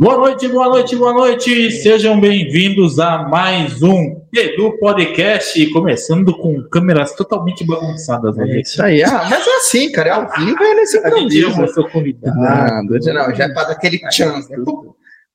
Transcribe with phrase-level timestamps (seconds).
[0.00, 1.70] Boa noite, boa noite, boa noite.
[1.72, 8.38] Sejam bem-vindos a mais um Edu Podcast, começando com câmeras totalmente bagunçadas.
[8.38, 9.02] É isso aí.
[9.04, 10.08] Ah, mas é assim, cara.
[10.08, 12.40] É ao vivo é nesse A gente ama seu convidado.
[12.40, 14.50] Ah, não, não, já é pra dar aquele chance.
[14.50, 14.56] né?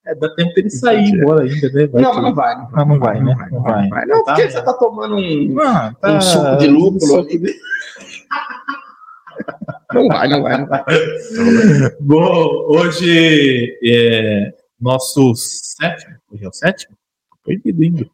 [0.07, 1.85] É, dá tempo dele sair embora ainda, né?
[1.87, 2.55] Vai Não, que- mas não vai.
[2.55, 3.35] Não Ah, não vai, né?
[3.51, 3.81] Não vai.
[3.83, 4.05] Não, vai.
[4.07, 4.49] Não, porque Tá.
[4.49, 6.99] você tá tomando um, Ah, tá- um suco de lúpulo.
[7.01, 7.53] suco ali.
[9.93, 10.83] Não vai, não vai, não vai.
[11.99, 16.15] Bom, hoje é nosso sétimo.
[16.31, 16.95] Hoje é o sétimo?
[17.29, 18.05] Tô Perdido ainda.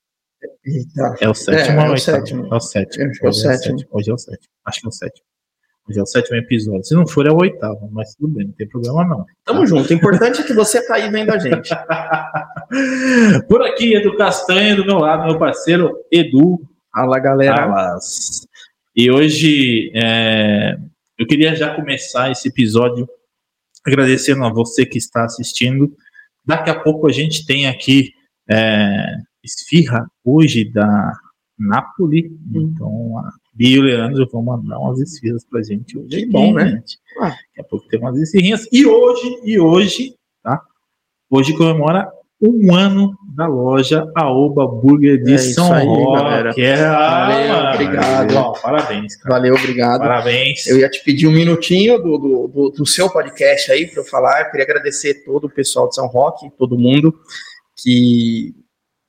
[0.65, 1.15] Eita.
[1.21, 2.47] É o sétimo É, é o sétimo.
[2.53, 3.11] É o sétimo.
[3.11, 3.87] Que é o Hoje sétimo.
[3.91, 4.49] Hoje é o sétimo.
[4.65, 5.25] Acho que é o sétimo.
[5.89, 6.83] Hoje é o sétimo episódio.
[6.83, 9.25] Se não for, é o oitavo, mas tudo bem, não tem problema não.
[9.43, 9.89] Tamo junto.
[9.89, 11.69] O importante é que você tá aí vendo a gente.
[13.47, 16.61] Por aqui, Edu Castanha, do meu lado, meu parceiro Edu
[16.93, 17.97] Fala, galera.
[18.93, 20.77] E hoje é,
[21.21, 23.07] eu queria já começar esse episódio
[23.85, 25.95] agradecendo a você que está assistindo.
[26.43, 28.11] Daqui a pouco a gente tem aqui
[28.49, 31.13] é, esfirra hoje da
[31.59, 32.35] Napoli.
[32.51, 36.09] Então a Bia e o Leandro vão mandar umas esfirras pra gente hoje.
[36.09, 36.69] Que bom, né?
[36.69, 36.97] gente.
[37.19, 37.29] Ah.
[37.29, 38.67] Daqui a pouco tem umas esfirrinhas.
[38.71, 40.59] E hoje, e hoje, tá?
[41.29, 46.13] Hoje comemora um ano da loja Aoba Burger de É São aí, Roque.
[46.23, 46.53] galera.
[46.57, 47.73] É, Valeu, mano.
[47.73, 48.35] obrigado.
[48.35, 49.35] Ó, parabéns, cara.
[49.35, 49.99] Valeu, obrigado.
[50.01, 50.67] Parabéns.
[50.67, 54.05] Eu ia te pedir um minutinho do, do, do- do seu podcast aí para eu
[54.05, 54.41] falar.
[54.41, 57.13] Eu queria agradecer todo o pessoal de São Roque, todo mundo,
[57.77, 58.53] que,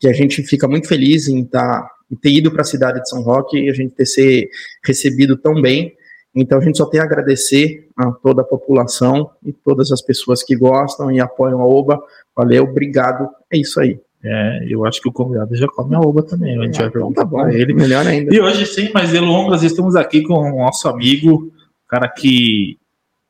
[0.00, 3.08] que a gente fica muito feliz em, tá, em ter ido para a cidade de
[3.08, 4.48] São Roque e a gente ter ser
[4.84, 5.92] recebido tão bem.
[6.34, 10.42] Então a gente só tem a agradecer a toda a população e todas as pessoas
[10.42, 12.00] que gostam e apoiam a OBA.
[12.34, 13.28] Valeu, obrigado.
[13.52, 14.00] É isso aí.
[14.24, 16.56] É, eu acho que o convidado já come a Oba também.
[16.58, 17.74] A gente vai Então perguntar tá bom, ele.
[17.74, 18.32] melhor ainda.
[18.34, 21.52] E hoje, sem mais delongas, estamos aqui com o nosso amigo,
[21.88, 22.78] cara que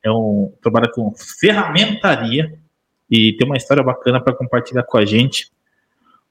[0.03, 2.53] é um, trabalha com ferramentaria
[3.09, 5.51] e tem uma história bacana para compartilhar com a gente.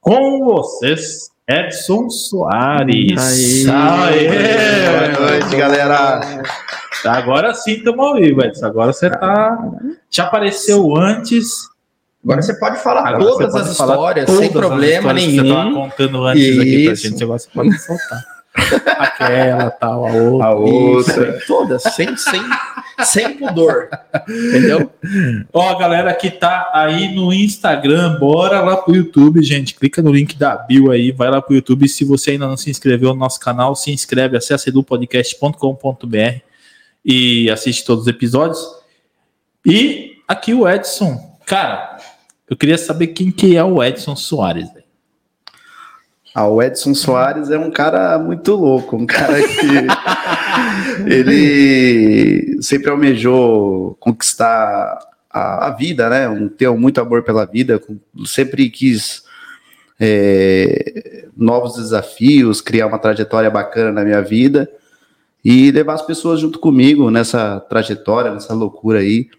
[0.00, 3.66] Com vocês, Edson Soares.
[3.68, 4.28] Aí.
[4.28, 5.16] Aê!
[5.16, 6.20] Boa noite, galera.
[7.04, 8.66] Agora sim estamos ao vivo, Edson.
[8.66, 9.58] Agora você tá.
[10.08, 11.71] Já apareceu antes.
[12.24, 15.24] Agora você pode falar Agora todas pode as falar histórias, todas sem as problema histórias
[15.24, 15.74] que Você tava nenhum.
[15.74, 17.08] contando antes aqui pra Isso.
[17.08, 17.22] gente.
[17.24, 18.24] Agora você pode soltar.
[18.98, 20.46] Aquela, tal, a outra.
[20.46, 21.38] A outra.
[21.46, 22.40] Todas, sem, sem,
[23.02, 23.88] sem pudor.
[24.28, 24.90] Entendeu?
[25.52, 29.74] Ó, a galera que tá aí no Instagram, bora lá pro YouTube, gente.
[29.74, 31.88] Clica no link da bio aí, vai lá pro YouTube.
[31.88, 36.40] Se você ainda não se inscreveu no nosso canal, se inscreve, acessa edupodcast.com.br
[37.04, 38.60] e assiste todos os episódios.
[39.66, 41.32] E aqui o Edson.
[41.46, 41.96] Cara,
[42.52, 44.68] eu queria saber quem que é o Edson Soares.
[46.34, 49.66] Ah, o Edson Soares é um cara muito louco, um cara que
[51.10, 54.98] ele sempre almejou conquistar
[55.30, 56.28] a, a vida, né?
[56.28, 57.80] Um, ter muito amor pela vida,
[58.26, 59.22] sempre quis
[59.98, 64.70] é, novos desafios, criar uma trajetória bacana na minha vida
[65.42, 69.30] e levar as pessoas junto comigo nessa trajetória, nessa loucura aí.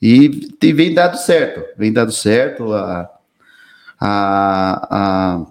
[0.00, 0.28] E
[0.58, 2.72] tem, vem dado certo, vem dado certo.
[2.72, 3.10] A,
[4.00, 5.46] a,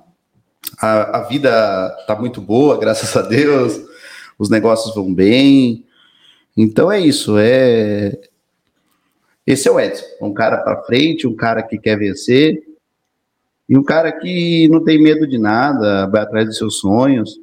[0.80, 3.82] a, a, vida tá muito boa, graças a Deus.
[4.38, 5.86] Os negócios vão bem.
[6.56, 7.38] Então é isso.
[7.38, 8.20] É
[9.46, 12.64] esse é o Edson, um cara para frente, um cara que quer vencer
[13.68, 17.40] e um cara que não tem medo de nada, vai atrás dos seus sonhos.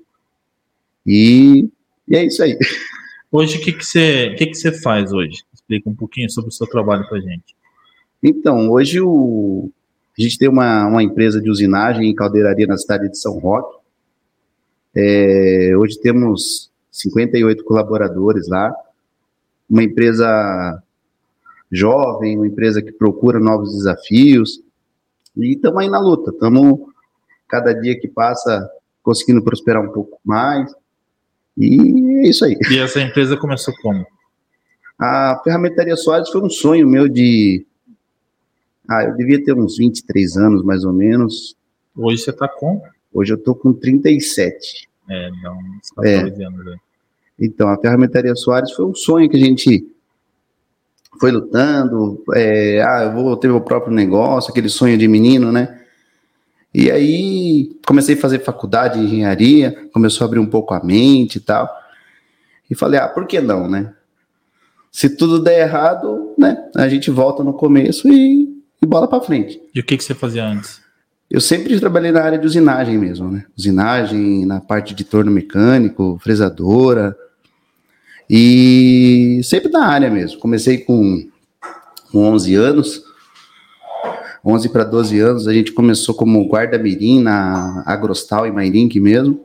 [1.07, 1.69] E,
[2.09, 2.57] e é isso aí.
[3.33, 5.45] Hoje, o que, que, você, que, que você faz hoje?
[5.71, 7.55] Explica um pouquinho sobre o seu trabalho pra gente.
[8.21, 9.71] Então, hoje o,
[10.19, 13.79] a gente tem uma, uma empresa de usinagem e caldeiraria na cidade de São Roque.
[14.97, 18.75] É, hoje temos 58 colaboradores lá.
[19.69, 20.83] Uma empresa
[21.71, 24.61] jovem, uma empresa que procura novos desafios.
[25.37, 26.33] E estamos aí na luta.
[26.33, 26.81] Estamos,
[27.47, 28.69] cada dia que passa,
[29.05, 30.75] conseguindo prosperar um pouco mais.
[31.57, 32.59] E é isso aí.
[32.73, 34.05] E essa empresa começou como?
[35.01, 37.65] A ferramentaria Soares foi um sonho meu de.
[38.87, 41.57] Ah, eu devia ter uns 23 anos, mais ou menos.
[41.97, 42.83] Hoje você tá com?
[43.11, 44.91] Hoje eu tô com 37.
[45.09, 46.77] É, dá uns 14 anos aí.
[47.39, 49.87] Então, a ferramentaria Soares foi um sonho que a gente
[51.19, 52.23] foi lutando.
[52.35, 55.81] é, ah, eu vou ter meu próprio negócio, aquele sonho de menino, né?
[56.75, 61.37] E aí comecei a fazer faculdade de engenharia, começou a abrir um pouco a mente
[61.37, 61.71] e tal.
[62.71, 63.95] E falei, ah, por que não, né?
[64.91, 66.69] Se tudo der errado, né?
[66.77, 68.49] A gente volta no começo e,
[68.83, 69.61] e bola para frente.
[69.75, 70.81] E o que, que você fazia antes?
[71.31, 73.45] Eu sempre trabalhei na área de usinagem mesmo, né?
[73.57, 77.17] Usinagem, na parte de torno mecânico, fresadora.
[78.29, 80.41] E sempre na área mesmo.
[80.41, 81.29] Comecei com,
[82.11, 83.05] com 11 anos.
[84.45, 89.45] 11 para 12 anos, a gente começou como guarda-mirim na Agrostal em Mairink mesmo.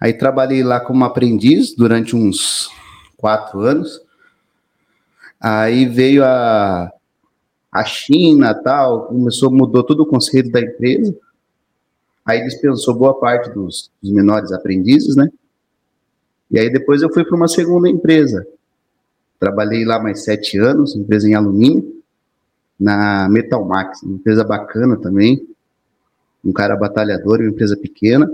[0.00, 2.68] Aí trabalhei lá como aprendiz durante uns
[3.16, 4.01] quatro anos.
[5.42, 6.88] Aí veio a,
[7.72, 11.12] a China tal, começou, mudou todo o conceito da empresa.
[12.24, 15.28] Aí dispensou boa parte dos, dos menores aprendizes, né?
[16.48, 18.46] E aí depois eu fui para uma segunda empresa.
[19.40, 22.00] Trabalhei lá mais sete anos, empresa em alumínio,
[22.78, 25.44] na Metalmax, uma empresa bacana também.
[26.44, 28.32] Um cara batalhador, uma empresa pequena.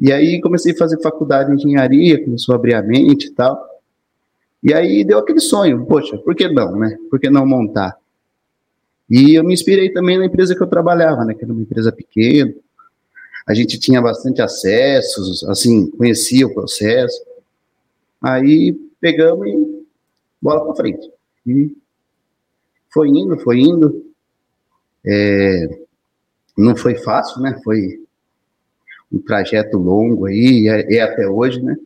[0.00, 3.73] E aí comecei a fazer faculdade de engenharia, começou a abrir a mente e tal.
[4.64, 6.96] E aí deu aquele sonho, poxa, por que não, né?
[7.10, 7.98] Por que não montar?
[9.10, 11.34] E eu me inspirei também na empresa que eu trabalhava, né?
[11.34, 12.54] Que era uma empresa pequena.
[13.46, 17.22] A gente tinha bastante acessos, assim, conhecia o processo.
[18.22, 19.86] Aí pegamos e
[20.40, 21.10] bola para frente.
[21.46, 21.76] E
[22.90, 24.02] foi indo, foi indo.
[25.04, 25.78] É,
[26.56, 27.60] não foi fácil, né?
[27.62, 28.02] Foi
[29.12, 31.76] um trajeto longo aí, é, é até hoje, né?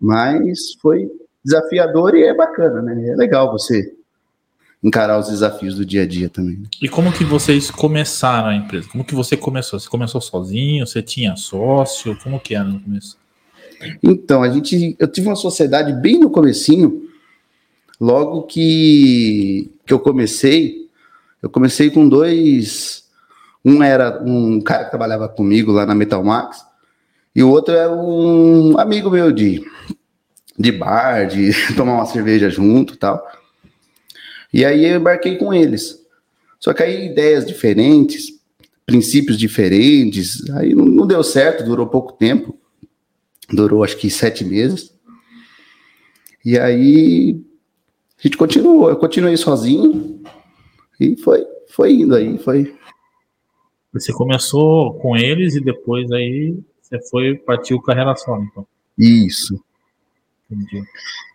[0.00, 1.08] Mas foi
[1.48, 3.08] desafiador e é bacana, né?
[3.08, 3.94] É legal você
[4.82, 6.56] encarar os desafios do dia a dia também.
[6.56, 6.66] Né?
[6.80, 8.88] E como que vocês começaram a empresa?
[8.88, 9.80] Como que você começou?
[9.80, 10.86] Você começou sozinho?
[10.86, 12.16] Você tinha sócio?
[12.22, 13.16] Como que era no começo?
[14.02, 17.08] Então, a gente, eu tive uma sociedade bem no comecinho,
[18.00, 20.88] logo que, que eu comecei,
[21.40, 23.04] eu comecei com dois,
[23.64, 26.66] um era um cara que trabalhava comigo lá na Metal Max,
[27.36, 29.64] e o outro era um amigo meu de,
[30.58, 33.24] de bar, de tomar uma cerveja junto tal.
[34.52, 36.04] E aí eu embarquei com eles.
[36.58, 38.40] Só que aí ideias diferentes,
[38.84, 42.58] princípios diferentes, aí não, não deu certo, durou pouco tempo.
[43.50, 44.92] Durou acho que sete meses.
[46.44, 47.40] E aí
[48.18, 50.22] a gente continuou, eu continuei sozinho
[50.98, 52.74] e foi, foi indo aí, foi.
[53.92, 58.66] Você começou com eles e depois aí você foi partiu carreira solo, então.
[58.98, 59.62] Isso.
[60.50, 60.82] Entendi.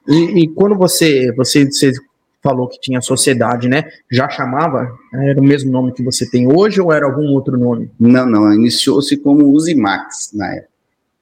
[0.07, 1.91] E, e, quando você, você, você
[2.41, 3.83] falou que tinha sociedade, né?
[4.11, 4.91] Já chamava?
[5.13, 7.89] Era o mesmo nome que você tem hoje ou era algum outro nome?
[7.99, 8.53] Não, não.
[8.53, 10.73] Iniciou-se como Uzimax na época.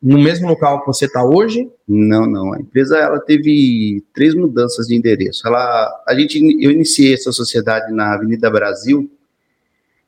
[0.01, 1.69] No mesmo local que você está hoje?
[1.87, 2.53] Não, não.
[2.53, 5.47] A empresa ela teve três mudanças de endereço.
[5.47, 9.11] Ela, a gente, eu iniciei essa sociedade na Avenida Brasil,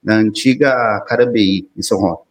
[0.04, 2.28] na antiga Carabeí, em São Roque.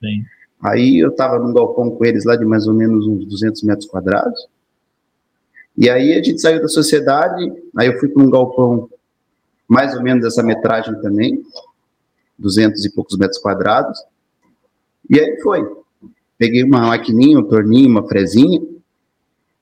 [0.00, 0.24] Sim.
[0.62, 3.86] Aí eu estava num galpão com eles lá de mais ou menos uns 200 metros
[3.86, 4.48] quadrados.
[5.76, 8.88] E aí a gente saiu da sociedade, aí eu fui para um galpão
[9.66, 11.42] mais ou menos dessa metragem também,
[12.38, 13.98] 200 e poucos metros quadrados.
[15.08, 15.66] E aí foi.
[16.38, 18.60] Peguei uma maquininha, um torninho, uma frezinha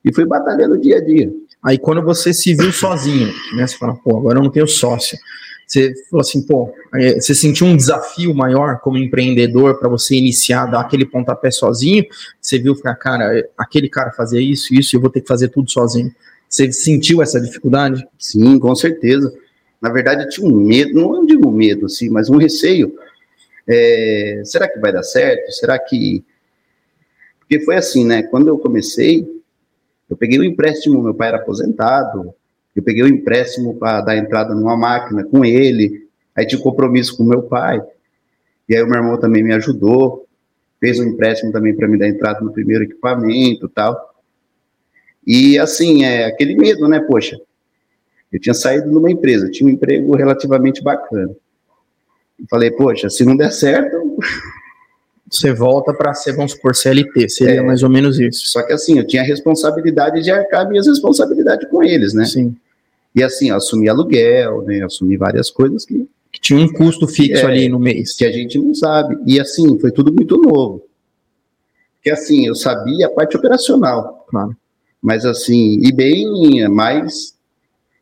[0.03, 1.33] e fui batalhando dia a dia.
[1.63, 5.17] Aí quando você se viu sozinho, né, você fala, pô, agora eu não tenho sócio.
[5.67, 6.73] Você falou assim, pô,
[7.15, 12.05] você sentiu um desafio maior como empreendedor para você iniciar, dar aquele pontapé sozinho?
[12.39, 16.13] Você viu, cara, aquele cara fazia isso, isso, eu vou ter que fazer tudo sozinho.
[16.47, 18.07] Você sentiu essa dificuldade?
[18.19, 19.33] Sim, com certeza.
[19.81, 22.95] Na verdade, eu tinha um medo, não digo medo, assim, mas um receio.
[23.67, 25.51] É, será que vai dar certo?
[25.51, 26.23] Será que.
[27.39, 28.23] Porque foi assim, né?
[28.23, 29.27] Quando eu comecei,
[30.09, 32.33] eu peguei um empréstimo, meu pai era aposentado,
[32.75, 36.63] eu peguei o um empréstimo para dar entrada numa máquina com ele, aí tinha um
[36.63, 37.81] compromisso com meu pai,
[38.67, 40.27] e aí o meu irmão também me ajudou,
[40.79, 44.13] fez um empréstimo também para me dar entrada no primeiro equipamento tal.
[45.25, 46.99] E assim, é aquele medo, né?
[46.99, 47.39] Poxa,
[48.31, 51.33] eu tinha saído de uma empresa, tinha um emprego relativamente bacana.
[52.49, 53.97] falei, poxa, se não der certo.
[55.31, 58.45] Você volta para ser, vamos supor, CLT, seria é, mais ou menos isso.
[58.45, 62.25] Só que assim, eu tinha a responsabilidade de arcar minhas responsabilidades com eles, né?
[62.25, 62.55] Sim.
[63.15, 64.83] E assim, assumir aluguel, né?
[64.83, 66.07] Assumir várias coisas que.
[66.31, 68.15] Que tinha um custo fixo é, ali no mês.
[68.15, 69.15] Que a gente não sabe.
[69.23, 70.83] E assim, foi tudo muito novo.
[72.01, 74.25] Que assim, eu sabia a parte operacional.
[74.27, 74.57] Claro.
[74.99, 77.35] Mas assim, e bem mais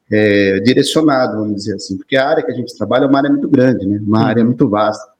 [0.09, 1.97] é, direcionado, vamos dizer assim.
[1.97, 3.99] Porque a área que a gente trabalha é uma área muito grande, né?
[4.01, 4.25] Uma uhum.
[4.25, 5.11] área muito vasta.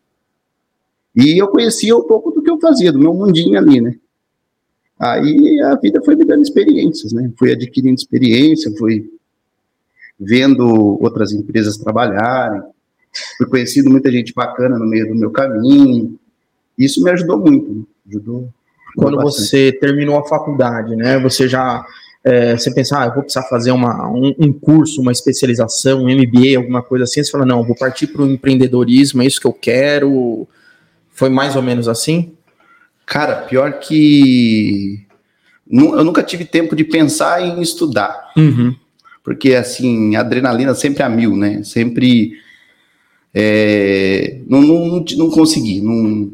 [1.16, 3.96] E eu conhecia um pouco do que eu fazia, do meu mundinho ali, né?
[5.00, 7.32] Aí a vida foi me dando experiências, né?
[7.38, 9.10] Fui adquirindo experiência, fui
[10.22, 10.68] vendo
[11.02, 12.62] outras empresas trabalharem,
[13.38, 16.20] fui conhecendo muita gente bacana no meio do meu caminho.
[16.78, 17.84] Isso me ajudou muito, né?
[18.08, 18.50] ajudou.
[18.96, 19.48] Quando bastante.
[19.48, 21.18] você terminou a faculdade, né?
[21.20, 21.84] Você já
[22.24, 26.10] é, você pensa, ah, eu vou precisar fazer uma, um, um, curso, uma especialização, um
[26.10, 27.24] MBA, alguma coisa assim.
[27.24, 30.48] Você fala, não, vou partir para o empreendedorismo, é isso que eu quero.
[31.10, 32.34] Foi mais ou menos assim?
[33.06, 35.06] Cara, pior que
[35.70, 38.32] eu nunca tive tempo de pensar em estudar.
[38.38, 38.76] Uhum
[39.24, 41.62] porque assim, a adrenalina sempre a mil, né?
[41.64, 42.34] Sempre
[43.34, 46.32] é, não, não, não consegui, não,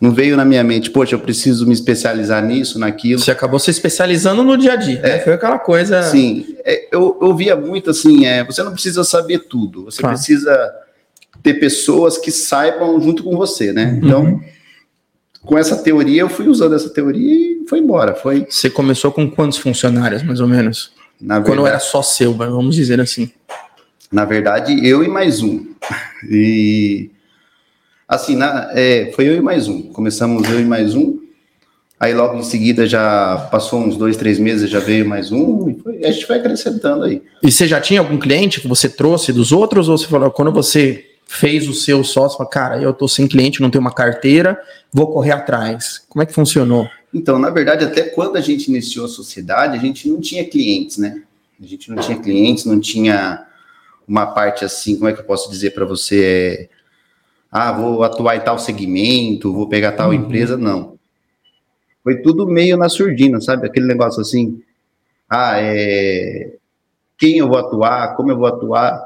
[0.00, 3.20] não veio na minha mente, poxa, eu preciso me especializar nisso, naquilo.
[3.20, 5.18] Você acabou se especializando no dia a dia, né?
[5.20, 6.02] Foi aquela coisa.
[6.02, 10.16] Sim, é, eu, eu via muito assim, é, você não precisa saber tudo, você Claro.
[10.16, 10.72] precisa
[11.42, 13.98] ter pessoas que saibam junto com você, né?
[14.02, 14.40] Então,
[15.42, 18.14] com essa teoria, eu fui usando essa teoria e foi embora.
[18.14, 20.93] Foi, Você começou com quantos funcionários, mais ou menos?
[21.20, 23.30] Na Quando verdade, era só seu, vamos dizer assim.
[24.10, 25.66] na verdade, eu e mais um.
[26.30, 27.10] E
[28.08, 29.82] assim, na- é, foi eu e mais um.
[29.92, 31.18] Começamos eu e mais um.
[31.98, 35.74] Aí logo em seguida já passou uns dois, três meses, já veio mais um, e
[35.80, 37.22] foi- a gente vai acrescentando aí.
[37.42, 39.88] E você já tinha algum cliente que você trouxe dos outros?
[39.88, 43.62] Ou você falou, quando você fez o seu sócio, falou, cara, eu tô sem cliente,
[43.62, 44.60] não tenho uma carteira,
[44.92, 46.02] vou correr atrás.
[46.08, 46.86] Como é que funcionou?
[47.14, 50.98] Então, na verdade, até quando a gente iniciou a sociedade, a gente não tinha clientes,
[50.98, 51.22] né?
[51.62, 53.46] A gente não tinha clientes, não tinha
[54.06, 56.24] uma parte assim, como é que eu posso dizer para você?
[56.24, 56.68] É,
[57.50, 60.98] ah, vou atuar em tal segmento, vou pegar tal empresa, não.
[62.02, 63.66] Foi tudo meio na surdina, sabe?
[63.66, 64.60] Aquele negócio assim,
[65.30, 66.56] ah, é,
[67.16, 69.00] quem eu vou atuar, como eu vou atuar,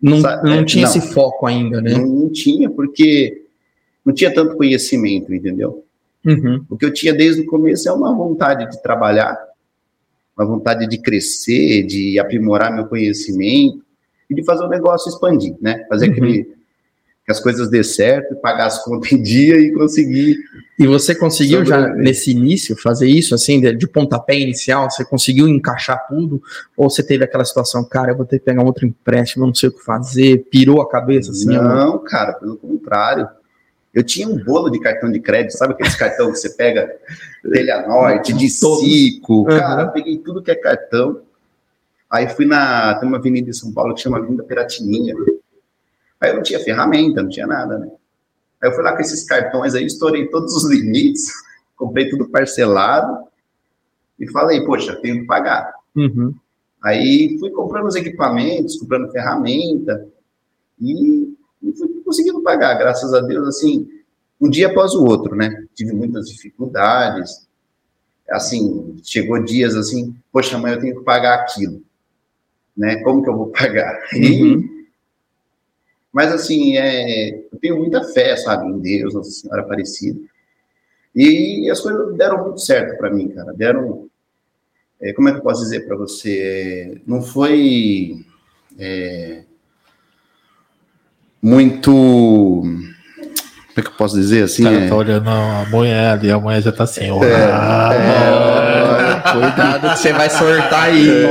[0.00, 0.90] Não, Sa- não é, tinha não.
[0.94, 1.92] esse foco ainda, né?
[1.92, 3.46] não, não tinha, porque
[4.04, 5.85] não tinha tanto conhecimento, entendeu?
[6.26, 6.64] Uhum.
[6.68, 9.38] O que eu tinha desde o começo é uma vontade de trabalhar,
[10.36, 13.82] uma vontade de crescer, de aprimorar meu conhecimento
[14.28, 15.84] e de fazer o negócio expandir, né?
[15.88, 16.12] Fazer Uhum.
[16.12, 16.56] aquele,
[17.24, 20.36] que as coisas dê certo, pagar as contas em dia e conseguir.
[20.78, 24.90] E você conseguiu já nesse início fazer isso, assim, de, de pontapé inicial?
[24.90, 26.42] Você conseguiu encaixar tudo?
[26.76, 29.48] Ou você teve aquela situação, cara, eu vou ter que pegar um outro empréstimo, eu
[29.48, 31.46] não sei o que fazer, pirou a cabeça, assim?
[31.46, 33.28] não, cara, pelo contrário.
[33.96, 36.94] Eu tinha um bolo de cartão de crédito, sabe aqueles cartão que você pega
[37.50, 38.50] Telha Norte, de.
[38.50, 39.44] Cico, Uhum.
[39.46, 41.22] cara, eu peguei tudo que é cartão.
[42.10, 45.14] Aí fui na, tem uma avenida em São Paulo que chama Avenida Piratininha.
[46.20, 47.90] Aí eu não tinha ferramenta, não tinha nada, né?
[48.62, 51.32] Aí eu fui lá com esses cartões aí, estourei todos os limites,
[51.74, 53.26] comprei tudo parcelado
[54.20, 55.72] e falei, poxa, tenho que pagar.
[55.96, 56.34] Uhum.
[56.84, 60.06] Aí fui comprando os equipamentos, comprando ferramenta
[60.80, 61.34] e,
[62.06, 63.86] conseguindo pagar, graças a Deus, assim,
[64.40, 65.66] um dia após o outro, né?
[65.74, 67.46] Tive muitas dificuldades,
[68.30, 71.82] assim, chegou dias assim, poxa, mãe, eu tenho que pagar aquilo,
[72.76, 73.02] né?
[73.02, 74.00] Como que eu vou pagar?
[74.16, 74.86] Uhum.
[76.12, 80.18] mas assim, é, eu tenho muita fé, sabe, em Deus, Nossa Senhora Aparecida.
[81.14, 83.52] E as coisas deram muito certo para mim, cara.
[83.52, 84.08] Deram.
[85.00, 86.40] é, como é que eu posso dizer para você?
[86.40, 88.24] É, não foi
[88.78, 89.44] é,
[91.42, 91.90] muito.
[91.92, 92.84] Como
[93.76, 94.62] é que eu posso dizer assim?
[94.62, 97.22] O cara é- tá olhando a mulher ali, a mulher já tá assim, ó.
[97.22, 97.46] é,
[99.32, 101.26] Cuidado que você vai sortar aí.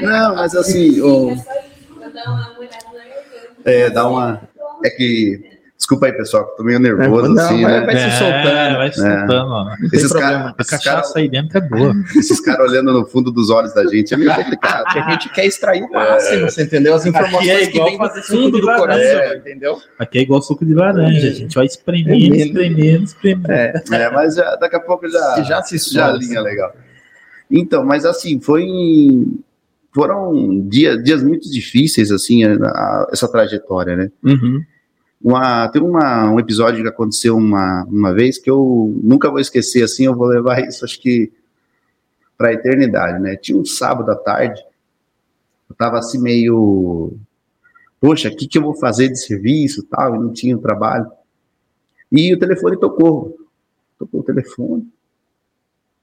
[0.00, 1.34] Não, mas assim, o-
[3.64, 4.40] é, dá uma.
[4.84, 5.55] É que.
[5.86, 7.86] Desculpa aí, pessoal, que tô meio nervoso, Não, assim, vai- né?
[7.86, 8.76] vai se soltando.
[8.76, 11.94] Vai se soltando, tem Esses caras cachaça cara, aí dentro é boa.
[12.18, 14.84] esses cara olhando no fundo dos olhos da gente é meio complicado.
[14.88, 16.92] A gente quer extrair o máximo, você entendeu?
[16.92, 18.80] As informações é que vêm do fundo do laranja.
[19.12, 19.78] coração, entendeu?
[19.96, 23.52] Aqui é igual suco de laranja, a gente vai espremendo, É espremendo, espremendo.
[23.52, 26.74] É, É, mas já, daqui a pouco já, já se já linha legal.
[27.48, 29.38] Então, mas assim, foi em-
[29.94, 34.10] foram dias, dias muito difíceis, assim, a- a- essa trajetória, né?
[34.24, 34.60] Uhum.
[35.22, 39.82] Uma, tem uma, um episódio que aconteceu uma, uma vez que eu nunca vou esquecer,
[39.82, 41.32] assim, eu vou levar isso, acho que,
[42.36, 43.34] para a eternidade, né?
[43.36, 44.62] Tinha um sábado à tarde,
[45.68, 47.14] eu tava assim meio,
[48.00, 51.10] poxa, o que, que eu vou fazer de serviço tal, e não tinha o trabalho.
[52.12, 53.36] E o telefone tocou,
[53.98, 54.86] tocou o telefone.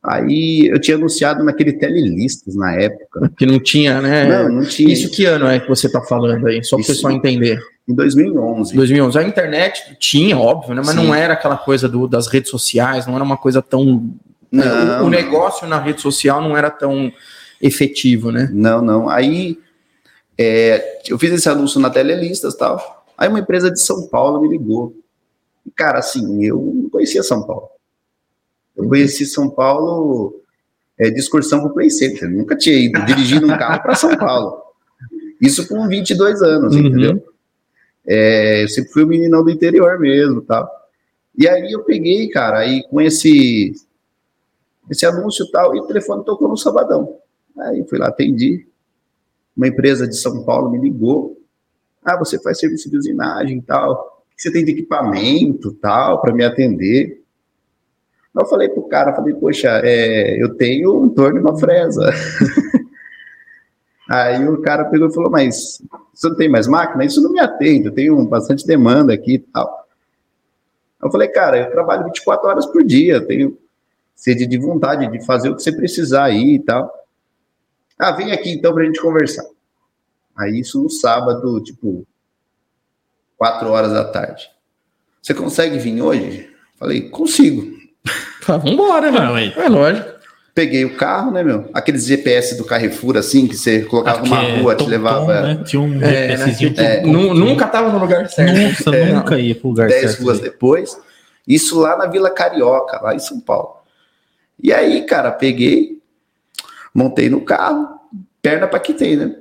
[0.03, 3.31] Aí eu tinha anunciado naquele Telelistas na época.
[3.37, 4.25] Que não tinha, né?
[4.25, 4.91] Não, não tinha.
[4.91, 6.61] Isso que ano é que você tá falando aí?
[6.63, 7.57] Só para o pessoal entender.
[7.87, 8.75] Em 2011.
[8.75, 9.17] 2011.
[9.17, 10.81] A internet tinha, óbvio, né?
[10.85, 11.05] Mas Sim.
[11.05, 14.09] não era aquela coisa do, das redes sociais, não era uma coisa tão.
[14.51, 14.65] né?
[14.65, 17.11] Não, o, o negócio na rede social não era tão
[17.61, 18.49] efetivo, né?
[18.51, 19.09] Não, não.
[19.09, 19.57] Aí
[20.37, 23.05] é, eu fiz esse anúncio na Telelistas e tal.
[23.17, 24.93] Aí uma empresa de São Paulo me ligou.
[25.65, 27.69] E, cara, assim, eu não conhecia São Paulo.
[28.75, 30.41] Eu conheci São Paulo
[30.97, 32.29] é, de excursão pro Play Center.
[32.29, 34.61] Nunca tinha ido dirigindo um carro para São Paulo.
[35.39, 36.81] Isso com 22 anos, Uhum.
[36.81, 37.23] entendeu?
[38.05, 40.69] É, eu sempre fui o meninão do interior mesmo tal.
[41.37, 43.73] E aí eu peguei, cara, aí com esse,
[44.89, 47.17] esse anúncio e tal, e o telefone tocou no sabadão.
[47.57, 48.67] Aí fui lá, atendi.
[49.55, 51.39] Uma empresa de São Paulo me ligou.
[52.03, 53.93] Ah, você faz serviço de usinagem e tal.
[54.19, 57.22] O você tem de equipamento tal, para me atender?
[58.35, 62.09] Eu falei pro cara, falei, poxa, é, eu tenho um torno e uma fresa.
[64.09, 65.81] Aí o cara pegou e falou, mas
[66.13, 67.05] você não tem mais máquina?
[67.05, 69.87] Isso não me atende, eu tenho bastante demanda aqui e tal.
[71.01, 73.57] Eu falei, cara, eu trabalho 24 horas por dia, tenho
[74.15, 76.91] sede de vontade de fazer o que você precisar aí e tal.
[77.97, 79.45] Ah, vem aqui então pra gente conversar.
[80.35, 82.05] Aí isso no sábado, tipo,
[83.37, 84.49] 4 horas da tarde.
[85.21, 86.49] Você consegue vir hoje?
[86.77, 87.72] Falei, consigo.
[88.45, 89.37] Vambora, mano.
[89.37, 90.13] É lógico.
[90.55, 91.67] Peguei o carro, né, meu?
[91.73, 95.63] Aqueles GPS do Carrefour, assim, que você colocava Acho numa é rua, te levava né?
[95.65, 97.01] Tinha um É, GPSzinho né?
[97.01, 98.55] Nunca tava no lugar certo.
[98.85, 99.11] Nossa, É.
[99.13, 100.21] nunca ia pro lugar 10 certo.
[100.23, 100.95] ruas depois.
[101.47, 103.77] Isso lá na Vila Carioca, lá em São Paulo.
[104.61, 105.97] E aí, cara, peguei,
[106.93, 107.87] montei no carro,
[108.39, 109.35] perna pra que tem, né?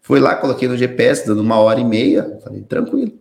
[0.00, 2.38] Fui lá, coloquei no GPS, dando uma hora e meia.
[2.44, 3.12] Falei, tranquilo.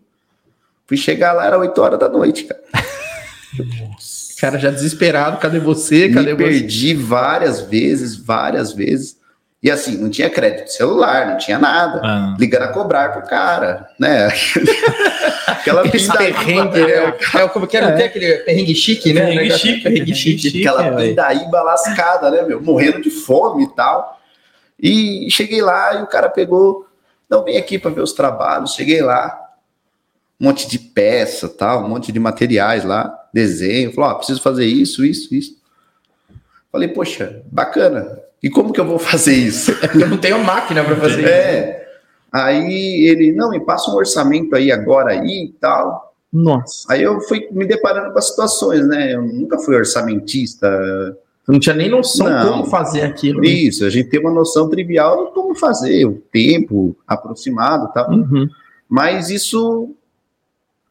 [0.86, 2.62] Fui chegar lá, era 8 horas da noite, cara.
[4.40, 6.10] Cara, já desesperado, cadê você?
[6.10, 6.44] Cadê Me você?
[6.60, 9.18] perdi várias vezes, várias vezes.
[9.62, 12.00] E assim, não tinha crédito de celular, não tinha nada.
[12.02, 14.30] Ah, Ligando a cobrar pro cara, né?
[15.46, 17.14] Aquela pindaíba, perrengue, né?
[17.36, 17.92] É, como que era, É.
[17.92, 19.26] tem aquele perrengue chique, né?
[19.26, 20.60] Perrengue chique, perrengue chique.
[20.68, 22.62] aquela é, pindaíba lascada, né, meu?
[22.62, 24.18] Morrendo de fome e tal.
[24.82, 26.88] E cheguei lá e o cara pegou,
[27.30, 28.74] não, vem aqui para ver os trabalhos.
[28.74, 29.39] Cheguei lá,
[30.40, 33.94] um monte de peça, tal, um monte de materiais lá, desenho.
[33.94, 35.58] Falou, ó, preciso fazer isso, isso, isso.
[36.72, 38.20] Falei, poxa, bacana.
[38.42, 39.72] E como que eu vou fazer isso?
[39.82, 41.30] É porque eu não tenho máquina pra fazer isso.
[41.30, 41.88] É.
[42.32, 46.14] Aí ele, não, me passa um orçamento aí agora aí e tal.
[46.32, 46.86] Nossa.
[46.94, 49.16] Aí eu fui me deparando com as situações, né?
[49.16, 50.68] Eu nunca fui orçamentista.
[51.48, 52.52] Eu não tinha nem noção Não.
[52.52, 53.42] como fazer aquilo.
[53.42, 53.48] né?
[53.48, 58.12] Isso, a gente tem uma noção trivial de como fazer, o tempo aproximado e tal.
[58.12, 58.48] Uhum.
[58.88, 59.96] Mas isso.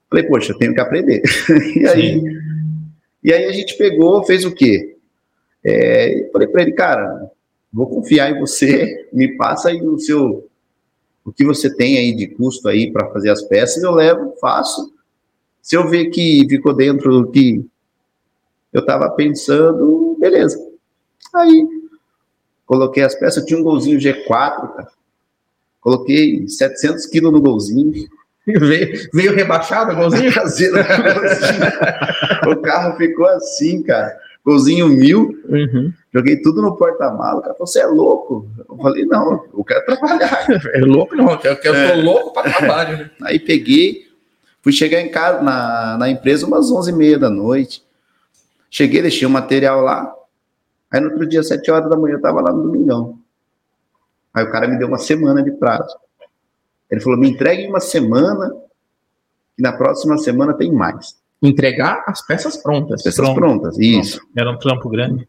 [0.09, 1.23] Falei, poxa, eu tenho que aprender.
[1.77, 2.23] e, aí,
[3.23, 4.97] e aí a gente pegou, fez o quê?
[5.65, 7.31] É, falei para ele, cara,
[7.73, 10.49] vou confiar em você, me passa aí o seu.
[11.25, 14.93] O que você tem aí de custo aí para fazer as peças, eu levo, faço.
[15.61, 17.67] Se eu ver que ficou dentro do que
[18.73, 20.59] eu estava pensando, beleza.
[21.35, 21.67] Aí
[22.65, 24.89] coloquei as peças, eu tinha um golzinho G4, cara.
[25.81, 28.09] Coloquei 700 quilos no golzinho.
[28.59, 30.31] Veio, veio rebaixado, golzinho.
[32.47, 34.17] o carro ficou assim, cara.
[34.45, 35.93] Golzinho mil, Uhum.
[36.15, 37.41] joguei tudo no porta-malas.
[37.41, 38.49] O cara falou, você é louco?
[38.69, 40.47] Eu falei, não, eu quero trabalhar.
[40.73, 43.11] É louco não, eu, que eu tô louco pra trabalho, né?
[43.25, 44.07] Aí peguei,
[44.63, 47.83] fui chegar em casa, na, na empresa umas 11h30 da noite.
[48.71, 50.15] Cheguei, deixei o material lá.
[50.91, 53.19] Aí no outro dia, 7 horas da manhã, eu tava lá no Domingão.
[54.33, 55.95] Aí o cara me deu uma semana de prazo.
[56.91, 58.55] Ele falou, me entregue em uma semana,
[59.59, 61.17] e na próxima semana tem mais.
[61.43, 63.03] Entregar as peças prontas.
[63.03, 63.37] Peças Pronto.
[63.37, 64.21] prontas, isso.
[64.37, 65.29] Era um trampo grande.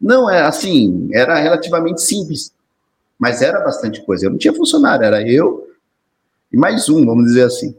[0.00, 2.52] Não, é assim, era relativamente simples,
[3.18, 4.26] mas era bastante coisa.
[4.26, 5.68] Eu não tinha funcionário, era eu
[6.52, 7.74] e mais um, vamos dizer assim.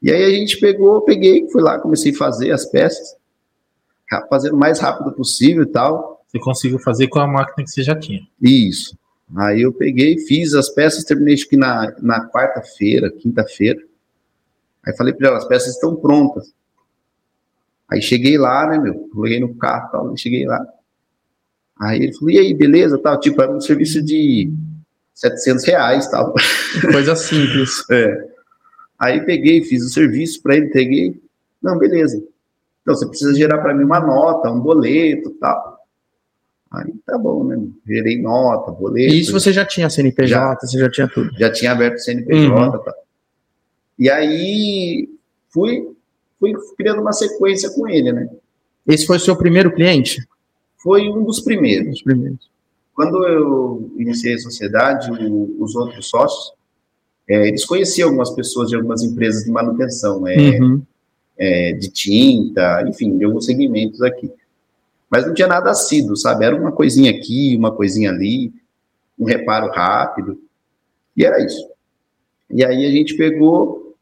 [0.00, 3.16] E aí a gente pegou, peguei, fui lá, comecei a fazer as peças,
[4.28, 6.22] fazendo o mais rápido possível e tal.
[6.26, 8.20] Você conseguiu fazer com a máquina que você já tinha.
[8.40, 8.96] Isso.
[9.36, 13.80] Aí eu peguei, fiz as peças, terminei acho que na, na quarta-feira, quinta-feira.
[14.86, 16.52] Aí falei para ela, as peças estão prontas.
[17.90, 18.94] Aí cheguei lá, né, meu?
[19.10, 20.66] Coloquei no carro e tal, cheguei lá.
[21.78, 23.20] Aí ele falou, e aí, beleza, tal?
[23.20, 24.50] Tipo, era um serviço de
[25.14, 26.34] 700 reais, tal.
[26.92, 27.84] Coisa simples.
[27.90, 28.38] É.
[28.98, 31.22] Aí peguei, fiz o serviço para ele, entreguei.
[31.62, 32.20] Não, beleza.
[32.82, 35.77] Então você precisa gerar para mim uma nota, um boleto, tal.
[36.70, 37.58] Aí tá bom, né?
[37.86, 39.14] Gerei nota, boleto.
[39.14, 41.30] E isso você já tinha CNPJ, você já tinha tudo.
[41.38, 42.94] já tinha aberto CNPJ e tal.
[43.98, 45.08] E aí
[45.48, 45.88] fui,
[46.38, 48.28] fui criando uma sequência com ele, né?
[48.86, 50.20] Esse foi o seu primeiro cliente?
[50.82, 51.94] Foi um dos primeiros.
[51.96, 52.48] Os primeiros.
[52.94, 56.52] Quando eu iniciei a sociedade, o- os outros sócios,
[57.28, 60.82] é, eles conheciam algumas pessoas de algumas empresas de manutenção, é, Uhum.
[61.38, 64.30] é, de tinta, enfim, de alguns segmentos aqui.
[65.10, 66.44] Mas não tinha nada assíduo, sabe?
[66.44, 68.52] Era uma coisinha aqui, uma coisinha ali,
[69.18, 70.40] um reparo rápido.
[71.16, 71.68] E era isso.
[72.50, 73.96] E aí a gente pegou,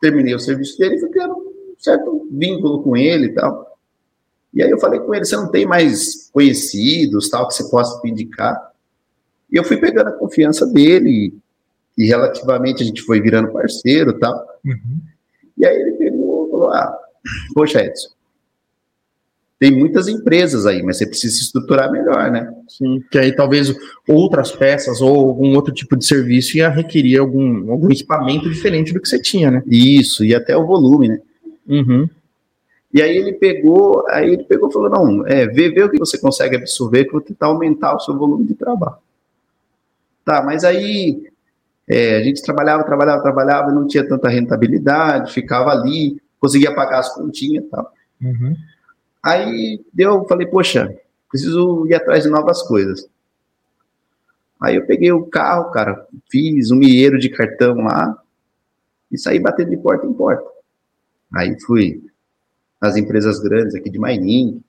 [0.00, 3.78] terminei o serviço dele e fui criando um certo vínculo com ele e tal.
[4.52, 8.00] E aí eu falei com ele, você não tem mais conhecidos, tal, que você possa
[8.02, 8.72] me indicar?
[9.50, 11.34] E eu fui pegando a confiança dele
[11.96, 14.34] e, e relativamente a gente foi virando parceiro e tal.
[14.64, 15.00] Uhum.
[15.58, 16.98] E aí ele pegou e falou: Ah,
[17.52, 18.10] poxa, Edson,
[19.64, 22.52] tem muitas empresas aí, mas você precisa se estruturar melhor, né?
[22.68, 23.74] Sim, que aí talvez
[24.06, 29.00] outras peças ou algum outro tipo de serviço ia requerir algum, algum equipamento diferente do
[29.00, 29.62] que você tinha, né?
[29.66, 31.18] Isso, e até o volume, né?
[31.66, 32.06] Uhum.
[32.92, 35.98] E aí ele pegou, aí ele pegou e falou: não, é, vê, vê o que
[35.98, 38.98] você consegue absorver, que eu vou tentar aumentar o seu volume de trabalho.
[40.26, 41.22] Tá, mas aí
[41.88, 47.14] é, a gente trabalhava, trabalhava, trabalhava, não tinha tanta rentabilidade, ficava ali, conseguia pagar as
[47.14, 47.90] continhas e tal.
[48.20, 48.54] Uhum.
[49.24, 50.94] Aí deu, falei, poxa,
[51.30, 53.08] preciso ir atrás de novas coisas.
[54.60, 58.14] Aí eu peguei o carro, cara, fiz um milheiro de cartão lá
[59.10, 60.44] e saí batendo de porta em porta.
[61.34, 62.04] Aí fui
[62.78, 64.62] nas empresas grandes aqui de mining.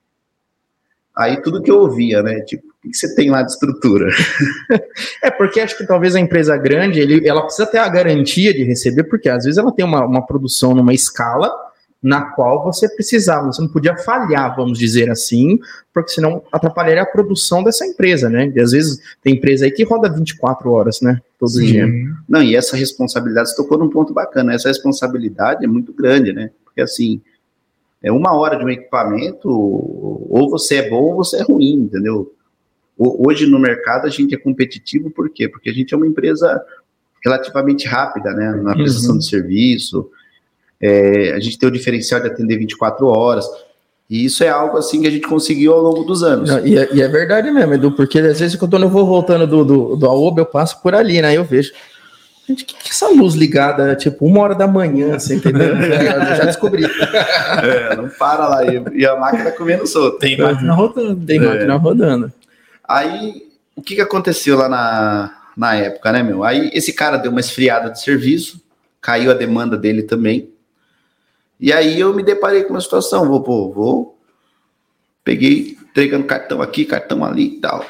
[1.14, 2.40] Aí tudo que eu ouvia, né?
[2.40, 4.08] Tipo, o que você tem lá de estrutura?
[5.22, 8.64] é porque acho que talvez a empresa grande, ele, ela precisa ter a garantia de
[8.64, 11.65] receber, porque às vezes ela tem uma, uma produção numa escala
[12.06, 15.58] na qual você precisava, você não podia falhar, vamos dizer assim,
[15.92, 18.52] porque senão atrapalharia a produção dessa empresa, né?
[18.54, 21.20] E às vezes tem empresa aí que roda 24 horas, né?
[21.36, 21.66] Todo Sim.
[21.66, 21.88] dia.
[22.28, 26.52] Não, e essa responsabilidade, você tocou num ponto bacana, essa responsabilidade é muito grande, né?
[26.64, 27.20] Porque assim,
[28.00, 32.32] é uma hora de um equipamento, ou você é bom ou você é ruim, entendeu?
[32.96, 35.48] Hoje no mercado a gente é competitivo, por quê?
[35.48, 36.64] Porque a gente é uma empresa
[37.24, 38.52] relativamente rápida, né?
[38.62, 39.18] Na prestação uhum.
[39.18, 40.08] de serviço,
[40.80, 43.46] é, a gente tem o diferencial de atender 24 horas.
[44.08, 46.48] E isso é algo assim que a gente conseguiu ao longo dos anos.
[46.48, 49.46] Não, e, é, e, é, verdade mesmo, Edu, porque às vezes quando eu vou voltando
[49.46, 51.36] do, do, do Aoba, eu passo por ali, né?
[51.36, 51.72] Eu vejo.
[52.48, 55.74] Gente, que, que essa luz ligada, tipo, uma hora da manhã, você entendeu?
[55.74, 56.84] eu já descobri.
[56.84, 58.64] É, não para lá.
[58.64, 60.18] E, e a máquina comendo solto.
[60.18, 61.26] Tem máquina rodando.
[61.26, 61.40] Tem é.
[61.40, 62.32] máquina rodando.
[62.86, 63.42] Aí,
[63.74, 66.44] o que, que aconteceu lá na, na época, né, meu?
[66.44, 68.60] Aí esse cara deu uma esfriada de serviço,
[69.00, 70.48] caiu a demanda dele também.
[71.58, 74.18] E aí eu me deparei com uma situação, vou, pô, vou,
[75.24, 77.84] peguei, entregando cartão aqui, cartão ali e tal.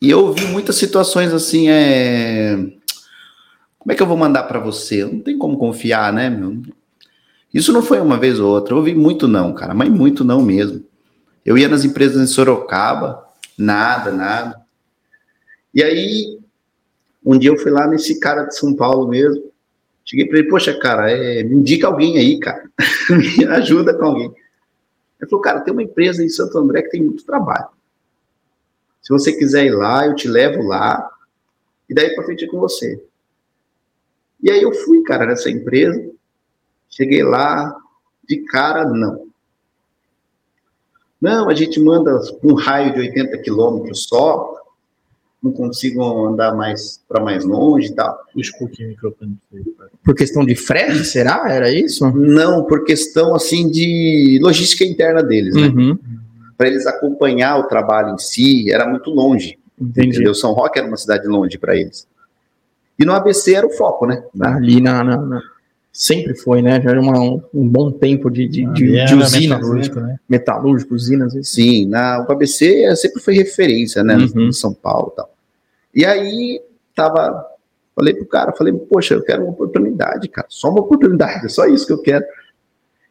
[0.00, 2.56] E eu vi muitas situações assim, é...
[3.78, 5.04] Como é que eu vou mandar para você?
[5.04, 6.62] Não tem como confiar, né, meu?
[7.52, 10.42] Isso não foi uma vez ou outra, eu ouvi muito não, cara, mas muito não
[10.42, 10.84] mesmo.
[11.44, 13.26] Eu ia nas empresas em Sorocaba,
[13.58, 14.60] nada, nada.
[15.74, 16.38] E aí,
[17.24, 19.49] um dia eu fui lá nesse cara de São Paulo mesmo,
[20.10, 22.68] Cheguei para ele, poxa, cara, é, me indica alguém aí, cara.
[23.38, 24.34] me ajuda com alguém.
[25.20, 27.68] Ele falou, cara, tem uma empresa em Santo André que tem muito trabalho.
[29.00, 31.08] Se você quiser ir lá, eu te levo lá.
[31.88, 33.00] E daí para frente é com você.
[34.42, 36.10] E aí eu fui, cara, nessa empresa.
[36.88, 37.72] Cheguei lá,
[38.28, 39.28] de cara, não.
[41.20, 44.59] Não, a gente manda um raio de 80 quilômetros só,
[45.42, 48.18] não consigo andar mais para mais longe e tal.
[48.32, 49.38] Puxa um pouquinho o microfone.
[50.04, 51.44] Por questão de frete, será?
[51.48, 52.10] Era isso?
[52.10, 55.68] Não, por questão assim de logística interna deles, né?
[55.68, 55.98] Uhum.
[56.58, 59.58] Para eles acompanhar o trabalho em si, era muito longe.
[59.80, 60.08] Entendi.
[60.08, 60.34] Entendeu?
[60.34, 62.06] São Roque era uma cidade longe para eles.
[62.98, 64.22] E no ABC era o foco, né?
[64.38, 65.42] Ali na, na, na
[65.92, 66.80] sempre foi, né?
[66.80, 70.06] Já era uma, um, um bom tempo de, de, de, de usinas, metalúrgico, né?
[70.06, 70.20] né?
[70.28, 71.34] Metalúrgico, usinas.
[71.48, 74.16] Sim, na UABC sempre foi referência, né?
[74.16, 74.48] Uhum.
[74.48, 75.34] Em São Paulo e tal.
[75.94, 76.62] E aí,
[76.94, 77.44] tava,
[77.94, 81.66] falei pro cara, falei, poxa, eu quero uma oportunidade, cara, só uma oportunidade, é só
[81.66, 82.24] isso que eu quero.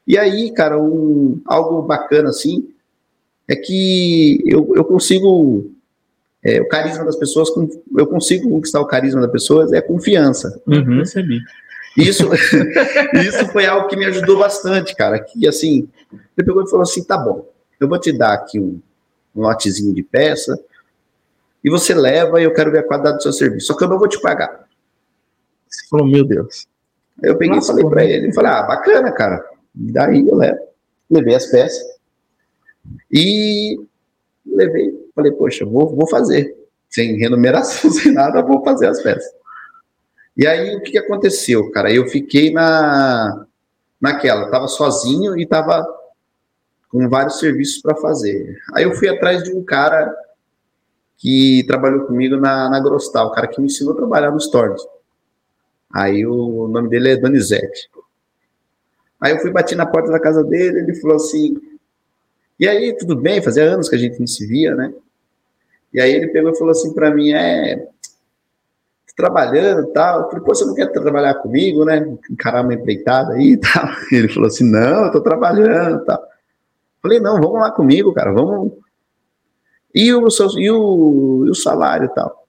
[0.08, 2.70] E aí, cara, um, algo bacana assim,
[3.48, 5.70] é que eu, eu consigo
[6.44, 7.50] é, o carisma das pessoas,
[7.98, 10.62] eu consigo conquistar o carisma das pessoas, é confiança.
[10.66, 10.98] Uhum.
[10.98, 11.40] Percebi.
[11.98, 12.30] Isso,
[13.16, 15.20] isso foi algo que me ajudou bastante, cara.
[15.20, 17.48] Que assim, ele pegou e falou assim: tá bom,
[17.80, 18.82] eu vou te dar aqui um,
[19.36, 20.60] um lotezinho de peça,
[21.64, 23.68] e você leva e eu quero ver a qualidade do seu serviço.
[23.68, 24.68] Só que eu não vou te pagar.
[25.68, 26.68] Você falou, meu Deus.
[27.24, 29.46] Aí eu peguei Nossa, e falei para ele, falei, ah, bacana, cara.
[29.74, 30.60] Daí eu levo.
[31.10, 31.84] Levei as peças.
[33.12, 33.80] E
[34.46, 36.56] levei, falei, poxa, vou, vou fazer.
[36.90, 39.32] Sem remuneração, sem nada, vou fazer as peças.
[40.40, 41.92] E aí, o que, aconteceu, cara?
[41.92, 43.46] Eu fiquei na
[44.00, 45.86] naquela, tava sozinho e tava
[46.88, 48.58] com vários serviços para fazer.
[48.74, 50.10] Aí eu fui atrás de um cara
[51.18, 54.82] que trabalhou comigo na, na Grostal, o cara que me ensinou a trabalhar nos tornos.
[55.94, 57.90] Aí o nome dele é Donizete.
[59.20, 61.60] Aí eu fui bater na porta da casa dele, ele falou assim:
[62.58, 63.42] E aí, tudo bem?
[63.42, 64.94] Fazia anos que a gente não se via, né?
[65.94, 67.90] E aí ele pegou e falou assim para mim: É,
[69.20, 70.22] trabalhando e tal.
[70.22, 72.08] Eu falei, pô, você não quer trabalhar comigo, né?
[72.32, 73.90] Encarar uma empreitada aí e tal.
[74.12, 76.18] Ele falou assim, não, eu tô trabalhando e tal.
[76.18, 78.72] Eu falei, não, vamos lá comigo, cara, vamos.
[79.94, 80.28] E o,
[80.58, 82.48] e o, e o salário e tal?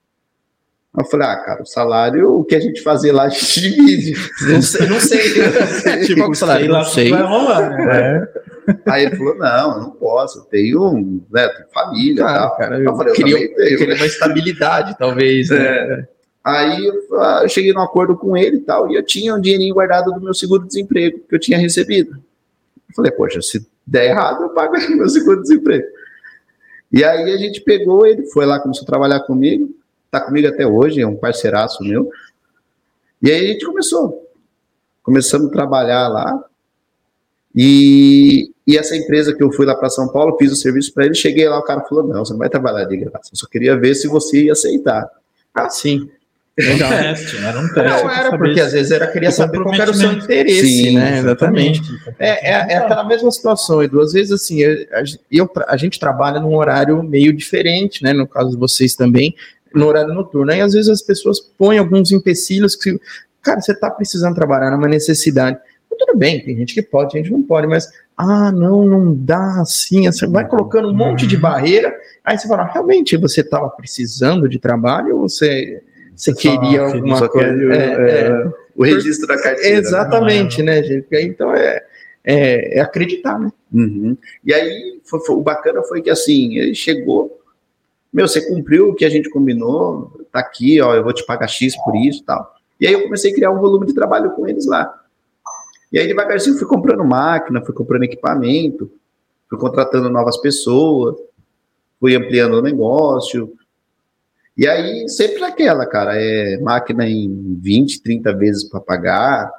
[0.97, 4.15] Eu falei, ah, cara, o salário, o que a gente fazer lá, a gente divide.
[4.49, 6.03] Não sei, não sei.
[6.07, 7.11] tipo, o salário, não sei.
[7.11, 8.29] Vai rolar, né?
[8.67, 8.91] É.
[8.91, 12.57] Aí ele falou, não, eu não posso, eu tenho, né, tenho família tal.
[12.57, 14.01] Cara, eu, eu falei, queria, eu, tenho, queria né?
[14.01, 16.07] uma estabilidade, talvez, né?
[16.43, 20.13] Aí eu cheguei num acordo com ele e tal, e eu tinha um dinheirinho guardado
[20.13, 22.13] do meu seguro-desemprego que eu tinha recebido.
[22.89, 25.87] Eu falei, poxa, se der errado, eu pago meu seguro-desemprego.
[26.93, 29.73] E aí a gente pegou, ele foi lá, começou a trabalhar comigo,
[30.11, 32.11] tá comigo até hoje, é um parceiraço meu.
[33.23, 34.27] E aí a gente começou.
[35.03, 36.45] Começamos a trabalhar lá.
[37.55, 41.05] E, e essa empresa que eu fui lá para São Paulo, fiz o serviço para
[41.05, 43.47] ele, cheguei lá, o cara falou: Não, você não vai trabalhar de graça, eu só
[43.47, 45.09] queria ver se você ia aceitar.
[45.55, 46.09] Ah, sim.
[46.61, 46.93] Legal.
[46.93, 48.05] Era um teste, era um teste.
[48.05, 51.19] Não, era porque às vezes era queria saber qual era o seu interesse, Sim, né?
[51.19, 51.81] Exatamente.
[52.19, 54.01] É, é, é aquela mesma situação, Edu.
[54.01, 54.87] Às vezes, assim, eu,
[55.31, 58.13] eu, a gente trabalha num horário meio diferente, né?
[58.13, 59.35] No caso de vocês também,
[59.75, 60.53] no horário noturno.
[60.53, 63.01] E às vezes as pessoas põem alguns empecilhos que,
[63.43, 65.59] cara, você está precisando trabalhar numa necessidade.
[65.91, 69.61] Mas tudo bem, tem gente que pode, gente não pode, mas, ah, não, não dá
[69.61, 70.07] assim.
[70.07, 71.95] Você vai colocando um monte de barreira,
[72.25, 75.83] aí você fala, realmente você estava precisando de trabalho ou você
[76.21, 77.49] você queria alguma Só coisa.
[77.49, 78.53] quer, É, é.
[78.77, 79.71] o registro da carteira.
[79.73, 79.79] né?
[79.79, 81.03] Exatamente, né, gente?
[81.03, 81.83] Porque aí, Então é,
[82.25, 83.51] é, é acreditar, né?
[83.73, 84.17] Uhum.
[84.45, 87.41] E aí, foi- foi- o bacana foi que assim, ele chegou,
[88.13, 91.49] meu, você cumpriu o que a gente combinou, tá aqui, ó, eu vou te pagar
[91.49, 92.55] X por isso e tal.
[92.81, 94.93] E aí eu comecei a criar um volume de trabalho com eles lá.
[95.93, 98.91] E aí, devagarzinho, fui comprando máquina, fui comprando equipamento,
[99.49, 101.17] fui contratando novas pessoas,
[101.99, 103.53] fui ampliando o negócio.
[104.61, 109.51] E aí, sempre naquela, cara, é máquina em 20, 30 vezes para pagar,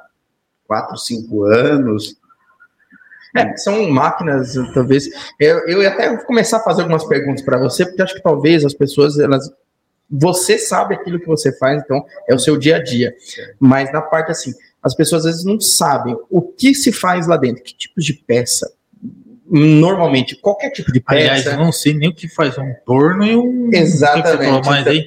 [0.67, 2.15] 4, 5 anos.
[3.35, 5.09] É, são máquinas, talvez.
[5.39, 8.75] Eu, eu até começar a fazer algumas perguntas para você, porque acho que talvez as
[8.75, 9.51] pessoas, elas.
[10.07, 13.11] Você sabe aquilo que você faz, então é o seu dia a dia.
[13.59, 17.37] Mas na parte assim, as pessoas às vezes não sabem o que se faz lá
[17.37, 18.71] dentro, que tipos de peça.
[19.51, 21.55] Normalmente, qualquer tipo de Aliás, peça.
[21.55, 23.69] eu não sei nem o que faz um torno e um.
[23.73, 24.63] Exatamente.
[24.65, 25.05] Falou aí?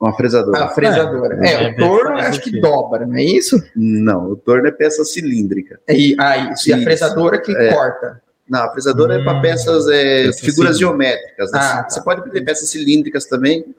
[0.00, 0.64] Uma fresadora.
[0.64, 1.46] A fresadora.
[1.46, 3.62] É, É, é, o torno faz acho que dobra, não é isso?
[3.74, 5.78] Não, o torno é peça cilíndrica.
[5.88, 6.68] E, ah, isso.
[6.70, 7.72] E a fresadora que É.
[7.72, 8.22] corta.
[8.48, 11.50] Não, a fresadora é Hum, para peças, é, figuras geométricas.
[11.52, 11.58] né?
[11.60, 11.90] Ah, tá.
[11.90, 13.74] Você pode ter peças cilíndricas também.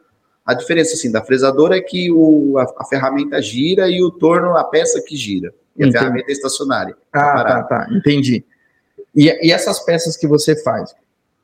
[0.46, 4.56] A diferença assim da fresadora é que o, a, a ferramenta gira e o torno
[4.58, 5.54] a peça que gira.
[5.78, 5.98] E a Entendi.
[6.04, 6.96] ferramenta é estacionária.
[7.14, 7.68] Ah, tá, parado.
[7.68, 7.88] tá.
[7.92, 8.44] Entendi.
[9.18, 10.94] E, e essas peças que você faz?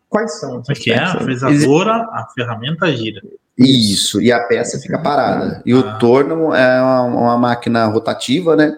[0.08, 0.62] Quais são?
[0.62, 1.00] Como é é?
[1.00, 3.20] A fresadora, a ferramenta gira.
[3.58, 5.64] Isso, e a peça fica parada.
[5.66, 5.94] E o Ah.
[5.98, 8.78] torno é uma, uma máquina rotativa, né?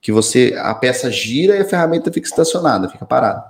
[0.00, 3.42] Que você a peça gira e a ferramenta fica estacionada, fica parada.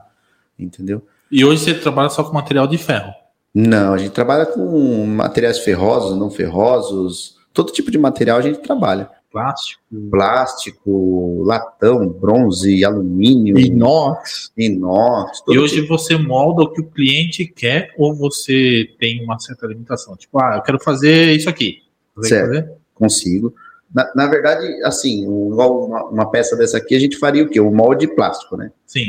[0.57, 1.05] Entendeu?
[1.31, 3.13] E hoje você trabalha só com material de ferro.
[3.53, 8.61] Não, a gente trabalha com materiais ferrosos, não ferrosos, todo tipo de material a gente
[8.61, 9.09] trabalha.
[9.35, 9.83] Plástico.
[10.13, 14.53] Plástico, latão, bronze, alumínio, Inox.
[14.57, 15.43] inox.
[15.49, 15.89] E hoje tipo.
[15.99, 20.17] você molda o que o cliente quer ou você tem uma certa limitação?
[20.17, 21.79] Tipo, ah, eu quero fazer isso aqui.
[22.15, 22.47] Você Certo.
[22.47, 22.73] fazer?
[22.95, 23.53] consigo.
[23.93, 27.49] Na, na verdade, assim, um- igual uma, uma peça dessa aqui, a gente faria o
[27.49, 27.61] quê?
[27.61, 28.71] Um molde plástico, né?
[28.87, 29.07] Sim.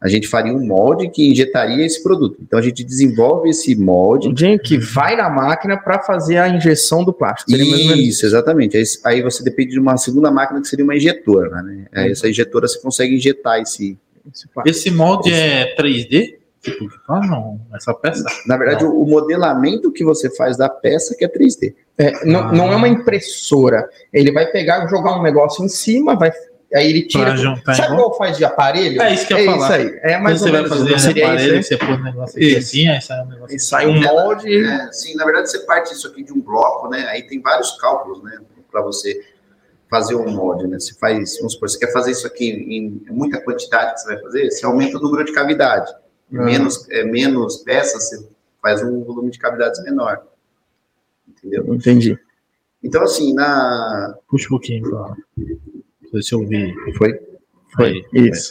[0.00, 2.36] A gente faria um molde que injetaria esse produto.
[2.42, 4.28] Então a gente desenvolve esse molde.
[4.28, 7.50] Um dia que vai na máquina para fazer a injeção do plástico.
[7.50, 8.76] Seria mais ou menos Isso, exatamente.
[8.76, 11.86] Aí, aí você depende de uma segunda máquina que seria uma injetora, né?
[11.92, 13.98] Aí essa injetora você consegue injetar esse.
[14.32, 14.68] esse plástico.
[14.76, 16.36] Esse molde é 3D?
[16.60, 18.24] Tipo, fala, não, essa peça?
[18.46, 21.74] Na verdade, o, o modelamento que você faz da peça que é 3D.
[21.96, 22.52] É, não, Ah.
[22.52, 23.88] não é uma impressora.
[24.12, 26.30] Ele vai pegar, jogar um negócio em cima, vai,
[26.74, 27.36] aí ele tira.
[27.36, 28.16] Juntar Sabe igual?
[28.16, 29.00] faz de aparelho?
[29.00, 29.56] É isso que eu é falar.
[29.56, 30.00] isso aí.
[30.02, 32.56] É mais Quando você ou vai menos fazer isso aparelho, você põe um negócio aqui
[32.56, 34.64] assim, aí sai um negócio E sai um molde.
[34.64, 37.06] É, sim, na verdade, você parte isso aqui de um bloco, né?
[37.08, 38.40] Aí tem vários cálculos, né?
[38.70, 39.24] Para você
[39.88, 40.78] fazer um molde, né?
[40.78, 44.22] Você faz, vamos supor, você quer fazer isso aqui em muita quantidade que você vai
[44.22, 45.92] fazer, você aumenta o número de cavidade.
[45.92, 46.42] Ah.
[46.42, 48.28] Menos, é, menos peças, você
[48.60, 50.26] faz um volume de cavidades menor.
[51.28, 51.72] Entendeu?
[51.72, 52.18] Entendi.
[52.82, 54.16] Então, assim, na.
[54.28, 55.14] Puxa um pouquinho pra
[56.22, 56.74] se eu ouvi.
[56.96, 57.18] Foi?
[57.76, 58.02] Foi.
[58.12, 58.50] Isso.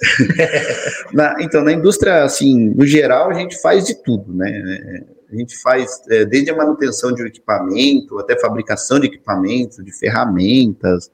[1.12, 4.50] Na, então, na indústria, assim, no geral, a gente faz de tudo, né?
[4.50, 9.84] É, A gente faz é, desde a manutenção de um equipamento, até fabricação de equipamento,
[9.84, 11.10] de ferramentas.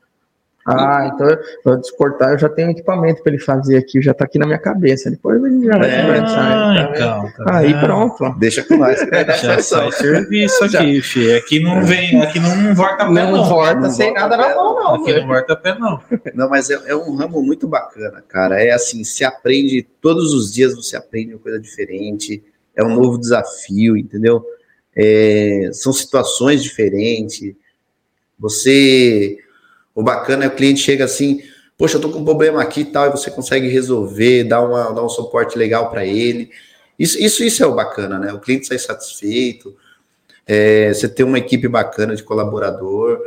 [0.65, 1.27] Ah, então
[1.63, 4.59] para descortar eu já tenho equipamento para ele fazer aqui, já tá aqui na minha
[4.59, 5.09] cabeça.
[5.09, 6.37] Depois a gente já vai É, conversar.
[6.39, 6.95] Ah, tá vendo?
[6.95, 7.45] então.
[7.45, 7.79] tá Aí vendo?
[7.81, 8.23] pronto.
[8.23, 8.29] ó.
[8.37, 8.99] Deixa com nós.
[9.41, 11.33] Já sai serviço aqui, fi.
[11.33, 13.43] Aqui não vem, aqui não volta pé, Não não.
[13.45, 14.95] volta não sem volta nada na mão, não.
[14.95, 15.21] Aqui velho.
[15.21, 15.99] não volta pé, não.
[16.35, 18.61] Não, mas é, é um ramo muito bacana, cara.
[18.63, 22.43] É assim, se aprende, todos os dias você aprende uma coisa diferente,
[22.75, 24.45] é um novo desafio, entendeu?
[24.95, 27.53] É, são situações diferentes.
[28.39, 29.37] Você.
[29.93, 31.41] O bacana é o cliente chega assim,
[31.77, 34.91] poxa, eu tô com um problema aqui e tal, e você consegue resolver, dar, uma,
[34.91, 36.49] dar um suporte legal para ele.
[36.97, 38.31] Isso, isso, isso é o bacana, né?
[38.31, 39.75] O cliente sai satisfeito,
[40.45, 43.19] é, você ter uma equipe bacana de colaborador.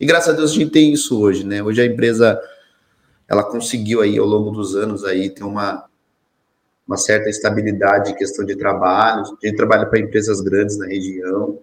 [0.00, 1.62] E graças a Deus a gente tem isso hoje, né?
[1.62, 2.40] Hoje a empresa
[3.28, 5.84] ela conseguiu aí ao longo dos anos aí ter uma,
[6.86, 9.22] uma certa estabilidade em questão de trabalho.
[9.22, 11.58] A gente trabalha para empresas grandes na região.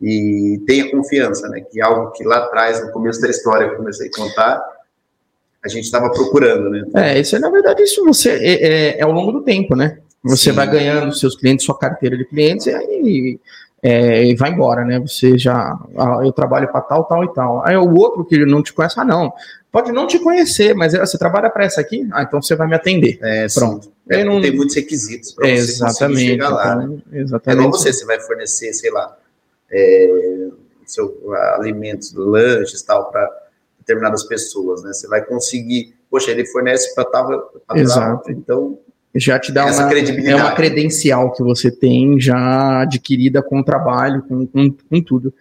[0.00, 1.60] E tenha confiança, né?
[1.60, 4.62] Que é algo que lá atrás, no começo da história, eu comecei a contar,
[5.64, 6.84] a gente estava procurando, né?
[6.94, 9.98] É, isso é, na verdade, isso você é, é, é ao longo do tempo, né?
[10.22, 10.52] Você Sim.
[10.52, 13.40] vai ganhando seus clientes, sua carteira de clientes, e aí
[13.82, 14.98] é, vai embora, né?
[15.00, 17.64] Você já, ah, eu trabalho para tal, tal e tal.
[17.66, 19.32] Aí o outro que não te conhece, ah, não,
[19.70, 22.74] pode não te conhecer, mas você trabalha para essa aqui, ah, então você vai me
[22.74, 23.18] atender.
[23.22, 23.92] É, Pronto.
[24.08, 24.40] É, não...
[24.40, 26.74] Tem muitos requisitos para você exatamente, chegar lá.
[26.74, 26.98] Então, né?
[27.12, 27.58] Exatamente.
[27.58, 29.16] É igual você, você vai fornecer, sei lá,
[29.70, 30.48] é,
[30.84, 33.28] seu, alimentos, lanches tal, para
[33.78, 34.92] determinadas pessoas, né?
[34.92, 38.30] Você vai conseguir, poxa, ele fornece para tal, Exato.
[38.30, 38.78] então
[39.14, 40.38] já te dá Essa uma, credibilidade.
[40.38, 45.32] é uma credencial que você tem já adquirida com o trabalho, com, com, com tudo.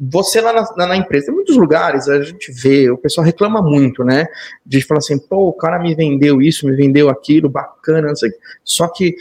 [0.00, 4.02] Você lá na, na, empresa, em muitos lugares a gente vê, o pessoal reclama muito,
[4.02, 4.26] né?
[4.66, 8.32] De falar assim, pô, o cara me vendeu isso, me vendeu aquilo, bacana, não sei.
[8.64, 9.14] Só que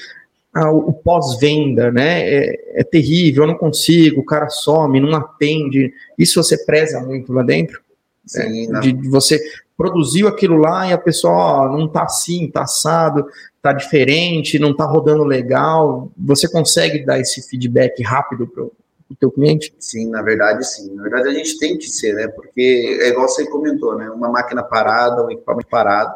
[0.54, 2.22] ah, o, o pós-venda, né?
[2.22, 5.92] É, é terrível, eu não consigo, o cara some, não atende.
[6.18, 7.82] Isso você preza muito lá dentro?
[8.26, 9.42] Sim, é, de, de, você
[9.76, 13.26] produziu aquilo lá e a pessoa ó, não tá assim, tá assado,
[13.62, 18.72] tá diferente, não tá rodando legal, você consegue dar esse feedback rápido para o
[19.20, 19.74] teu cliente?
[19.80, 20.94] Sim, na verdade sim.
[20.94, 22.28] Na verdade a gente tem que ser, né?
[22.28, 24.10] Porque é igual você comentou, né?
[24.10, 26.16] Uma máquina parada, um equipamento parado,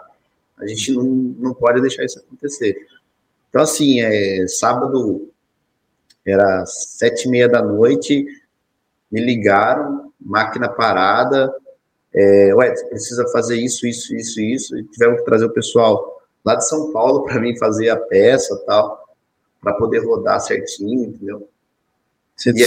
[0.58, 2.78] a gente não, não pode deixar isso acontecer.
[3.58, 5.32] Então assim, é, sábado
[6.24, 8.24] era sete e meia da noite,
[9.12, 11.52] me ligaram, máquina parada,
[12.14, 16.54] é, ué, precisa fazer isso, isso, isso, isso, e tivemos que trazer o pessoal lá
[16.54, 19.10] de São Paulo para mim fazer a peça tal,
[19.60, 21.50] para poder rodar certinho, entendeu?
[22.36, 22.64] Você, e,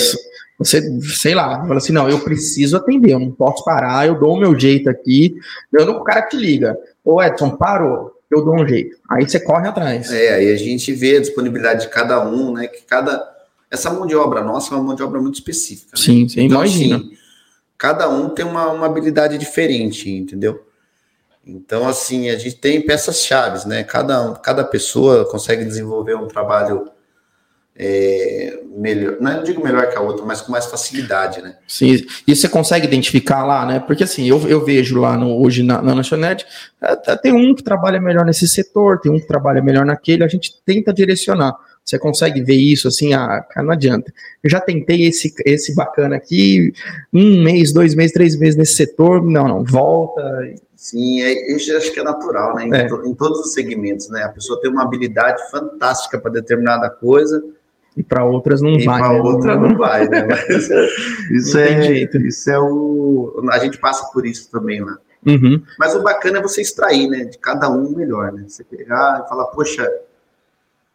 [0.58, 4.34] você, sei lá, fala assim, não, eu preciso atender, eu não posso parar, eu dou
[4.34, 5.36] o meu jeito aqui.
[5.72, 8.96] Eu não o cara que liga, ô Edson, parou, eu dou um jeito.
[9.10, 10.10] Aí você corre atrás.
[10.12, 12.68] É, aí a gente vê a disponibilidade de cada um, né?
[12.68, 13.28] Que cada.
[13.70, 15.92] Essa mão de obra nossa é uma mão de obra muito específica.
[15.96, 16.02] Né?
[16.02, 16.96] Sim, você então, imagina.
[16.96, 17.16] Assim,
[17.76, 20.64] cada um tem uma, uma habilidade diferente, entendeu?
[21.46, 23.82] Então, assim, a gente tem peças chaves, né?
[23.82, 26.90] Cada, cada pessoa consegue desenvolver um trabalho
[27.82, 31.56] é, melhor, não digo melhor que a outra, mas com mais facilidade, né?
[31.66, 33.80] Sim, e você consegue identificar lá, né?
[33.80, 36.44] Porque assim, eu, eu vejo lá no, hoje na, na lanchonete,
[36.82, 40.28] é, tem um que trabalha melhor nesse setor, tem um que trabalha melhor naquele, a
[40.28, 41.56] gente tenta direcionar.
[41.82, 44.12] Você consegue ver isso assim, ah, não adianta.
[44.44, 46.74] Eu já tentei esse, esse bacana aqui,
[47.10, 50.22] um mês, dois meses, três meses nesse setor, não, não, volta.
[50.76, 52.66] Sim, é, isso acho que é natural, né?
[52.66, 52.86] Em, é.
[52.86, 54.22] to, em, todos os segmentos, né?
[54.22, 57.42] A pessoa tem uma habilidade fantástica para determinada coisa.
[57.96, 59.00] E para outras não e vai.
[59.00, 59.20] Para né?
[59.20, 60.24] outra não vai, né?
[60.28, 60.70] Mas
[61.30, 62.18] isso é jeito.
[62.18, 63.42] Isso é o.
[63.50, 64.92] A gente passa por isso também lá.
[65.24, 65.34] Né?
[65.34, 65.62] Uhum.
[65.78, 67.24] Mas o bacana é você extrair, né?
[67.24, 68.44] De cada um o melhor, né?
[68.46, 69.90] Você pegar e falar, poxa,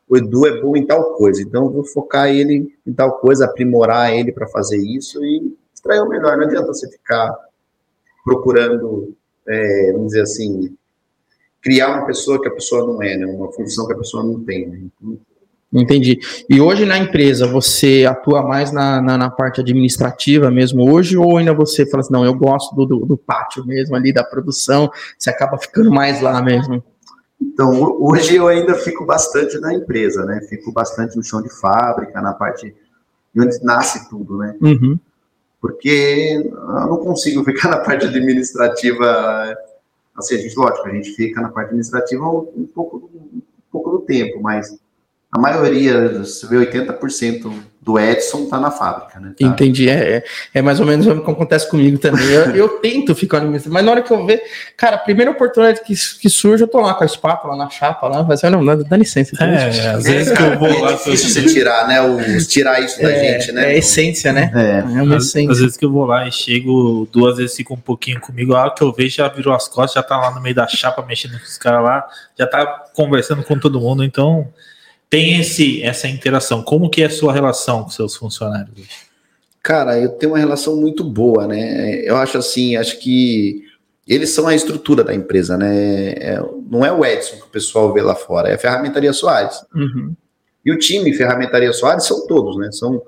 [0.08, 3.46] o Edu é bom em tal coisa, então eu vou focar ele em tal coisa,
[3.46, 6.38] aprimorar ele para fazer isso e extrair o melhor.
[6.38, 7.36] Não adianta você ficar
[8.24, 9.16] procurando
[9.48, 10.76] é, vamos dizer assim,
[11.62, 13.26] criar uma pessoa que a pessoa não é, né?
[13.26, 14.68] uma função que a pessoa não tem.
[14.68, 15.18] Né?
[15.74, 16.20] Entendi.
[16.50, 21.38] E hoje na empresa você atua mais na, na, na, parte administrativa mesmo hoje, ou
[21.38, 24.90] ainda você fala assim, não, eu gosto do, do, do, pátio mesmo ali, da produção,
[25.18, 26.82] você acaba ficando mais lá mesmo?
[27.42, 30.40] Então, hoje eu ainda fico bastante na empresa, né?
[30.48, 32.74] Fico bastante no chão de fábrica, na parte
[33.38, 34.56] onde nasce tudo, né?
[34.62, 34.98] Uhum
[35.66, 39.58] porque eu não consigo ficar na parte administrativa.
[40.16, 44.00] Assim, a gente, lógico, a gente fica na parte administrativa um pouco, um pouco do
[44.02, 44.78] tempo, mas
[45.32, 47.52] a maioria, você vê 80%
[47.86, 49.36] do Edson tá na fábrica, né?
[49.40, 49.46] Tá?
[49.46, 50.24] Entendi, é, é,
[50.56, 52.26] é, mais ou menos o que acontece comigo também.
[52.26, 54.42] Eu, eu tento ficar no mas na hora que eu ver,
[54.76, 58.08] cara, a primeira oportunidade que, que surge, eu tô lá com a espátula na chapa
[58.08, 59.36] lá, mas não, não, dá licença.
[59.40, 60.94] É, às vezes que eu vou lá.
[60.94, 62.02] É difícil você tirar, né?
[62.02, 63.74] O, tirar isso da é, gente, né?
[63.74, 64.52] É essência, né?
[64.56, 65.52] É, é uma às, essência.
[65.52, 68.62] Às vezes que eu vou lá e chego, duas vezes fico um pouquinho comigo, a
[68.62, 71.06] hora que eu vejo já virou as costas, já tá lá no meio da chapa
[71.08, 74.48] mexendo com os caras lá, já tá conversando com todo mundo, então
[75.10, 76.64] tem esse, essa interação.
[76.64, 78.88] Como que é a sua relação com seus funcionários?
[79.62, 82.02] Cara, eu tenho uma relação muito boa, né?
[82.02, 83.64] Eu acho assim, acho que
[84.08, 86.12] eles são a estrutura da empresa, né?
[86.12, 86.40] É,
[86.70, 89.64] não é o Edson que o pessoal vê lá fora, é a Ferramentaria Soares.
[89.74, 90.14] Uhum.
[90.64, 92.72] E o time Ferramentaria Soares são todos, né?
[92.72, 93.02] São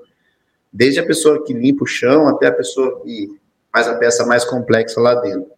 [0.72, 3.28] desde a pessoa que limpa o chão até a pessoa que
[3.72, 5.50] faz a peça mais complexa lá dentro.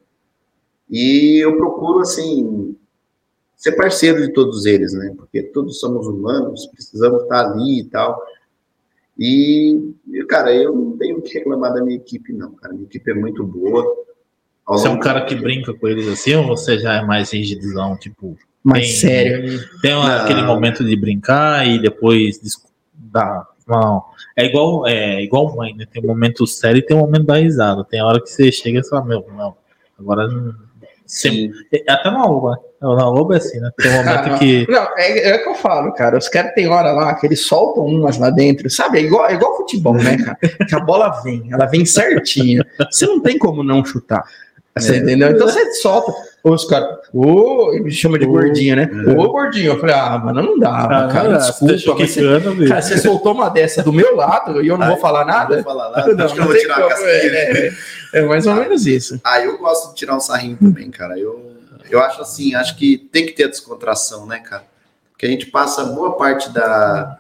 [0.91, 2.77] E eu procuro, assim,
[3.61, 5.13] ser parceiro de todos eles, né?
[5.19, 8.19] Porque todos somos humanos, precisamos estar ali e tal.
[9.19, 9.93] E,
[10.27, 12.73] cara, eu não tenho o que reclamar da minha equipe, não, cara.
[12.73, 13.85] Minha equipe é muito boa.
[14.67, 17.99] Você é um cara que brinca com eles assim, ou você já é mais rigidizão,
[17.99, 18.35] tipo...
[18.65, 19.61] Mais tem, sério.
[19.83, 22.41] Tem aquele momento de brincar e depois
[22.95, 24.05] dar Não.
[24.35, 25.85] É igual, é igual mãe, né?
[25.85, 27.85] Tem um momento sério e tem um momento da risada.
[27.85, 29.55] Tem a hora que você chega e fala, meu, não.
[29.99, 30.70] Agora não.
[31.11, 31.51] Sim.
[31.89, 32.57] Até na Loba.
[32.81, 33.69] Na Loba é assim, né?
[33.77, 34.65] Tem um momento que.
[34.71, 36.17] Não, é, é o que eu falo, cara.
[36.17, 38.99] Os caras tem hora lá que eles soltam umas lá dentro, sabe?
[38.99, 40.39] É igual, é igual futebol, né, cara?
[40.67, 42.65] Que a bola vem, ela vem certinha.
[42.91, 44.23] Você não tem como não chutar.
[44.79, 44.99] Você é.
[44.99, 45.31] entendeu?
[45.31, 46.13] Então você solta.
[46.43, 48.89] Os caras, ô, oh, me chama de oh, gordinho, né?
[49.07, 49.15] Ô, é.
[49.19, 49.73] oh, gordinho.
[49.73, 51.75] Eu falei, ah, mano, não dá, ah, cara, desculpa.
[51.99, 55.01] Mas você, cara, você soltou uma dessa do meu lado e eu não Ai, vou
[55.01, 55.57] falar nada?
[55.57, 57.73] Não vou falar nada, não, não, não vou tirar como, é, é,
[58.15, 59.21] é, mais ou menos isso.
[59.23, 61.19] Ah, eu gosto de tirar um sarrinho também, cara.
[61.19, 61.53] Eu,
[61.91, 64.65] eu acho assim, acho que tem que ter a descontração, né, cara?
[65.13, 67.19] Porque a gente passa boa parte da.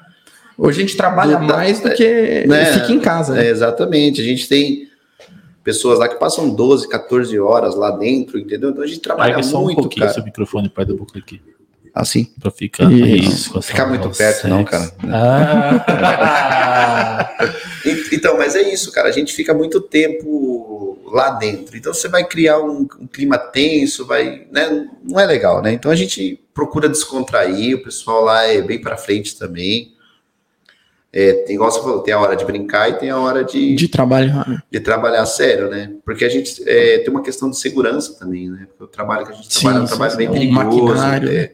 [0.57, 3.35] Hoje a gente trabalha do, mais da, do que né, fica em casa.
[3.35, 3.47] Né?
[3.47, 4.23] É, exatamente.
[4.23, 4.90] A gente tem
[5.71, 8.71] pessoas lá que passam 12, 14 horas lá dentro, entendeu?
[8.71, 10.15] Então a gente trabalha Pega só muito, um pouquinho cara.
[10.15, 11.41] seu microfone perto da boca aqui.
[11.95, 12.29] Assim?
[12.41, 13.63] Pra ficar isso.
[13.63, 14.93] Ficar muito perto, não, cara.
[15.09, 16.51] Ah.
[18.13, 19.09] então, mas é isso, cara.
[19.09, 21.77] A gente fica muito tempo lá dentro.
[21.77, 24.89] Então você vai criar um, um clima tenso, vai, né?
[25.05, 25.73] Não é legal, né?
[25.73, 27.77] Então a gente procura descontrair.
[27.77, 29.93] O pessoal lá é bem para frente também.
[31.13, 33.89] É, igual você falou, tem a hora de brincar e tem a hora de, de
[33.89, 34.63] trabalhar, né?
[34.71, 35.93] De trabalhar sério, né?
[36.05, 38.67] Porque a gente é, tem uma questão de segurança também, né?
[38.69, 41.21] Porque o trabalho que a gente sim, trabalha é um trabalho sim, bem perigoso, é,
[41.21, 41.51] né?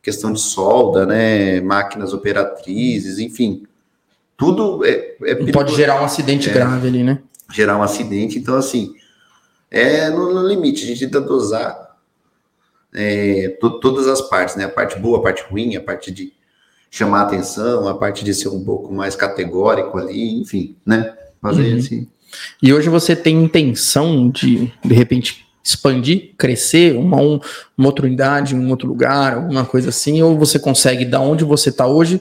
[0.00, 1.60] questão de solda, né?
[1.60, 3.66] Máquinas operatrizes, enfim.
[4.36, 7.20] Tudo é, é Pode gerar um acidente é, grave ali, né?
[7.52, 8.94] Gerar um acidente, então assim,
[9.68, 11.96] é no, no limite, a gente tenta dosar
[12.94, 14.66] é, to, todas as partes, né?
[14.66, 16.32] A parte boa, a parte ruim, a parte de
[16.90, 21.14] chamar atenção, a parte de ser um pouco mais categórico ali, enfim, né?
[21.40, 21.78] Fazer uhum.
[21.78, 22.08] assim.
[22.62, 27.40] E hoje você tem intenção de, de repente, expandir, crescer, uma, um,
[27.76, 31.68] uma outra unidade, um outro lugar, alguma coisa assim, ou você consegue, da onde você
[31.68, 32.20] está hoje,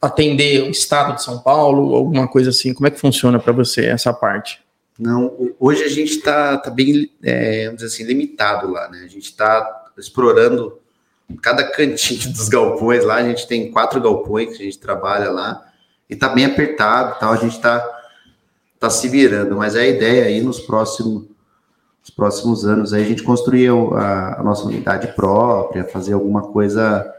[0.00, 2.72] atender o estado de São Paulo, alguma coisa assim?
[2.74, 4.60] Como é que funciona para você essa parte?
[4.98, 9.02] Não, hoje a gente está tá bem, é, vamos dizer assim, limitado lá, né?
[9.04, 10.78] A gente está explorando
[11.36, 15.64] cada cantinho dos galpões lá, a gente tem quatro galpões que a gente trabalha lá,
[16.08, 17.82] e tá bem apertado tal, a gente tá,
[18.78, 21.24] tá se virando, mas é a ideia aí nos próximos,
[22.00, 27.10] nos próximos anos aí a gente construir a, a nossa unidade própria, fazer alguma coisa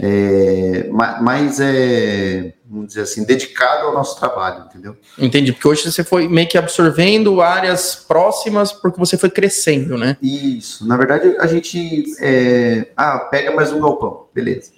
[0.00, 0.88] é,
[1.20, 4.96] mais, é, vamos dizer assim, dedicado ao nosso trabalho, entendeu?
[5.18, 10.16] Entendi, porque hoje você foi meio que absorvendo áreas próximas porque você foi crescendo, né?
[10.22, 14.72] Isso, na verdade a gente, é, ah, pega mais um galpão, beleza.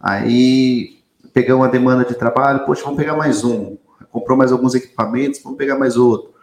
[0.00, 0.98] Aí
[1.34, 3.76] pegamos uma demanda de trabalho, poxa, vamos pegar mais um.
[4.10, 6.34] Comprou mais alguns equipamentos, vamos pegar mais outro.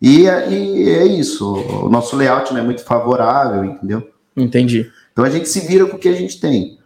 [0.00, 1.54] E, e é isso,
[1.84, 4.08] o nosso layout não é muito favorável, entendeu?
[4.36, 4.90] Entendi.
[5.12, 6.78] Então a gente se vira com o que a gente tem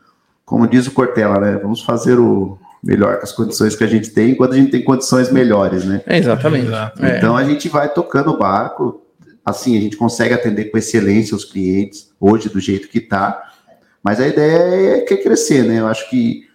[0.52, 1.56] como diz o Cortella, né?
[1.56, 4.82] Vamos fazer o melhor com as condições que a gente tem, quando a gente tem
[4.82, 6.02] condições melhores, né?
[6.06, 6.68] É, exatamente.
[7.00, 7.16] É.
[7.16, 9.02] Então a gente vai tocando o barco,
[9.44, 13.50] assim, a gente consegue atender com excelência os clientes, hoje do jeito que tá,
[14.02, 15.78] mas a ideia é que é crescer, né?
[15.78, 16.48] Eu acho que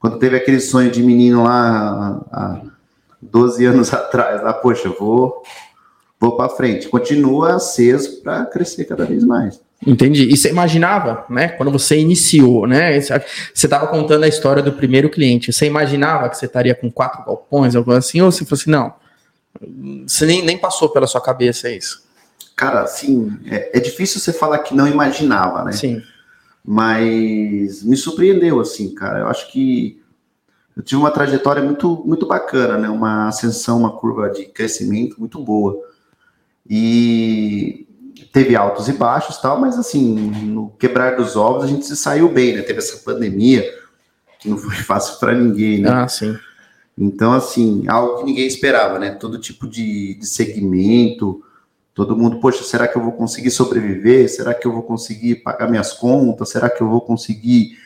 [0.00, 2.60] quando teve aquele sonho de menino lá há
[3.20, 5.44] 12 anos atrás, lá, poxa, vou,
[6.18, 9.60] vou para frente, continua aceso para crescer cada vez mais.
[9.84, 10.28] Entendi.
[10.32, 11.48] E você imaginava, né?
[11.48, 13.00] Quando você iniciou, né?
[13.00, 13.20] Você
[13.54, 15.52] estava contando a história do primeiro cliente.
[15.52, 18.20] Você imaginava que você estaria com quatro galpões, algo assim?
[18.20, 18.94] Ou você falou assim, não?
[20.06, 22.02] Você nem, nem passou pela sua cabeça isso?
[22.54, 25.72] Cara, assim, é, é difícil você falar que não imaginava, né?
[25.72, 26.00] Sim.
[26.64, 29.20] Mas me surpreendeu, assim, cara.
[29.20, 30.00] Eu acho que
[30.76, 32.88] eu tive uma trajetória muito, muito bacana, né?
[32.88, 35.76] Uma ascensão, uma curva de crescimento muito boa.
[36.68, 37.86] E
[38.32, 40.14] teve altos e baixos tal, mas assim,
[40.46, 42.62] no quebrar dos ovos a gente se saiu bem, né?
[42.62, 43.62] Teve essa pandemia
[44.40, 45.90] que não foi fácil para ninguém, né?
[45.90, 46.36] Ah, sim.
[46.96, 49.10] Então, assim, algo que ninguém esperava, né?
[49.10, 51.42] Todo tipo de, de segmento,
[51.94, 54.28] todo mundo, poxa, será que eu vou conseguir sobreviver?
[54.30, 56.50] Será que eu vou conseguir pagar minhas contas?
[56.50, 57.78] Será que eu vou conseguir,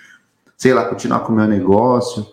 [0.56, 2.26] sei lá, continuar com o meu negócio?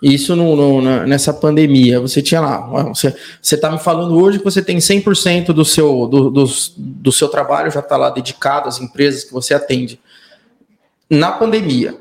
[0.00, 2.60] Isso no, no, nessa pandemia, você tinha lá,
[2.92, 6.44] você está me falando hoje que você tem 100% do seu, do, do,
[6.76, 10.00] do seu trabalho já está lá dedicado às empresas que você atende.
[11.10, 11.96] Na pandemia,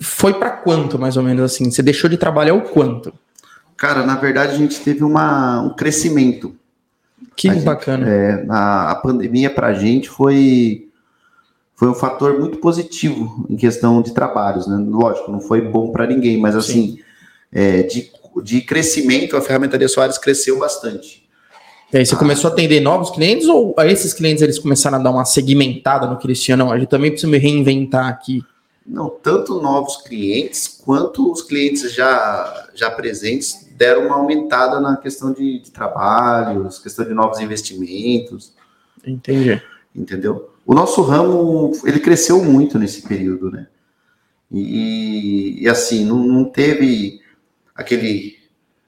[0.00, 1.70] foi para quanto, mais ou menos assim?
[1.70, 3.12] Você deixou de trabalhar o quanto?
[3.76, 6.56] Cara, na verdade a gente teve uma, um crescimento.
[7.36, 8.06] Que a bacana.
[8.06, 10.88] Gente, é, a, a pandemia para a gente foi
[11.74, 14.76] foi um fator muito positivo em questão de trabalhos, né?
[14.88, 16.98] Lógico, não foi bom para ninguém, mas assim,
[17.52, 18.10] é, de,
[18.42, 21.24] de crescimento, a ferramentaria Soares cresceu bastante.
[21.92, 22.18] E aí você ah.
[22.18, 26.16] começou a atender novos clientes ou esses clientes eles começaram a dar uma segmentada no
[26.18, 26.58] que eles tinham?
[26.58, 28.42] Não, a gente também precisa me reinventar aqui.
[28.86, 35.32] Não, tanto novos clientes quanto os clientes já, já presentes deram uma aumentada na questão
[35.32, 38.52] de, de trabalhos, questão de novos investimentos.
[39.06, 39.60] Entendi.
[39.94, 40.53] Entendeu?
[40.66, 43.66] O nosso ramo, ele cresceu muito nesse período, né?
[44.50, 47.20] E, e assim, não, não teve
[47.74, 48.38] aquele,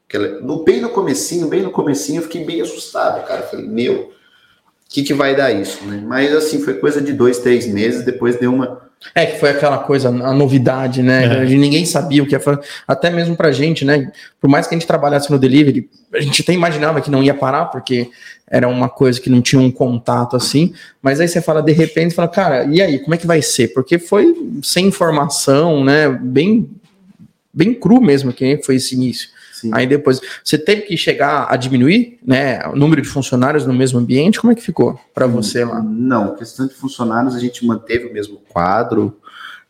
[0.09, 3.43] aquele no, bem no comecinho, bem no comecinho, eu fiquei bem assustado, cara.
[3.43, 4.13] Eu falei, meu, o
[4.89, 6.03] que, que vai dar isso, né?
[6.07, 9.79] Mas assim, foi coisa de dois, três meses, depois deu uma, é que foi aquela
[9.79, 11.43] coisa, a novidade, né?
[11.43, 11.45] É.
[11.45, 12.61] Ninguém sabia o que ia fazer.
[12.87, 14.11] Até mesmo pra gente, né?
[14.41, 17.35] Por mais que a gente trabalhasse no delivery, a gente até imaginava que não ia
[17.35, 18.11] parar, porque
[18.49, 20.73] era uma coisa que não tinha um contato assim.
[21.01, 23.69] Mas aí você fala, de repente, fala, cara, e aí, como é que vai ser?
[23.69, 26.09] Porque foi sem informação, né?
[26.09, 26.69] Bem,
[27.53, 29.29] bem cru mesmo que foi esse início.
[29.57, 29.71] Sim.
[29.73, 33.99] Aí depois, você teve que chegar a diminuir né, o número de funcionários no mesmo
[33.99, 34.39] ambiente?
[34.39, 35.83] Como é que ficou para você lá?
[35.83, 39.17] Não, questão de funcionários, a gente manteve o mesmo quadro.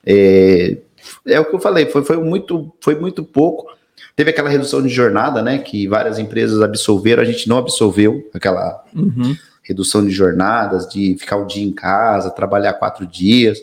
[0.04, 0.78] É,
[1.24, 3.72] é o que eu falei, foi, foi, muito, foi muito pouco.
[4.16, 5.58] Teve aquela redução de jornada, né?
[5.58, 9.36] Que várias empresas absolveram, a gente não absolveu aquela uhum.
[9.62, 13.60] redução de jornadas, de ficar o dia em casa, trabalhar quatro dias.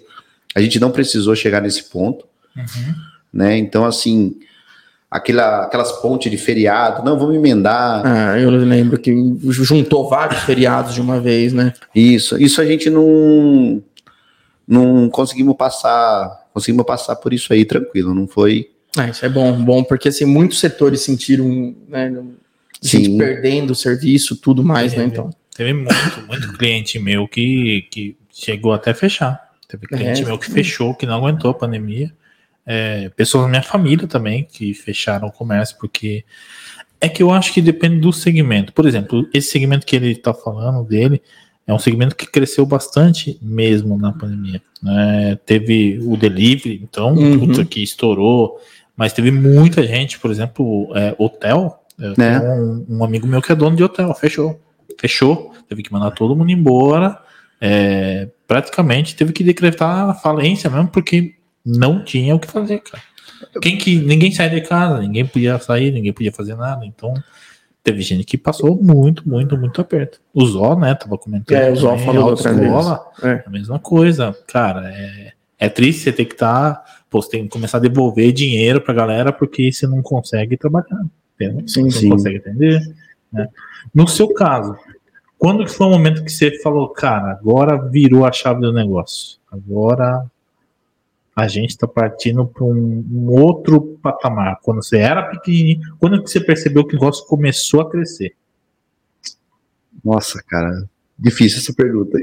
[0.56, 2.26] A gente não precisou chegar nesse ponto.
[2.56, 2.96] Uhum.
[3.34, 3.58] Né?
[3.58, 4.38] Então, assim,
[5.14, 8.02] aquela, aquelas pontes de feriado, não, vamos emendar.
[8.04, 11.72] Ah, eu lembro que juntou vários feriados de uma vez, né?
[11.94, 13.80] Isso, isso a gente não,
[14.68, 18.72] não conseguimos passar, conseguimos passar por isso aí tranquilo, não foi...
[18.98, 22.12] Ah, isso é bom, bom, porque assim, muitos setores sentiram, né,
[22.82, 23.18] gente Sim.
[23.18, 25.30] perdendo o serviço, tudo mais, né, então.
[25.56, 29.40] Teve muito, muito cliente meu que, que chegou até a fechar.
[29.68, 32.12] Teve cliente é, meu que fechou, que não aguentou a pandemia
[32.66, 36.24] é, pessoas da minha família também que fecharam o comércio, porque
[37.00, 38.72] é que eu acho que depende do segmento.
[38.72, 41.22] Por exemplo, esse segmento que ele está falando dele
[41.68, 44.62] é um segmento que cresceu bastante mesmo na pandemia.
[44.82, 45.38] Né?
[45.46, 47.40] Teve o delivery, então, uhum.
[47.40, 48.60] puta, que estourou,
[48.96, 51.80] mas teve muita gente, por exemplo, é, hotel.
[52.00, 52.40] É.
[52.40, 54.60] Um, um, amigo meu que é dono de hotel, fechou.
[55.00, 57.20] Fechou, teve que mandar todo mundo embora.
[57.60, 61.36] É, praticamente teve que decretar a falência mesmo, porque
[61.66, 63.04] não tinha o que fazer, cara.
[63.62, 67.14] Quem que ninguém sai de casa, ninguém podia sair, ninguém podia fazer nada, então
[67.84, 70.22] teve gente que passou muito, muito, muito aperto.
[70.34, 71.58] O Zó, né, tava comentando.
[71.58, 72.72] É, o Zó falou outra vez.
[73.22, 73.44] É.
[73.46, 77.44] A mesma coisa, cara, é, é triste você ter que estar, tá, pô, você tem
[77.44, 81.06] que começar a devolver dinheiro pra galera porque você não consegue trabalhar,
[81.36, 81.68] entendeu?
[81.68, 82.10] Sim, você sim.
[82.10, 82.82] não consegue atender,
[83.32, 83.48] né?
[83.94, 84.78] No seu caso,
[85.38, 89.38] quando que foi o momento que você falou, cara, agora virou a chave do negócio?
[89.52, 90.26] Agora
[91.36, 94.60] a gente está partindo para um, um, outro patamar.
[94.62, 98.36] Quando você era pequenininho, quando que você percebeu que o negócio começou a crescer?
[100.04, 102.20] Nossa, cara, difícil essa pergunta.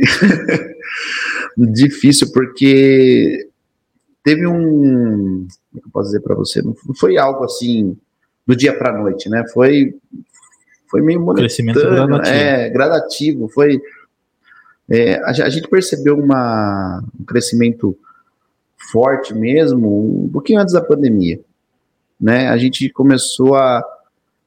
[1.56, 3.48] difícil porque
[4.22, 7.96] teve um, como é eu posso dizer para você, não foi algo assim
[8.46, 9.44] do dia para noite, né?
[9.52, 9.94] Foi
[10.88, 12.36] foi meio crescimento gradativo.
[12.36, 13.48] É, gradativo.
[13.48, 13.80] Foi
[14.88, 17.96] é, a, a, gente percebeu uma, um crescimento
[18.90, 21.40] forte mesmo um pouquinho antes da pandemia.
[22.20, 22.48] Né?
[22.48, 23.82] A gente começou a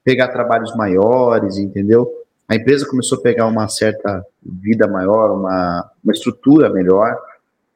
[0.03, 2.11] pegar trabalhos maiores, entendeu?
[2.47, 7.17] A empresa começou a pegar uma certa vida maior, uma, uma estrutura melhor.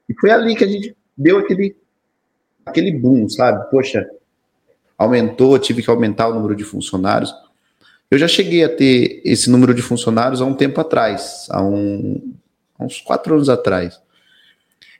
[0.07, 1.75] E foi ali que a gente deu aquele,
[2.65, 3.69] aquele boom, sabe?
[3.71, 4.05] Poxa,
[4.97, 7.33] aumentou, tive que aumentar o número de funcionários.
[8.11, 12.33] Eu já cheguei a ter esse número de funcionários há um tempo atrás, há, um,
[12.77, 13.99] há uns quatro anos atrás.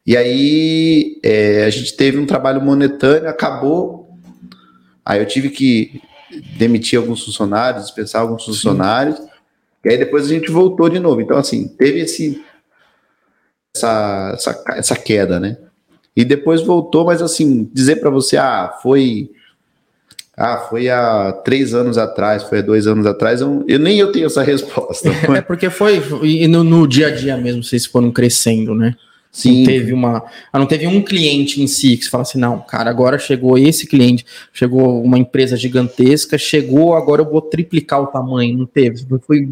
[0.07, 4.17] E aí é, a gente teve um trabalho monetâneo, acabou.
[5.05, 6.01] Aí eu tive que
[6.57, 9.17] demitir alguns funcionários, dispensar alguns funcionários.
[9.17, 9.27] Sim.
[9.83, 11.19] E aí depois a gente voltou de novo.
[11.19, 12.41] Então, assim, teve esse,
[13.75, 15.57] essa, essa, essa queda, né?
[16.15, 19.29] E depois voltou, mas assim, dizer para você, ah, foi.
[20.35, 24.11] Ah, foi há três anos atrás, foi há dois anos atrás, eu, eu nem eu
[24.11, 25.09] tenho essa resposta.
[25.35, 28.95] É porque foi, e no, no dia a dia mesmo, vocês foram crescendo, né?
[29.31, 29.59] Sim.
[29.59, 30.23] Não teve uma.
[30.53, 33.85] Não teve um cliente em si que você fala assim, não, cara, agora chegou esse
[33.85, 38.57] cliente, chegou uma empresa gigantesca, chegou, agora eu vou triplicar o tamanho.
[38.57, 39.05] Não teve.
[39.21, 39.49] Foi.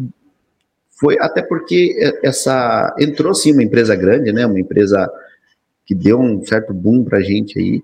[0.98, 2.94] Foi até porque essa.
[2.98, 4.46] Entrou sim uma empresa grande, né?
[4.46, 5.10] Uma empresa
[5.84, 7.82] que deu um certo boom pra gente aí.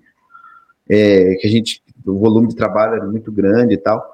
[0.88, 1.82] É, que a gente.
[2.04, 4.11] O volume de trabalho era muito grande e tal.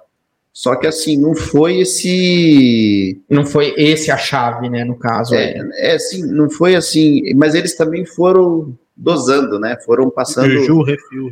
[0.58, 3.22] Só que assim, não foi esse.
[3.30, 5.32] Não foi esse a chave, né, no caso.
[5.32, 7.32] É, é assim, não foi assim.
[7.36, 9.78] Mas eles também foram dosando, né?
[9.86, 10.48] Foram passando.
[10.64, 11.30] Ju, refil,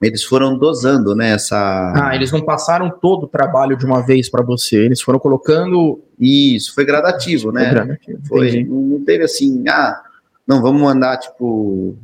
[0.00, 1.32] Eles foram dosando, né?
[1.32, 1.92] Essa.
[1.96, 4.76] Ah, eles não passaram todo o trabalho de uma vez para você.
[4.76, 6.00] Eles foram colocando.
[6.16, 7.64] Isso, foi gradativo, né?
[7.64, 10.00] Foi, gradativo, foi não teve assim, ah,
[10.46, 11.98] não, vamos mandar, tipo,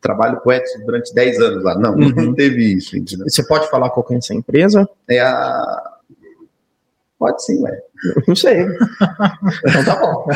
[0.00, 1.78] trabalho com o Edson durante 10 anos lá.
[1.78, 2.10] Não, Uhum.
[2.14, 2.96] não teve isso.
[2.96, 3.28] Entendeu?
[3.28, 4.88] Você pode falar qual que é essa empresa?
[5.08, 5.90] É a.
[7.18, 7.80] Pode sim, ué.
[8.26, 8.62] Não sei.
[8.62, 10.26] então tá bom.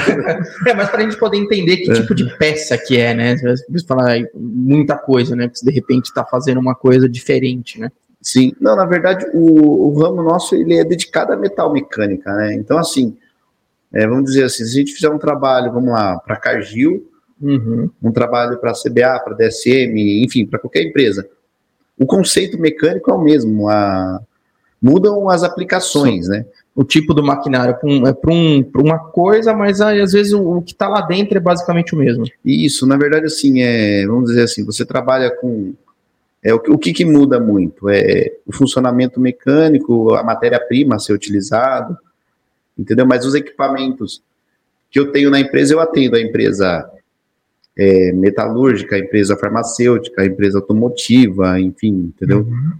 [0.69, 3.37] É, mas para a gente poder entender que tipo de peça que é, né?
[3.37, 5.47] Você falar aí muita coisa, né?
[5.49, 7.91] Porque você de repente está fazendo uma coisa diferente, né?
[8.23, 12.55] Sim, não, na verdade, o, o ramo nosso ele é dedicado à metal mecânica, né?
[12.55, 13.17] Então, assim,
[13.93, 17.05] é, vamos dizer assim, se a gente fizer um trabalho, vamos lá, para Cargill,
[17.41, 17.91] Uhum.
[18.03, 21.29] um trabalho para CBA, para DSM, enfim, para qualquer empresa,
[21.99, 24.21] o conceito mecânico é o mesmo, a,
[24.81, 26.47] mudam as aplicações, né?
[26.75, 30.13] O tipo do maquinário pra um- é para um, pra uma coisa, mas aí, às
[30.13, 32.25] vezes o, o que está lá dentro é basicamente o mesmo.
[32.45, 35.73] Isso, na verdade, assim, é, vamos dizer assim, você trabalha com.
[36.43, 37.89] É, o, que- o que, que muda muito?
[37.89, 41.97] É o funcionamento mecânico, a matéria-prima a ser utilizado,
[42.79, 43.07] entendeu?
[43.07, 44.23] Mas os equipamentos
[44.91, 46.89] que eu tenho na empresa, eu atendo a empresa
[47.79, 52.41] é, metalúrgica, empresa farmacêutica, empresa automotiva, enfim, entendeu?
[52.41, 52.73] Uhum.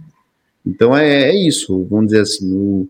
[0.65, 2.51] Então é, é isso, vamos dizer assim.
[2.53, 2.89] o-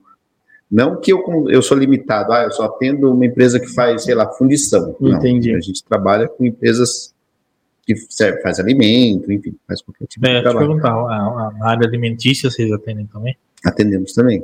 [0.69, 4.13] não que eu, eu sou limitado, ah, eu só atendo uma empresa que faz, sei
[4.15, 4.95] lá, fundição.
[4.99, 5.55] Não, Entendi.
[5.55, 7.13] a gente trabalha com empresas
[7.85, 10.67] que serve, faz alimento, enfim, faz qualquer tipo É, de trabalho.
[10.67, 13.37] perguntar, a- a- área alimentícia vocês atendem também?
[13.65, 14.43] Atendemos também.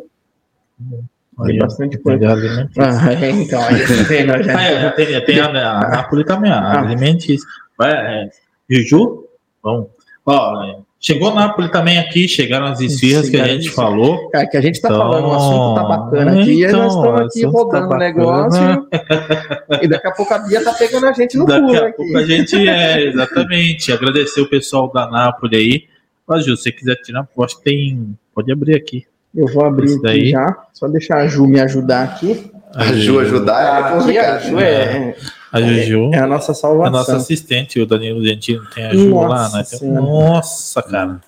[1.45, 2.31] Tem bastante coisa.
[2.31, 2.83] Alimentícia.
[2.83, 5.47] Ah, então, aí você tem, já- é, tem, tem a,
[5.79, 6.81] a Nápoles também, a Ah.
[6.81, 7.47] alimentícia.
[7.77, 8.29] Vai, é,
[8.69, 9.25] Juju?
[9.63, 9.89] Bom.
[10.25, 14.29] Ó, chegou a Nápoles também aqui, chegaram as esfirras que a gente as falou.
[14.33, 16.93] É que a gente tá Então, falando, o assunto tá bacana aqui, e aí nós
[16.95, 18.05] então, estamos o aqui tá rodando o bacana.
[18.05, 18.87] negócio,
[19.81, 21.97] e daqui a pouco a Bia tá pegando a gente no Daqui pulo a aqui.
[21.97, 23.91] pouco a gente é, exatamente.
[23.91, 25.83] Agradecer o pessoal da Nápoles aí.
[26.27, 28.17] Ó, Ju, se você quiser tirar, acho que tem.
[28.33, 29.05] Pode abrir aqui.
[29.35, 30.29] Eu vou abrir Isso aqui daí.
[30.29, 32.51] já, só deixar a Ju me ajudar aqui.
[32.75, 34.37] A Ju ajudar é aqui a.
[34.39, 35.15] Ju é,
[35.51, 36.11] A Juju.
[36.13, 36.87] é a nossa salvação.
[36.87, 39.63] A nossa assistente, o Danilo Gentili, tem a Ju lá, Nossa né?
[39.63, 40.01] Senhora.
[40.01, 41.21] Nossa, cara.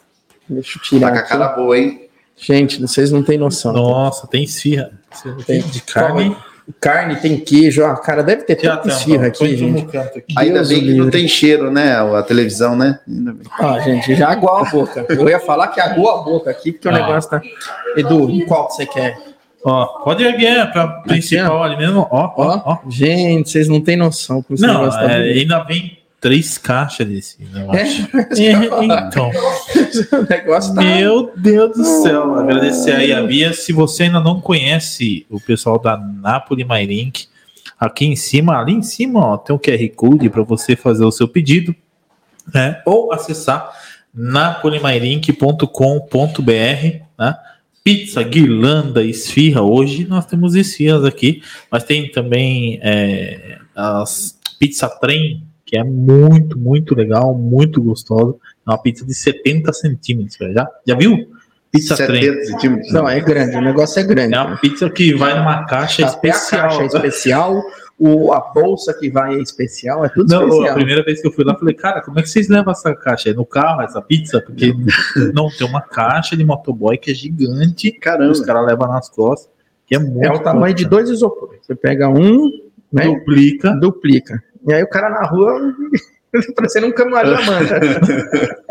[0.49, 2.01] Deixa eu Tá tirar com a cara boa, hein?
[2.37, 3.71] Gente, vocês não têm noção.
[3.73, 4.91] Nossa, tem esfirra.
[5.47, 6.35] Tem de carne.
[6.81, 9.97] Carne, tem queijo, ó, cara, deve ter Já tanta esfirra aqui, gente.
[9.97, 10.23] aqui.
[10.35, 11.95] Ainda Deus bem o que não tem cheiro, né?
[11.95, 12.99] A televisão, né?
[13.07, 13.43] Ainda bem.
[13.59, 15.05] Ó, gente, já aguou a boca.
[15.09, 16.93] Eu ia falar que aguou a boca aqui, porque o Ah.
[16.93, 17.41] negócio tá...
[17.95, 19.17] Edu, qual que você quer?
[19.63, 22.07] Ó, pode erguer para principal ali mesmo.
[22.11, 22.77] Ó, ó, ó.
[22.89, 27.07] Gente, vocês não têm noção como esse Não, negócio tá é, ainda vem três caixas
[27.07, 28.09] desse negócio.
[28.13, 28.43] É?
[28.43, 28.53] É,
[29.07, 29.31] então,
[30.19, 30.81] o negócio tá...
[30.81, 32.35] meu Deus do céu.
[32.35, 33.53] Agradecer aí a Bia.
[33.53, 37.27] Se você ainda não conhece o pessoal da Napoli MyLink,
[37.79, 41.11] aqui em cima, ali em cima, ó, tem um QR Code para você fazer o
[41.11, 41.75] seu pedido,
[42.53, 42.81] né?
[42.85, 43.71] Ou acessar
[44.13, 47.35] napolimylink.com.br, né?
[47.83, 49.61] Pizza, guirlanda, esfirra.
[49.61, 56.57] Hoje nós temos esfirras aqui, mas tem também é, as pizza trem, que é muito,
[56.59, 58.35] muito legal, muito gostosa.
[58.67, 60.53] É uma pizza de 70 centímetros, velho.
[60.53, 61.17] já, já viu?
[61.71, 62.21] Pizza trem.
[62.21, 62.93] 70 centímetros.
[62.93, 64.33] Não, é grande, o negócio é grande.
[64.35, 66.59] É uma pizza que vai numa caixa Até especial.
[66.65, 67.63] a caixa é especial,
[67.97, 70.75] o, a bolsa que vai é especial, é tudo Não, a especial.
[70.75, 72.95] primeira vez que eu fui lá, eu falei, cara, como é que vocês levam essa
[72.95, 73.29] caixa?
[73.29, 74.39] É no carro, essa pizza?
[74.41, 74.73] Porque
[75.33, 78.31] não tem uma caixa de motoboy que é gigante, Caramba.
[78.31, 79.49] os caras levam nas costas,
[79.87, 81.59] que é muito É o tamanho de dois isopores.
[81.65, 82.51] Você pega um,
[82.91, 83.71] né, duplica.
[83.75, 84.43] duplica.
[84.67, 85.73] E aí o cara na rua,
[86.55, 87.79] parecendo um camarim mancha.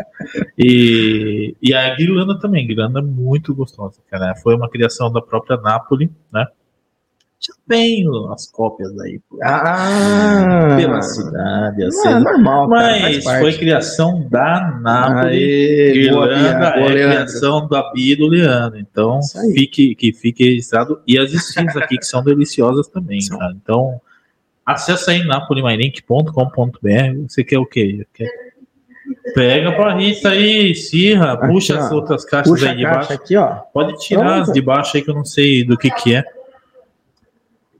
[0.57, 4.33] E, e a guirlanda também, guirlanda é muito gostosa, cara.
[4.35, 6.45] Foi uma criação da própria Napoli, né?
[7.39, 13.41] Já tem as cópias aí Ah, pela cidade, assim, é normal, cara, mas parte.
[13.41, 14.81] foi criação da
[15.29, 18.79] Guirlanda boa, é criação da Bia e do Leandro.
[18.79, 19.19] Então,
[19.53, 21.01] fique, que fique registrado.
[21.05, 23.37] E as esfirras aqui que são deliciosas também, São.
[23.37, 23.53] cara.
[23.61, 24.01] Então,
[24.65, 27.27] acessa aí napolimylink.com.br.
[27.27, 28.05] Você quer o quê?
[28.13, 28.29] Quer...
[29.35, 31.79] Pega pra Rita aí, Aqui, puxa ó.
[31.79, 33.13] as outras caixas Puxa aí de caixa baixo.
[33.13, 33.47] aqui, ó.
[33.71, 34.41] Pode tirar Pronto.
[34.49, 36.23] as de baixo aí que eu não sei do que que é.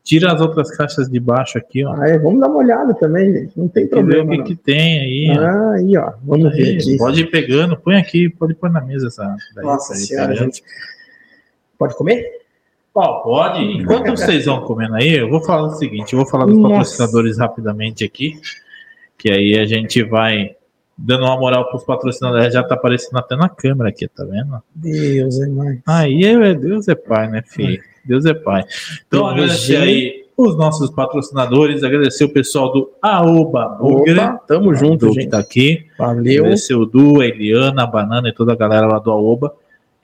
[0.04, 1.96] Tira as outras caixas de baixo aqui, ó.
[2.22, 3.58] Vamos dar uma olhada também, gente.
[3.60, 4.44] Não tem Quer ver o problema.
[4.44, 5.36] que, que tem aí.
[5.36, 5.42] ó.
[5.42, 6.14] Ah, aí, ó.
[6.24, 6.98] Vamos ver Aí, aqui.
[6.98, 9.36] Pode ir pegando, põe aqui, pode pôr na mesa essa.
[9.56, 10.64] daí, Nossa essa aí, senhora, tá gente.
[11.80, 12.45] Pode comer?
[12.96, 13.62] Ó, pode.
[13.62, 16.74] Enquanto vocês vão comendo aí, eu vou falar o seguinte: eu vou falar dos Nossa.
[16.74, 18.39] patrocinadores rapidamente aqui.
[19.18, 20.56] Que aí a gente vai
[20.98, 22.54] dando uma moral pros patrocinadores.
[22.54, 24.62] Já tá aparecendo até na câmera aqui, tá vendo?
[24.74, 25.80] Deus é mais.
[25.86, 27.82] Aí é, Deus é pai, né, filho?
[28.06, 28.64] Deus é pai.
[29.08, 29.82] Então, Deus agradecer é.
[29.82, 34.18] aí os nossos patrocinadores, agradecer o pessoal do Aoba Burger.
[34.18, 35.32] Opa, tamo junto, do que gente.
[35.32, 35.86] tá aqui.
[35.98, 36.43] Valeu.
[36.43, 39.54] Agradecer o Du, a Eliana, a Banana e toda a galera lá do Aoba,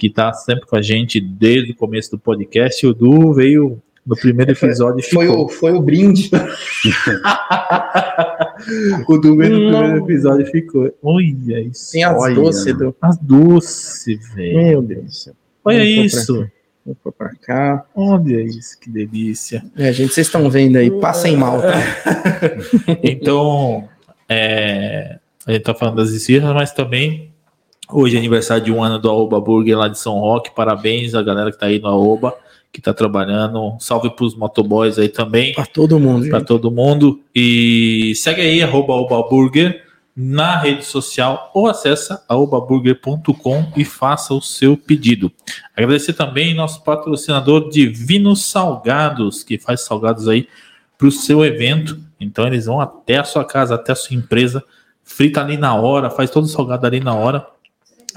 [0.02, 2.88] que tá sempre com a gente desde o começo do podcast.
[2.88, 5.46] O Du veio No primeiro episódio Foi ficou.
[5.46, 6.32] o, foi o brinde.
[9.08, 9.80] o do meio do Não.
[9.80, 10.92] primeiro episódio ficou.
[11.04, 11.92] Olha isso.
[11.92, 12.34] Tem as Olha.
[12.34, 12.96] doces do.
[13.00, 14.58] As doce, velho.
[14.58, 15.34] Meu Deus do céu.
[15.64, 16.50] Olha Vamos isso.
[16.84, 17.86] Vou pôr pra cá.
[17.94, 19.64] Olha isso, que delícia.
[19.78, 20.90] É, gente, vocês estão vendo aí.
[20.90, 21.80] Passem mal, tá?
[23.04, 23.88] Então,
[24.28, 27.32] é, a gente tá falando das esfirras, mas também
[27.92, 30.56] hoje é aniversário de um ano do Aoba Burger lá de São Roque.
[30.56, 32.34] Parabéns a galera que tá aí no Aoba,
[32.72, 33.76] que tá trabalhando.
[33.80, 35.54] Salve pros motoboys aí também.
[35.54, 36.48] Pra todo mundo, para gente.
[36.48, 37.20] todo mundo.
[37.36, 39.84] E segue aí, arroba Burger
[40.16, 45.32] na rede social ou acessa aobaburger.com e faça o seu pedido.
[45.76, 50.48] Agradecer também nosso patrocinador Divinos Salgados, que faz salgados aí
[50.98, 51.98] para o seu evento.
[52.20, 54.64] Então eles vão até a sua casa, até a sua empresa,
[55.04, 57.48] frita ali na hora, faz todo o salgado ali na hora.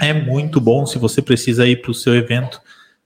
[0.01, 2.61] É muito bom se você precisa ir para o seu evento.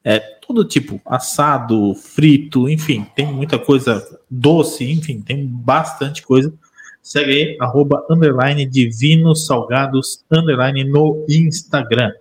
[0.04, 6.52] É todo tipo, assado, frito, enfim, tem muita coisa doce, enfim, tem bastante coisa.
[7.02, 12.12] Segue aí, arroba, underline, divinos salgados, underline, no Instagram.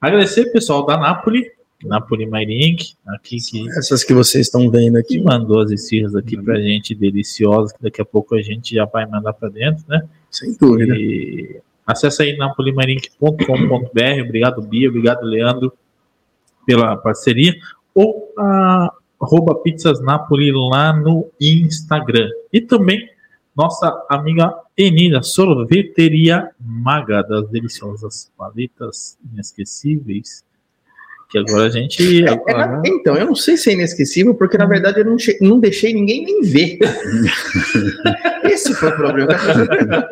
[0.00, 1.50] Agradecer pessoal da Napoli,
[1.82, 5.20] Napoli Mairink, aqui que Essas que vocês estão vendo aqui.
[5.20, 9.06] mandou as esfirras aqui pra gente, deliciosas, que daqui a pouco a gente já vai
[9.06, 10.06] mandar pra dentro, né?
[10.30, 10.94] Sem dúvida.
[10.96, 14.22] E acesse aí napolimarink.com.br.
[14.22, 14.88] Obrigado, Bia.
[14.88, 15.72] Obrigado, Leandro,
[16.66, 17.54] pela parceria.
[17.94, 22.28] Ou a arroba Pizzas Napoli lá no Instagram.
[22.52, 23.08] E também
[23.56, 30.44] nossa amiga Enida, sorveteria maga das deliciosas paletas inesquecíveis.
[31.30, 32.24] Que agora a gente.
[32.24, 35.16] É, agora- é, então, eu não sei se é inesquecível, porque na verdade eu não,
[35.40, 36.78] não deixei ninguém nem ver.
[38.44, 39.30] Esse foi o problema.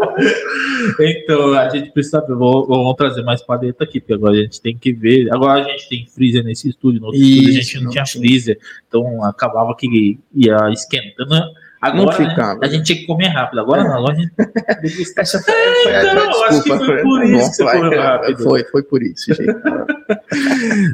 [0.99, 2.21] Então, a gente precisa.
[2.29, 5.33] Vou, vamos trazer mais paleta aqui, porque agora a gente tem que ver.
[5.33, 7.91] Agora a gente tem freezer nesse estúdio, no outro Isso, estúdio a gente não, não
[7.91, 8.21] tinha tinha.
[8.21, 8.59] freezer,
[8.89, 11.35] então acabava que ia esquentando.
[11.83, 12.61] Agora Não ficava.
[12.61, 13.59] né, a gente tinha que comer rápido.
[13.59, 14.33] Agora não, agora a gente.
[15.18, 15.53] Essa foi,
[15.83, 16.47] foi a Então, desculpa.
[16.49, 18.43] acho que foi por isso que você vai, foi rápido.
[18.45, 19.53] Foi, foi por isso, gente.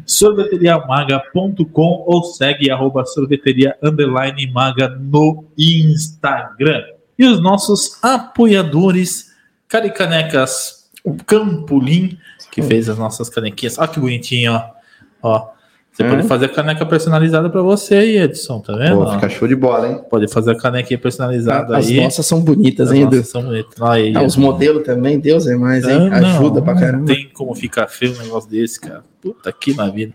[0.06, 6.82] sorveteriamaga.com ou segue arroba sorveteria underline maga no Instagram.
[7.18, 9.32] E os nossos apoiadores,
[9.68, 12.16] Caricanecas, o Campolim,
[12.50, 13.78] que fez as nossas canequinhas.
[13.78, 14.70] Olha que bonitinho, ó.
[15.22, 15.57] ó.
[15.98, 16.10] Você Hum.
[16.10, 18.98] pode fazer a caneca personalizada para você aí, Edson, tá vendo?
[19.04, 20.00] Pô, fica show de bola, hein?
[20.08, 22.00] Pode fazer a canequinha personalizada As aí.
[22.00, 23.16] nossas são bonitas As ainda.
[23.16, 23.82] nossas são bonitas.
[23.82, 26.08] Aí, Ah, os modelos também, Deus é mais, hein?
[26.12, 27.06] ah, não, Ajuda pra Não caramba.
[27.06, 29.02] tem como ficar feio um negócio desse, cara.
[29.20, 30.12] Puta que na vida.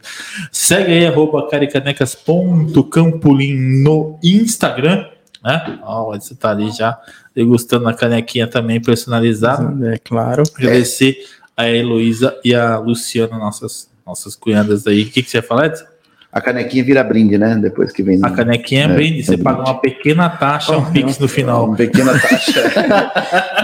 [0.54, 3.54] Segue aí, arroba caricanecas.campolim
[3.84, 5.06] no Instagram,
[5.44, 5.80] né?
[5.84, 6.98] Ó, você tá ali já
[7.36, 9.94] degustando a canequinha também personalizada.
[9.94, 10.44] É claro.
[10.58, 11.18] Agradecer
[11.58, 15.04] a Heloísa e a Luciana, nossas, nossas cunhadas aí.
[15.04, 15.86] O que, que você ia falar, Edson?
[16.34, 17.56] A canequinha vira brinde, né?
[17.62, 18.20] Depois que vem.
[18.24, 19.24] A canequinha é É, brinde.
[19.24, 21.66] Você é paga uma pequena taxa, um pix no final.
[21.68, 22.64] Uma pequena taxa.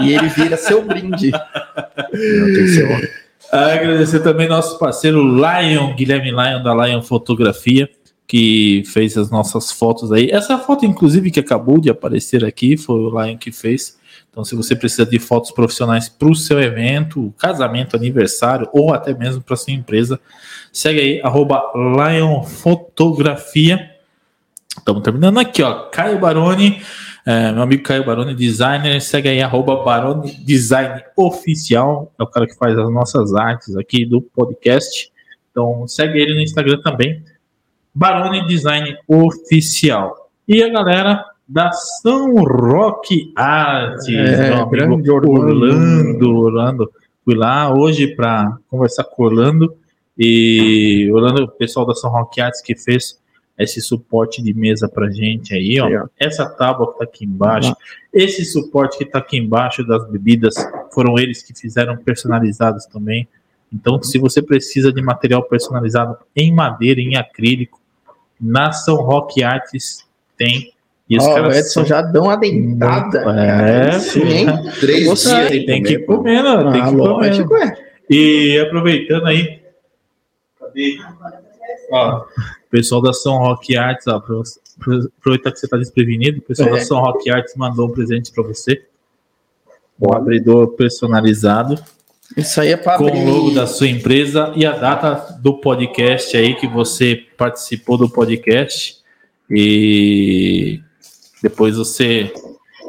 [0.00, 1.30] E ele vira seu brinde.
[1.32, 3.00] Não, tem que ser bom.
[3.52, 7.90] Agradecer também nosso parceiro Lion, Guilherme Lion, da Lion Fotografia,
[8.26, 10.30] que fez as nossas fotos aí.
[10.30, 13.98] Essa foto, inclusive, que acabou de aparecer aqui, foi o Lion que fez.
[14.30, 19.12] Então, se você precisa de fotos profissionais para o seu evento, casamento, aniversário ou até
[19.12, 20.20] mesmo para sua empresa,
[20.72, 23.90] segue aí, arroba Lion Fotografia.
[24.78, 25.88] Estamos terminando aqui, ó.
[25.88, 26.80] Caio Baroni,
[27.26, 32.46] é, meu amigo Caio Baroni, designer, segue aí, arroba Baroni Design Oficial, é o cara
[32.46, 35.10] que faz as nossas artes aqui do podcast.
[35.50, 37.24] Então, segue ele no Instagram também,
[37.92, 40.30] Baroni Design Oficial.
[40.46, 45.30] E a galera da São Roque Artes, É, Orlando.
[45.32, 46.92] Orlando, Orlando.
[47.24, 49.74] Fui lá hoje para conversar com o Orlando
[50.16, 53.18] e Orlando, o pessoal da São Roque Artes que fez
[53.58, 56.06] esse suporte de mesa pra gente aí, ó.
[56.18, 57.74] Essa tábua que tá aqui embaixo,
[58.12, 60.54] esse suporte que tá aqui embaixo das bebidas,
[60.92, 63.28] foram eles que fizeram personalizados também.
[63.72, 67.80] Então, se você precisa de material personalizado em madeira, em acrílico,
[68.40, 70.72] na São Roque Artes tem.
[71.10, 73.18] E os Ó, o caras Edson são- já dão uma dentada.
[73.18, 73.98] É, cara.
[74.00, 74.46] Sim, hein?
[74.78, 76.56] Três dias tem, que comer, né?
[76.70, 76.96] Tem Ah, que comer.
[77.08, 77.76] lógico, é.
[78.08, 79.60] E aproveitando aí,
[80.58, 80.96] cadê?
[81.92, 82.24] Ó, o
[82.70, 86.72] pessoal da São Roque Arts, ó, aproveitar que você está desprevenido, o pessoal É.
[86.74, 88.80] da São Roque Arts mandou um presente para você.
[90.00, 91.74] Um abridor personalizado
[92.36, 93.10] Isso aí é com abrir.
[93.18, 98.08] o logo da sua empresa e a data do podcast aí que você participou do
[98.08, 98.96] podcast.
[99.50, 100.80] E
[101.42, 102.32] depois você,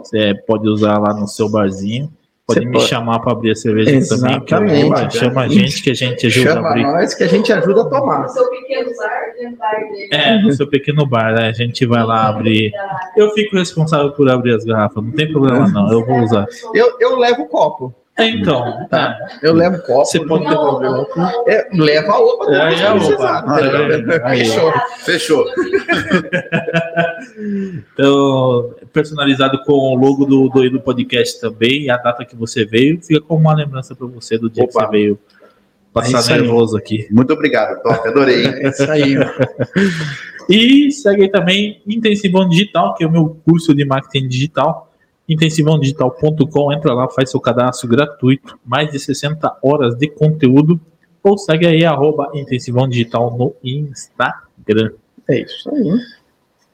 [0.04, 2.12] você pode usar lá no seu barzinho.
[2.46, 2.88] pode Você me pode.
[2.88, 4.40] chamar para abrir a cerveja também.
[4.42, 4.68] que eu vou.
[4.70, 5.18] Exatamente.
[5.18, 6.84] Chama a gente que a gente ajuda a Chama abrir.
[6.84, 8.26] nós que a gente ajuda a tomar.
[8.26, 10.10] O seu pequeno bar, bar dele.
[10.12, 11.48] É, no seu pequeno bar, né?
[11.48, 12.72] A gente vai lá abrir.
[13.16, 16.46] Eu fico responsável por abrir as garrafas, não tem problema não, eu vou usar.
[16.74, 17.96] Eu, eu levo o copo.
[18.22, 19.18] É, então, Tá.
[19.42, 20.06] Eu levo o copo.
[20.06, 21.08] Você pode ter problema.
[21.48, 23.46] É, leva a opa É, se é a opa.
[23.60, 24.38] É.
[24.38, 24.74] Fechou.
[25.00, 25.46] Fechou.
[27.94, 32.66] Então, personalizado com o logo do, do, do podcast também, e a data que você
[32.66, 34.86] veio, fica como uma lembrança para você do dia que Opa.
[34.86, 36.42] você veio É passar aí.
[36.42, 37.08] nervoso aqui.
[37.12, 38.46] Muito obrigado, top, adorei.
[38.46, 39.16] É isso aí.
[40.50, 44.91] E segue aí também Intensivão Digital, que é o meu curso de marketing digital.
[45.34, 50.80] intensivãodigital.com, entra lá, faz seu cadastro gratuito, mais de 60 horas de conteúdo,
[51.24, 54.92] ou segue aí, arroba Intensivão Digital no Instagram.
[55.30, 56.00] É isso aí.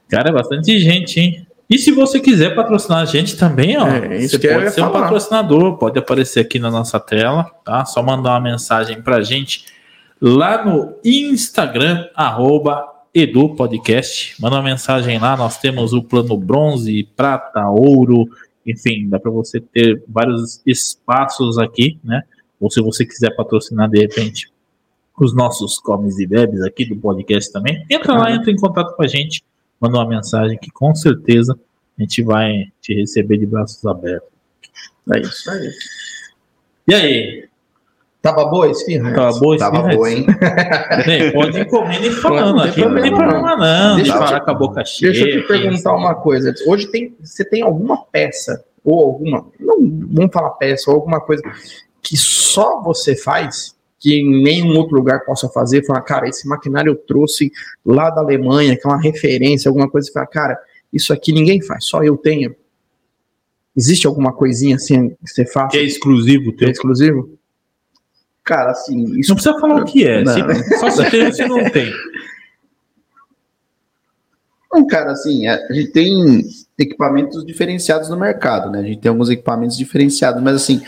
[0.09, 1.47] Cara, é bastante gente, hein?
[1.69, 4.85] E se você quiser patrocinar a gente também, ó, É, isso você pode ser um
[4.85, 5.01] falar.
[5.01, 7.83] patrocinador, pode aparecer aqui na nossa tela, tá?
[7.83, 9.65] Só mandar uma mensagem pra gente
[10.21, 14.41] lá no Instagram, arroba Edu Podcast.
[14.41, 18.29] Manda uma mensagem lá, nós temos o plano bronze, prata, ouro,
[18.68, 22.22] enfim, dá para você ter vários espaços aqui, né?
[22.59, 24.51] Ou se você quiser patrocinar de repente
[25.20, 29.03] os nossos comes e bebes aqui do podcast também, entra lá, entra em contato com
[29.03, 29.43] a gente,
[29.80, 31.57] manda uma mensagem que com certeza
[31.97, 34.30] a gente vai te receber de braços abertos.
[35.11, 35.72] É isso aí.
[36.88, 37.49] E aí?
[38.22, 39.13] Tava boa esse filme?
[39.13, 39.95] Tá boa esse Tava vídeo?
[39.97, 40.26] boa, hein?
[41.05, 43.95] Bem, Pode ir comendo e falando aqui, não tem problema, não.
[43.95, 45.11] Deixa eu falar te- com a boca cheia.
[45.11, 46.53] Deixa eu te perguntar uma coisa.
[46.65, 49.78] Hoje tem, você tem alguma peça ou alguma, não
[50.11, 51.43] vamos falar peça, ou alguma coisa
[52.01, 56.91] que só você faz, que em nenhum outro lugar possa fazer, falar, cara, esse maquinário
[56.91, 57.51] eu trouxe
[57.86, 60.57] lá da Alemanha, que é uma referência, alguma coisa, e fala, cara,
[60.91, 62.55] isso aqui ninguém faz, só eu tenho.
[63.76, 65.68] Existe alguma coisinha assim que você faça?
[65.70, 66.72] Que é exclusivo que é teu.
[66.72, 67.38] exclusivo?
[68.47, 70.23] Cara, assim, isso Não precisa falar o que é.
[70.23, 70.33] Não.
[70.33, 71.93] se- só se tem ou se não tem.
[74.71, 76.45] Não, cara, assim, a a gente tem
[76.79, 78.79] equipamentos diferenciados no mercado, né?
[78.79, 80.81] A gente tem alguns equipamentos diferenciados, mas assim,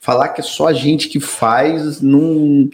[0.00, 2.70] falar que é só a gente que faz, não.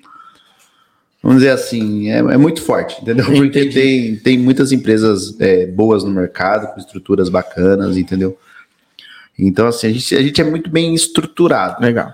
[1.20, 3.24] Vamos dizer assim, é, é muito forte, entendeu?
[3.26, 3.74] Porque Entendi.
[3.74, 8.38] tem, tem muitas empresas é, boas no mercado, com estruturas bacanas, entendeu?
[9.36, 11.82] Então, assim, a gente, a gente é muito bem estruturado.
[11.82, 12.12] Legal.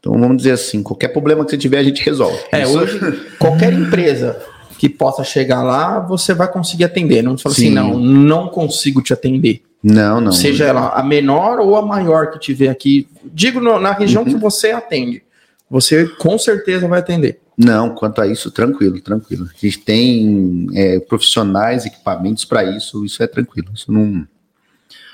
[0.00, 2.38] Então, vamos dizer assim, qualquer problema que você tiver, a gente resolve.
[2.52, 3.00] É, Isso- hoje,
[3.38, 4.40] qualquer empresa
[4.78, 7.20] que possa chegar lá, você vai conseguir atender.
[7.22, 7.74] Não fala assim, Sim.
[7.74, 9.62] não, não consigo te atender.
[9.82, 10.32] Não, não.
[10.32, 13.08] Seja ela a menor ou a maior que tiver aqui.
[13.24, 14.28] Digo no- na região Uhum.
[14.28, 15.22] que você atende.
[15.70, 17.40] Você com certeza vai atender.
[17.56, 19.46] Não, quanto a isso, tranquilo, tranquilo.
[19.52, 23.68] A gente tem é, profissionais, equipamentos para isso, isso é tranquilo.
[23.74, 24.26] Isso não.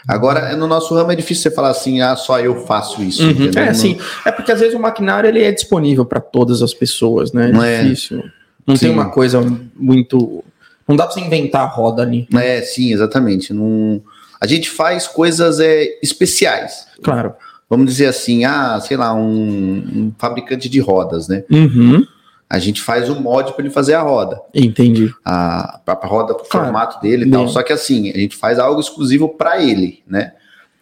[0.07, 3.23] Agora, no nosso ramo é difícil você falar assim, ah, só eu faço isso.
[3.23, 3.63] entendeu?
[3.63, 7.33] É assim, é porque às vezes o maquinário ele é disponível para todas as pessoas,
[7.33, 7.49] né?
[7.49, 7.83] É Não é?
[7.83, 8.23] difícil.
[8.67, 8.95] Não tem Sim.
[8.95, 9.41] uma coisa
[9.75, 10.43] muito.
[10.87, 12.27] Não dá para você inventar a roda ali.
[12.31, 13.53] Não, é, sim, exatamente.
[13.53, 14.03] Não...
[14.41, 16.87] A gente faz coisas é, especiais.
[17.03, 17.35] Claro.
[17.69, 21.45] Vamos dizer assim, ah, sei lá, um, um fabricante de rodas, né?
[21.51, 22.07] Uhum.
[22.49, 24.41] A gente faz o molde para ele fazer a roda.
[24.55, 25.13] Entendi.
[25.25, 26.67] a, a roda pro Claro.
[26.67, 27.45] formato dele e tal.
[27.45, 27.53] Bem.
[27.53, 30.33] Só que assim, a gente faz algo exclusivo para ele, né?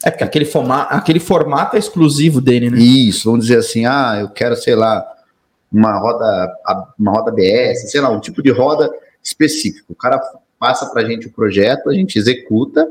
[0.04, 2.78] É porque aquele, forma, aquele formato é exclusivo dele, né?
[2.78, 5.06] Isso, vamos dizer assim, ah, eu quero, sei lá,
[5.72, 6.24] uma roda,
[6.66, 8.90] a- uma roda BS, sei lá, um tipo de roda
[9.22, 9.92] específico.
[9.92, 10.20] O cara
[10.58, 12.86] passa pra gente o projeto, a gente executa,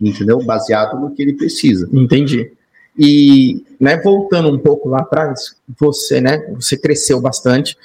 [0.00, 0.42] entendeu?
[0.42, 1.88] Baseado no que ele precisa.
[1.92, 2.50] Entendi.
[2.98, 7.76] E, né, voltando um pouco lá atrás, você, né, você cresceu bastante,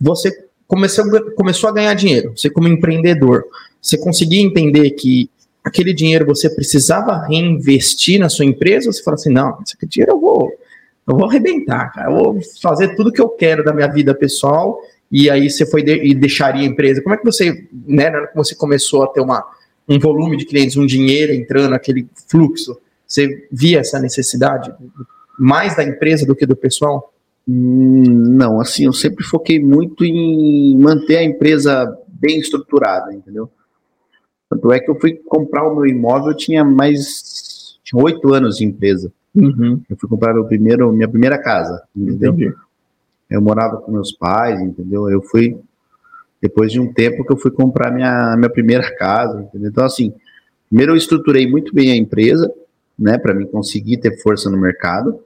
[0.00, 1.04] você começou,
[1.34, 3.44] começou a ganhar dinheiro, você como empreendedor,
[3.80, 5.30] você conseguia entender que
[5.62, 10.12] aquele dinheiro você precisava reinvestir na sua empresa, ou você fala assim, não, esse dinheiro
[10.12, 10.50] eu vou,
[11.06, 14.80] eu vou arrebentar, cara, eu vou fazer tudo que eu quero da minha vida pessoal,
[15.10, 17.00] e aí você foi de- e deixaria a empresa.
[17.00, 19.42] Como é que você, né, na hora que você começou a ter uma,
[19.88, 22.78] um volume de clientes, um dinheiro entrando, aquele fluxo,
[23.08, 24.72] você via essa necessidade
[25.38, 27.12] mais da empresa do que do pessoal?
[27.48, 28.02] Hum,
[28.36, 33.50] Não, assim, eu sempre foquei muito em manter a empresa bem estruturada, entendeu?
[34.50, 37.78] Tanto é que eu fui comprar o meu imóvel, eu tinha mais.
[37.84, 39.12] tinha oito anos de empresa.
[39.34, 42.32] Uhum, Eu fui comprar meu primeiro, minha primeira casa, entendeu?
[42.32, 42.54] entendi.
[43.30, 45.08] Eu morava com meus pais, entendeu?
[45.10, 45.56] Eu fui,
[46.40, 49.70] depois de um tempo que eu fui comprar minha, minha primeira casa, entendeu?
[49.70, 50.12] Então, assim,
[50.68, 52.50] primeiro eu estruturei muito bem a empresa,
[52.98, 55.20] né, para mim conseguir ter força no mercado.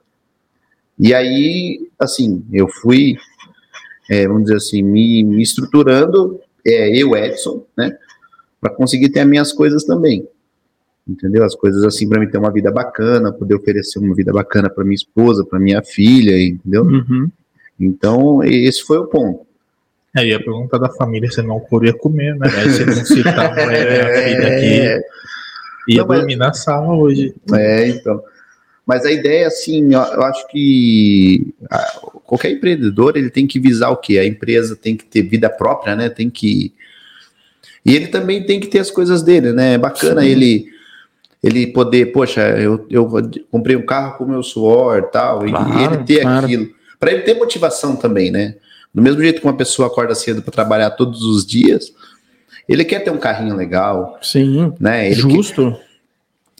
[0.98, 3.16] E aí, assim, eu fui,
[4.10, 7.96] é, vamos dizer assim, me, me estruturando, é, eu, Edson, né,
[8.60, 10.28] para conseguir ter as minhas coisas também.
[11.08, 11.44] entendeu?
[11.44, 14.84] As coisas assim para mim ter uma vida bacana, poder oferecer uma vida bacana para
[14.84, 16.84] minha esposa, para minha filha, entendeu?
[16.84, 17.30] Uhum.
[17.80, 19.46] Então, esse foi o ponto.
[20.14, 22.46] É, e a pergunta da família, você não queria comer, né?
[22.54, 25.04] Aí você não citava é, a filha aqui.
[25.88, 27.34] Ia Não, mas- dormir na sala hoje.
[27.54, 28.22] É, então.
[28.86, 31.54] Mas a ideia, assim, eu acho que
[32.24, 34.18] qualquer empreendedor ele tem que visar o quê?
[34.18, 36.08] A empresa tem que ter vida própria, né?
[36.08, 36.72] Tem que.
[37.86, 39.74] E ele também tem que ter as coisas dele, né?
[39.74, 40.70] É bacana ele
[41.42, 43.08] ele poder, poxa, eu, eu
[43.50, 46.44] comprei um carro com meu suor tal, e- e Claro, ele ter claro.
[46.46, 46.68] aquilo.
[47.00, 48.54] Para ele ter motivação também, né?
[48.94, 51.92] Do mesmo jeito que uma pessoa acorda cedo para trabalhar todos os dias,
[52.72, 55.06] ele quer ter um carrinho legal, Sim, né?
[55.10, 55.76] Ele quer- justo.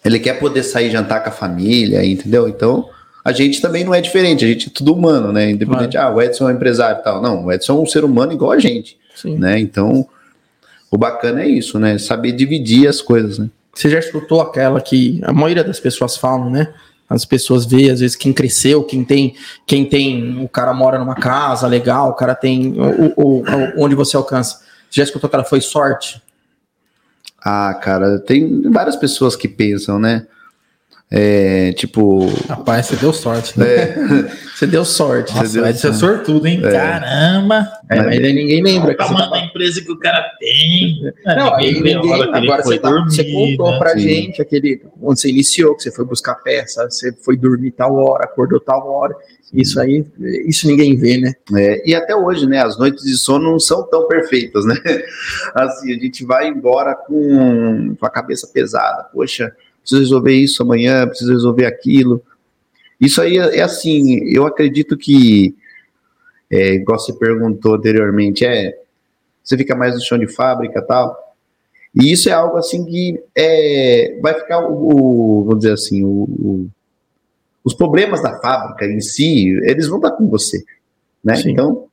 [0.05, 2.49] ele quer poder sair jantar com a família, entendeu?
[2.49, 2.89] Então,
[3.25, 5.51] a gente também não é diferente, a gente é tudo humano, né?
[5.51, 7.23] Independente, ah, o Edson é um empresário e tal.
[7.23, 9.37] Não, o Edson é um ser humano igual a gente, Sim.
[9.39, 9.59] né?
[9.61, 10.07] Então,
[10.91, 11.97] o bacana é isso, né?
[11.99, 13.49] Saber dividir as coisas, né?
[13.75, 16.69] Você já escutou aquela que a maioria das pessoas falam, né?
[17.09, 19.35] As pessoas veem, às vezes, quem cresceu, quem tem,
[19.67, 23.95] quem tem, o cara mora numa casa legal, o cara tem o, o- o- onde
[23.95, 24.61] você alcança.
[24.93, 26.23] Já escutou que ela foi sorte?
[27.43, 30.27] Ah, cara, tem várias pessoas que pensam, né?
[31.15, 33.95] É, tipo, Rapaz, você deu sorte, né?
[34.55, 35.35] Você deu sorte.
[35.35, 36.61] Nossa, deu o Edson é sortudo, hein?
[36.63, 37.69] Caramba!
[37.91, 38.93] É, mas aí ninguém lembra.
[38.93, 41.13] Você tamanho tá- da empresa que o cara tem.
[41.27, 43.79] Não, aí Ninguém a agora você, tá- você contou né?
[43.79, 43.99] pra Sim.
[44.01, 48.25] gente aquele onde você iniciou, que você foi buscar peça, você foi dormir tal hora,
[48.25, 49.15] acordou tal hora.
[49.53, 50.07] Isso aí,
[50.47, 51.33] isso ninguém vê, né?
[51.57, 52.63] É, e até hoje, né?
[52.63, 54.77] As noites de sono não são tão perfeitas, né?
[55.55, 59.05] Assim, a gente vai embora com, com a cabeça pesada.
[59.13, 59.53] Poxa,
[59.83, 62.23] preciso resolver isso amanhã, preciso resolver aquilo.
[63.01, 65.55] Isso aí é, é assim, eu acredito que,
[66.51, 68.79] é, igual você perguntou anteriormente, é
[69.43, 71.17] você fica mais no chão de fábrica e tal.
[71.95, 76.09] E isso é algo assim que é, vai ficar o, o- vamos dizer assim, o-
[76.25, 76.69] o,
[77.65, 80.65] os problemas da fábrica em si, eles vão estar com você
[81.23, 81.37] né?
[81.37, 81.51] Sim.
[81.53, 81.87] Então,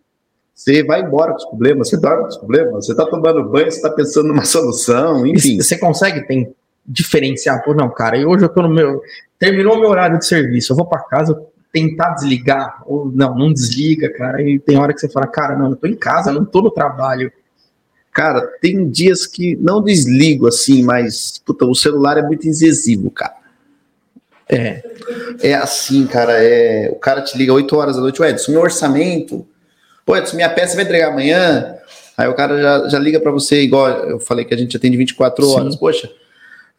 [0.56, 3.72] você vai embora com os problemas, você dorme com os problemas, você tá tomando banho,
[3.72, 5.58] você tá pensando numa solução, enfim.
[5.58, 6.54] E Você consegue tem,
[6.90, 9.02] diferenciar, pô, não, cara, e hoje eu tô no meu.
[9.38, 11.40] Terminou o meu horário de serviço, eu vou pra casa
[11.72, 14.42] tentar desligar, ou não, não desliga, cara.
[14.42, 16.72] E tem hora que você fala, cara, não, eu tô em casa, não tô no
[16.72, 17.32] trabalho.
[18.12, 23.36] Cara, tem dias que não desligo assim, mas puta, o celular é muito incisivo, cara.
[24.52, 24.82] É,
[25.42, 28.62] É assim, cara, é, o cara te liga 8 horas da noite, o Edson, meu
[28.62, 29.48] orçamento.
[30.04, 31.76] Pô, Edson, minha peça vai entregar amanhã.
[32.18, 34.98] Aí o cara já, já liga pra você, igual eu falei que a gente atende
[34.98, 35.52] 24 Sim.
[35.52, 35.76] horas.
[35.76, 36.10] Poxa,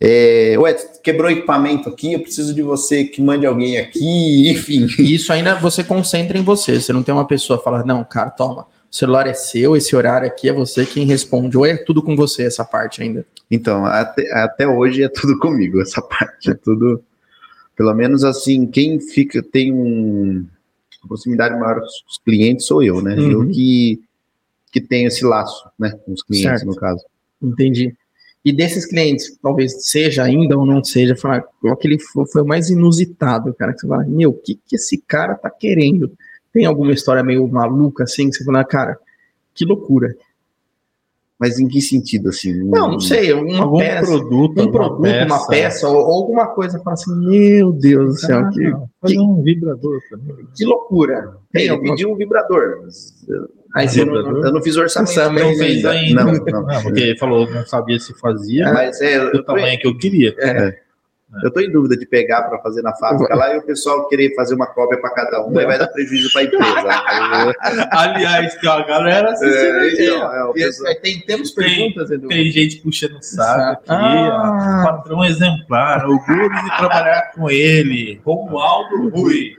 [0.02, 4.48] é, o Edson, quebrou o equipamento aqui, eu preciso de você que mande alguém aqui,
[4.50, 4.86] enfim.
[4.98, 6.80] e isso ainda você concentra em você.
[6.80, 9.94] Você não tem uma pessoa que fala, não, cara, toma, o celular é seu, esse
[9.94, 11.56] horário aqui é você quem responde.
[11.56, 13.26] Ou é tudo com você essa parte ainda.
[13.50, 16.50] Então, até, até hoje é tudo comigo, essa parte.
[16.50, 17.04] É tudo.
[17.76, 20.46] Pelo menos assim, quem fica, tem um,
[21.02, 23.14] uma proximidade maior com os clientes sou eu, né?
[23.16, 23.30] Uhum.
[23.30, 24.00] Eu que,
[24.72, 25.90] que tenho esse laço, né?
[26.04, 26.66] Com os clientes, Certo.
[26.66, 27.04] no caso.
[27.42, 27.94] Entendi.
[28.44, 32.42] E desses clientes, talvez seja ainda ou não seja, falar qual que ele foi, foi
[32.42, 36.10] o mais inusitado, cara, que você fala, meu, o que, que esse cara tá querendo?
[36.52, 38.98] Tem alguma história meio maluca assim que você fala, cara,
[39.54, 40.16] que loucura.
[41.40, 42.52] Mas em que sentido, assim?
[42.68, 46.78] Não, não sei, uma Algum peça, produto, um produto, uma peça, ou, ou alguma coisa,
[46.80, 50.34] fala assim, meu Deus do céu, Ah, que, não, fazer um vibrador mim.
[50.54, 51.32] que loucura.
[51.50, 52.80] Tem alguma pediu um vibrador.
[52.84, 54.44] mas eu, Aí você não- Vibrador?
[54.46, 55.14] eu não fiz orçamento.
[55.14, 56.20] Pra ele fez ainda.
[56.22, 56.24] ainda.
[56.24, 56.66] Não, não.
[56.66, 59.78] Não, porque ele falou que não sabia se fazia, Mas é, eu do tô, tamanho
[59.78, 60.34] que eu queria.
[61.44, 64.34] Eu tô em dúvida de pegar para fazer na fábrica lá e o pessoal querer
[64.34, 67.56] fazer uma cópia para cada um, aí vai dar prejuízo para a empresa.
[67.92, 71.52] Aliás, tem uma galera assistindo É, aqui, então, é, o E, pessoal- é, tem, temos
[71.52, 72.28] Tem- perguntas, Edu?
[72.28, 73.84] Tem gente puxando o saco aqui.
[73.88, 74.82] Ah.
[74.84, 78.20] Patrão exemplar, orgulho de trabalhar com ele.
[78.24, 79.52] Romualdo Rui.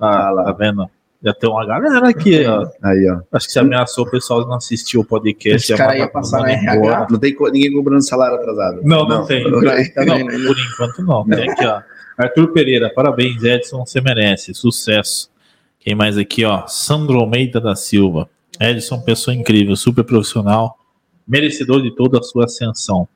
[0.00, 0.88] Ah, lá, tá vendo?
[1.24, 2.68] Já tem uma galera aqui, ó.
[2.82, 3.22] Aí, ó.
[3.32, 5.72] Acho que você ameaçou o pessoal de não assistir o podcast.
[5.72, 6.50] Esse cara ia passar na.
[6.52, 7.06] RH.
[7.10, 8.82] Não tem ninguém cobrando salário atrasado.
[8.84, 9.42] Não, não, tem.
[9.50, 10.46] Não, Tá Não, vendo?
[10.46, 11.24] por enquanto não.
[11.24, 11.80] Tem aqui, ó.
[12.18, 14.52] Arthur Pereira, parabéns, Edson, você merece.
[14.52, 15.30] Sucesso.
[15.80, 16.66] Quem mais aqui, ó?
[16.66, 18.28] Sandro Almeida da Silva.
[18.60, 20.78] Edson, pessoa incrível, super profissional,
[21.26, 23.08] merecedor de toda a sua ascensão.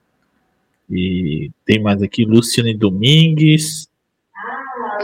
[0.91, 3.87] E tem mais aqui, Luciane Domingues.
[4.35, 4.99] Ah.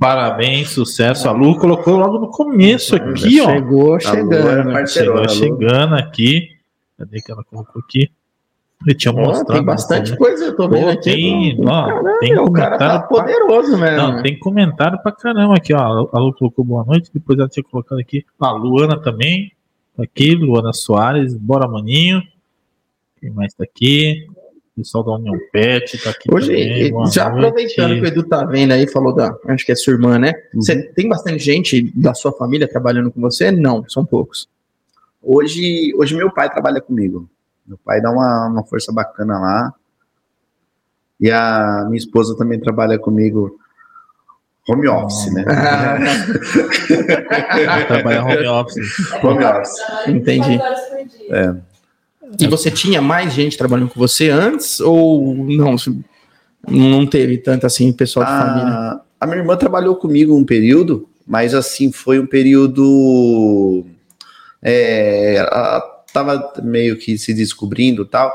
[0.00, 1.28] Parabéns, sucesso.
[1.28, 3.50] A Lu colocou logo no começo aqui, ó.
[3.50, 4.72] Chegou chegando.
[4.72, 6.48] Parceirona, Chegou chegando aqui.
[6.98, 8.10] Cadê que ela colocou aqui?
[8.88, 9.52] Eu tinha mostrado.
[9.52, 11.02] tem bastante coisa, eu tô vendo Pô, aqui.
[11.12, 13.08] tem, Caramba, tem o cara tá comentário pra-
[13.44, 13.96] poderoso mesmo.
[13.98, 16.08] Não, tem comentário pra caramba aqui, ó.
[16.10, 18.24] A Lu colocou boa noite, depois ela tinha colocado aqui.
[18.40, 19.52] A Luana também.
[19.94, 22.22] Tá aqui, Luana Soares, bora maninho.
[23.20, 24.26] Quem mais tá aqui?
[24.80, 26.88] Pessoal da União Pet tá aqui Hoje, também.
[27.12, 27.40] já noite.
[27.46, 29.34] aproveitando que o Edu tá vendo aí, falou da.
[29.46, 30.32] Acho que é sua irmã, né?
[30.54, 30.62] Uhum.
[30.62, 33.50] Você tem bastante gente da sua família trabalhando com você?
[33.50, 34.48] Não, são poucos.
[35.22, 37.28] Hoje, hoje meu pai trabalha comigo.
[37.66, 39.74] Meu pai dá uma, uma força bacana lá.
[41.20, 43.58] E a minha esposa também trabalha comigo
[44.68, 45.44] home office, né?
[47.86, 49.12] Trabalha home office.
[49.22, 49.76] home office.
[50.08, 50.58] Entendi.
[51.28, 51.62] Dia.
[52.38, 54.80] E você tinha mais gente trabalhando com você antes?
[54.80, 55.76] Ou não?
[56.68, 58.68] Não teve tanto assim, pessoal de família?
[58.72, 63.84] A, a minha irmã trabalhou comigo um período, mas assim, foi um período.
[64.62, 65.80] É, ela
[66.12, 68.32] tava meio que se descobrindo e tal,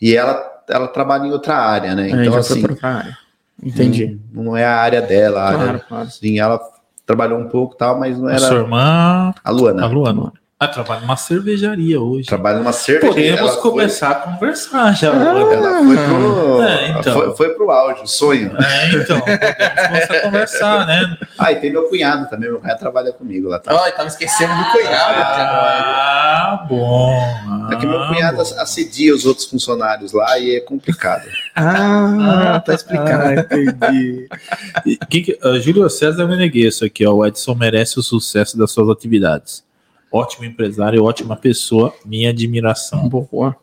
[0.00, 2.04] e ela, ela trabalha em outra área, né?
[2.12, 3.18] Aí Então, assim, área.
[3.62, 4.18] Entendi.
[4.32, 6.06] Não, não é a área dela, a área, Claro, claro.
[6.08, 6.58] assim, ela
[7.04, 9.84] trabalhou um pouco e tal, mas não A sua era irmã, a Luana.
[9.84, 10.32] a Luana.
[10.62, 12.26] Ah, trabalha numa cervejaria hoje.
[12.26, 13.30] Trabalha numa cervejaria.
[13.30, 15.10] Podemos ela foi- começar a conversar já.
[15.10, 15.54] Ah.
[15.54, 17.14] Ela foi pro, É, então.
[17.14, 18.52] foi, foi pro auge, o sonho.
[18.62, 21.16] É, então, podemos começar a conversar, né?
[21.38, 23.58] Ah, e tem meu cunhado também, meu cunhado trabalha comigo lá.
[23.58, 23.72] Tá?
[23.82, 25.50] Ai, tava esquecendo do cunhado, cara.
[26.52, 27.18] Ah, bom.
[27.72, 28.60] É que meu Ah, cunhado bom.
[28.60, 31.26] assedia os outros funcionários lá e é complicado.
[31.56, 33.40] Ah, tá explicado.
[33.40, 34.28] entendi.
[34.84, 37.14] E quem que- ah, Júlio César Meneguesso aqui, ó.
[37.14, 39.64] O Edson merece o sucesso das suas atividades.
[40.12, 43.08] Ótimo empresário, ótima pessoa, minha admiração.
[43.08, 43.56] Boa.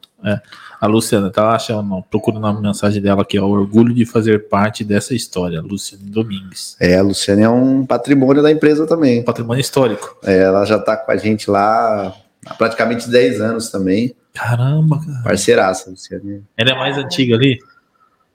[0.80, 3.46] A Luciana, tá achando, não, procurando a mensagem dela aqui, ó.
[3.46, 6.76] Orgulho de fazer parte dessa história, Luciana Domingues.
[6.80, 9.24] É, a Luciana é um patrimônio da empresa também.
[9.24, 10.18] Patrimônio histórico.
[10.24, 12.14] É, ela já tá com a gente lá
[12.46, 14.16] há praticamente 10 anos também.
[14.34, 15.22] Caramba, cara.
[15.24, 16.42] Parceiraça, Luciana.
[16.56, 17.58] Ela é mais antiga ali?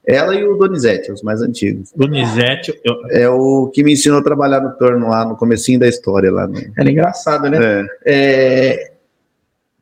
[0.06, 1.92] Ela e o Donizete, os mais antigos.
[1.94, 5.88] Donizete, eu, É o que me ensinou a trabalhar no torno lá no comecinho da
[5.88, 6.46] história lá.
[6.48, 6.58] No...
[6.76, 7.58] Era engraçado, né?
[7.62, 7.86] É.
[8.04, 8.92] É,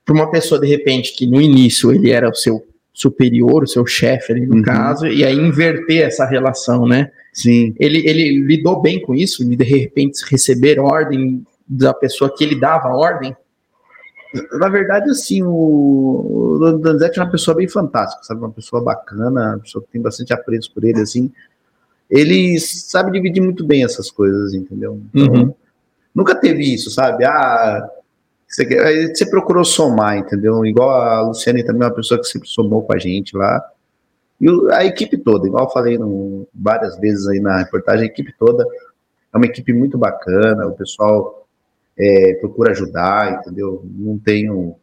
[0.05, 2.63] para uma pessoa, de repente, que no início ele era o seu
[2.93, 4.63] superior, o seu chefe ali no Uhum.
[4.63, 7.11] caso, e aí inverter essa relação, né?
[7.33, 7.75] Sim.
[7.79, 12.57] Ele, ele lidou bem com isso, de de repente receber ordem da pessoa que ele
[12.57, 13.35] dava ordem.
[14.59, 18.41] Na verdade, assim, o, o Donizete é uma pessoa bem fantástica, sabe?
[18.41, 21.31] Uma pessoa bacana, uma pessoa que tem bastante apreço por ele, assim.
[22.09, 25.01] Ele sabe dividir muito bem essas coisas, entendeu?
[25.15, 25.55] Então, Uhum.
[26.15, 27.25] nunca teve isso, sabe?
[27.25, 27.89] Ah,
[28.47, 30.65] você, quer- você procurou somar, entendeu?
[30.65, 33.65] Igual a Luciane também é uma pessoa que sempre somou com a gente lá.
[34.41, 38.33] E a equipe toda, igual eu falei no- várias vezes aí na reportagem, a equipe
[38.39, 38.65] toda
[39.33, 41.40] é uma equipe muito bacana, o pessoal
[42.01, 43.85] é, procura ajudar, entendeu?
[43.85, 44.75] Não tenho,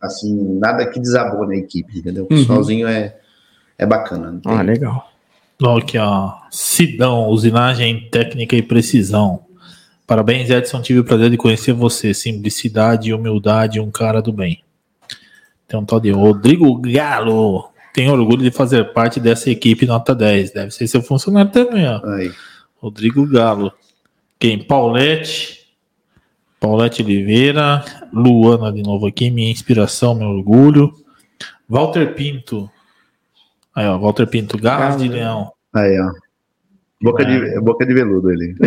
[0.00, 2.26] assim, nada que desabou na equipe, entendeu?
[2.30, 2.40] O Uhum.
[2.40, 3.16] pessoalzinho é,
[3.78, 4.40] é bacana.
[4.46, 5.06] Ah, legal.
[5.62, 6.32] Ó, Aqui, ó.
[6.50, 9.44] Sidão, usinagem técnica e precisão.
[10.06, 10.80] Parabéns, Edson.
[10.80, 12.14] Tive o prazer de conhecer você.
[12.14, 14.64] Simplicidade e humildade, um cara do bem.
[15.68, 17.68] Tem um tal de Rodrigo Galo.
[17.92, 20.52] Tenho orgulho de fazer parte dessa equipe nota 10.
[20.52, 22.00] Deve ser seu funcionário também, ó.
[22.14, 22.32] Aí.
[22.78, 23.70] Rodrigo Galo.
[24.38, 24.64] Quem?
[24.64, 25.59] Paulette.
[26.60, 27.82] Paulette Oliveira.
[28.12, 29.30] Luana de novo aqui.
[29.30, 30.92] Minha inspiração, meu orgulho.
[31.68, 32.70] Walter Pinto.
[33.74, 33.98] Aí, ó.
[33.98, 34.58] Walter Pinto.
[34.58, 35.08] Garras de.
[35.08, 35.50] Leão.
[35.74, 36.10] Aí, ó.
[37.02, 38.54] Boca, de, é boca de veludo ele.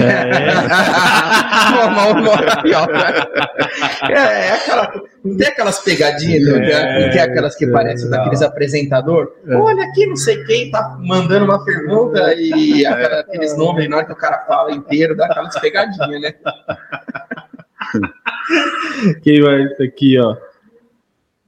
[2.76, 4.10] Ó.
[4.10, 4.92] é, é aquela,
[5.24, 9.32] não tem aquelas pegadinhas, tem, não tem aquelas que parecem daqueles apresentador.
[9.48, 14.06] Olha aqui, não sei quem tá mandando uma pergunta e aquela- aqueles nomes, na hora
[14.08, 16.34] que o cara fala inteiro, dá aquelas pegadinhas, né?
[19.24, 20.36] Quem vai isso aqui, ó?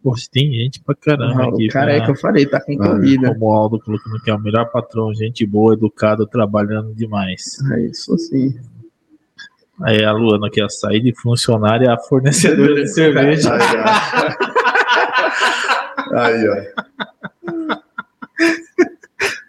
[0.03, 1.67] Poxa, tem gente pra caramba aqui.
[1.67, 3.33] o cara é que eu falei, tá com Ah, corrida.
[3.33, 7.57] Como o Aldo colocando que é o melhor patrão, gente boa, educada, trabalhando demais.
[7.73, 8.55] É isso sim.
[9.81, 13.51] Aí a Luana aqui, a sair de funcionária a fornecedora de cerveja.
[13.53, 13.59] Aí,
[16.13, 16.15] ó.
[16.19, 16.55] Aí, ó.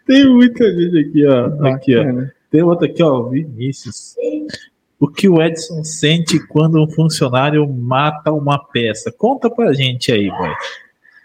[0.07, 1.47] Tem muita gente aqui, ó.
[1.69, 2.03] Aqui, ó.
[2.05, 2.33] Bacana.
[2.51, 4.15] Tem outra aqui, ó, Vinícius.
[4.99, 9.13] O que o Edson sente quando um funcionário mata uma peça?
[9.13, 10.55] Conta pra gente aí, boy.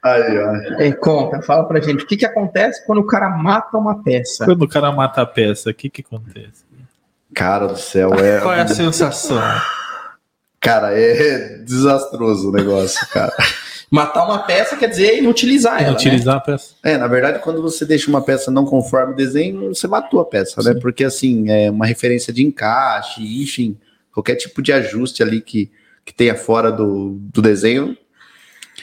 [0.03, 0.81] Aí, ó.
[0.81, 4.45] Ei, conta, fala pra gente, o que que acontece quando o cara mata uma peça?
[4.45, 6.65] Quando o cara mata a peça, o que que acontece?
[7.33, 8.41] Cara do céu, é.
[8.41, 9.41] Qual é a sensação?
[10.59, 13.33] Cara, é desastroso o negócio, cara.
[13.91, 15.97] Matar uma peça quer dizer inutilizar ela, né?
[15.97, 16.75] Utilizar a peça?
[16.81, 20.25] É, na verdade, quando você deixa uma peça não conforme o desenho, você matou a
[20.25, 20.79] peça, né?
[20.79, 23.77] Porque, assim, é uma referência de encaixe, enfim,
[24.13, 25.69] qualquer tipo de ajuste ali que,
[26.05, 27.97] que tenha fora do, do desenho.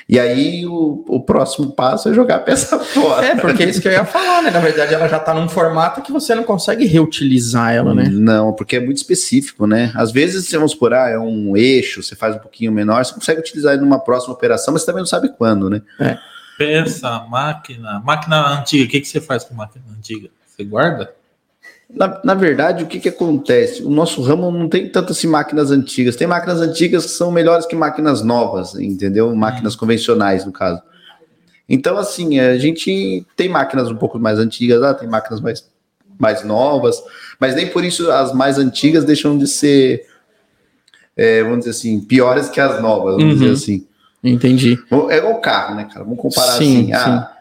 [0.08, 3.26] E aí, o, o próximo passo é jogar a peça fora.
[3.26, 4.50] É, porque é isso que eu ia falar, né?
[4.50, 8.08] Na verdade, ela já tá num formato que você não consegue reutilizar ela, né?
[8.10, 9.92] Não, porque é muito específico, né?
[9.94, 13.40] Às vezes, vamos por ah, é um eixo, você faz um pouquinho menor, você consegue
[13.40, 15.82] utilizar ele numa próxima operação, mas você também não sabe quando, né?
[16.00, 16.16] É.
[16.56, 18.00] peça, máquina.
[18.00, 20.30] Máquina antiga, o que, que você faz com máquina antiga?
[20.46, 21.17] Você guarda?
[21.90, 23.82] Na, na verdade, o que, que acontece?
[23.82, 26.16] O nosso ramo não tem tanto assim máquinas antigas.
[26.16, 29.34] Tem máquinas antigas que são melhores que máquinas novas, entendeu?
[29.34, 30.82] Máquinas convencionais, no caso.
[31.66, 35.66] Então, assim, a gente tem máquinas um pouco mais antigas tem máquinas mais,
[36.18, 37.02] mais novas,
[37.38, 40.06] mas nem por isso as mais antigas deixam de ser,
[41.16, 43.38] é, vamos dizer assim, piores que as novas, vamos Uhum.
[43.38, 43.86] dizer assim.
[44.22, 44.78] Entendi.
[45.10, 46.04] É igual carro, né, cara?
[46.04, 46.92] Vamos comparar Sim, assim.
[46.92, 47.32] Ah,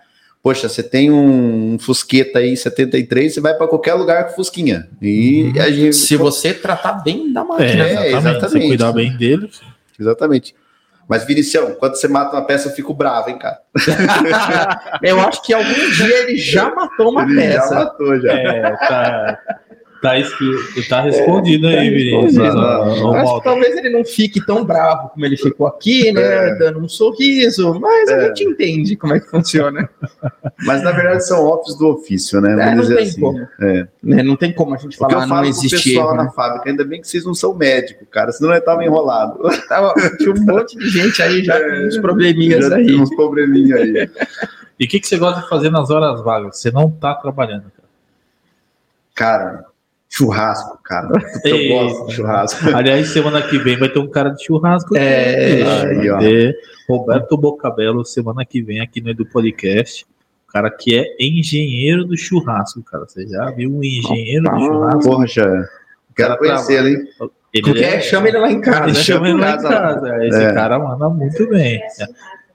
[0.48, 4.88] poxa, você tem um Fusqueta aí 73, você vai para qualquer lugar com Fusquinha.
[5.02, 5.94] E a gente.
[5.98, 7.84] Se você tratar bem da É, máquina.
[7.84, 8.14] É, exatamente.
[8.14, 8.68] Você exatamente.
[8.70, 9.50] cuidar bem dele.
[10.00, 10.56] Exatamente.
[11.06, 13.60] Mas, Vinicião, quando você mata uma peça, eu fico bravo, hein, cara?
[15.04, 17.76] Eu acho que algum dia ele já matou uma Ele já peça.
[17.76, 18.32] matou, já.
[18.32, 19.40] É, tá.
[20.02, 22.38] Tá, escrito, tá respondido aí, Vinícius.
[22.56, 23.44] Ó, ó, Acho que Walter.
[23.44, 26.22] talvez ele não fique tão bravo como ele ficou aqui, né?
[26.52, 26.56] É.
[26.56, 28.26] Dando um sorriso, mas a É.
[28.28, 29.90] gente entende como é que funciona.
[30.66, 32.54] Mas, na verdade, são office do ofício, né?
[32.54, 33.20] É, Vamos não dizer tem assim.
[33.22, 33.48] como.
[33.62, 33.88] É.
[34.04, 34.24] Né?
[34.24, 36.24] Não tem como a gente que eu falar, não falo pro existe pessoal Né?
[36.24, 39.40] na fábrica, ainda bem que vocês não são médicos, cara, senão eu tava enrolado.
[39.68, 42.96] Tava, tinha um monte de gente aí já com uns probleminhas Já aí.
[42.96, 44.10] uns probleminha aí.
[44.80, 46.60] E o que, que você gosta de fazer nas horas vagas?
[46.60, 47.64] Você não tá trabalhando.
[47.74, 47.88] cara.
[49.16, 49.66] Cara,
[50.10, 51.10] churrasco, cara.
[51.44, 52.70] Eu gosto de churrasco.
[52.76, 54.96] Aliás, semana que vem vai ter um cara de churrasco.
[54.98, 56.20] É, aí, ó.
[56.90, 60.06] Roberto Bocabelo semana que vem aqui no Edu Podcast.
[60.48, 63.06] O cara que é engenheiro do churrasco, cara.
[63.06, 65.12] Você já viu um engenheiro do churrasco?
[65.12, 65.70] Poxa,
[66.16, 67.08] quero conhecer ele, hein?
[67.54, 68.84] Ele Porque é, chama ele lá em casa.
[68.86, 70.26] Ele chama ele lá em casa.
[70.26, 70.54] Esse É.
[70.54, 71.82] cara manda muito bem.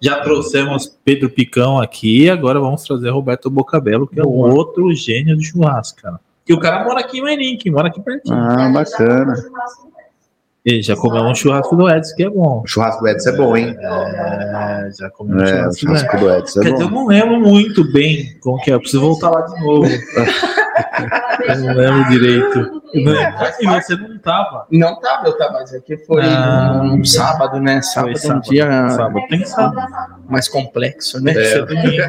[0.00, 5.36] Já trouxemos Pedro Picão aqui, agora vamos trazer Roberto Bocabelo, que é um outro gênio
[5.36, 6.18] do churrasco, cara.
[6.48, 8.36] E o cara mora aqui em Mairink, mora aqui pertinho.
[8.36, 9.34] Ah, bacana.
[10.64, 12.62] Ele já comeu um churrasco do Edson, que é bom.
[12.64, 13.76] O churrasco do Edson é bom, hein?
[13.80, 15.78] É, já comeu um É, churrasco do Edson.
[16.06, 18.74] churrasco do Edson é Quer dizer, eu não lembro muito bem como que é.
[18.74, 19.88] Eu preciso voltar lá de novo.
[21.48, 22.82] eu não lembro direito.
[22.94, 24.66] E você não tava.
[24.70, 26.82] Não tava, eu tava, mas é que foi Ah.
[26.84, 27.82] um sábado, né?
[27.82, 29.88] Sábado, Foi é um dia Sábado tem sábado.
[30.28, 31.32] mais complexo, né?
[31.34, 32.02] Tem que ser domingo.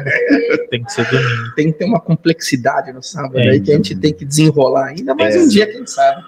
[0.70, 1.54] Tem que ser domingo.
[1.56, 4.86] Tem que ter uma complexidade no sábado É, aí que a gente tem que desenrolar
[4.90, 5.38] ainda mais É.
[5.40, 6.22] um dia, quem sabe.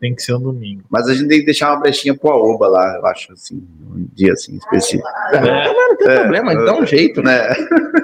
[0.00, 0.82] Tem que ser um domingo.
[0.88, 4.06] Mas a gente tem que deixar uma brechinha pro Aoba lá, eu acho, assim, um
[4.14, 5.08] dia assim específico.
[5.32, 5.40] É.
[5.40, 6.20] Não, não tem É.
[6.20, 7.48] problema, dá um jeito, né?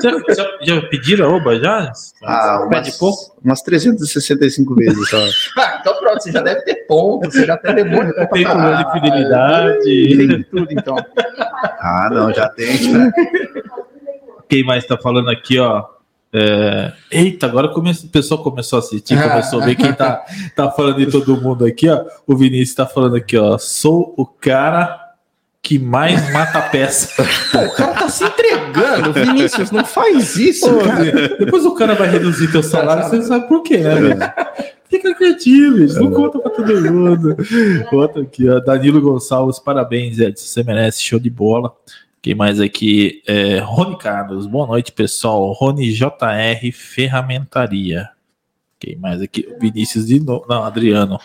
[0.02, 1.92] Já, já, já pediram a oba já?
[2.24, 3.36] Ah, Pede umas, pouco?
[3.44, 5.18] umas 365 vezes só.
[5.56, 8.92] Ah, então pronto, você já deve ter ponto, você já tem demônio Tem problema de
[8.92, 10.16] fidelidade.
[10.16, 10.96] Tem tudo, então.
[11.78, 12.92] Ah, não, já tem.
[12.92, 13.12] né?
[14.48, 15.84] Quem mais tá falando aqui, ó?
[16.36, 20.24] É, Eita, agora o pessoal começou a assistir, começou a ver quem tá,
[20.56, 22.04] tá falando de todo mundo aqui, ó.
[22.26, 23.56] O Vinícius tá falando aqui, ó.
[23.56, 25.00] Sou o cara
[25.62, 27.22] que mais mata peça.
[27.52, 31.04] Pô, o cara tá se entregando, Vinícius, não faz isso, Pô, cara.
[31.38, 34.18] depois o cara vai reduzir teu salário, você sabe por quê, né, velho?
[34.90, 36.00] Fica quietinho, bicho.
[36.00, 37.36] Não conta pra todo mundo.
[37.92, 38.58] Outro aqui, ó.
[38.58, 40.44] Danilo Gonçalves, parabéns, Edson.
[40.46, 41.72] Você merece, show de bola.
[42.24, 43.22] Quem mais aqui?
[43.26, 45.52] É, Rony Carlos, boa noite, pessoal.
[45.52, 48.08] Rony JR Ferramentaria.
[48.80, 49.46] Quem mais aqui?
[49.60, 50.46] Vinícius de novo.
[50.48, 51.20] Não, Adriano.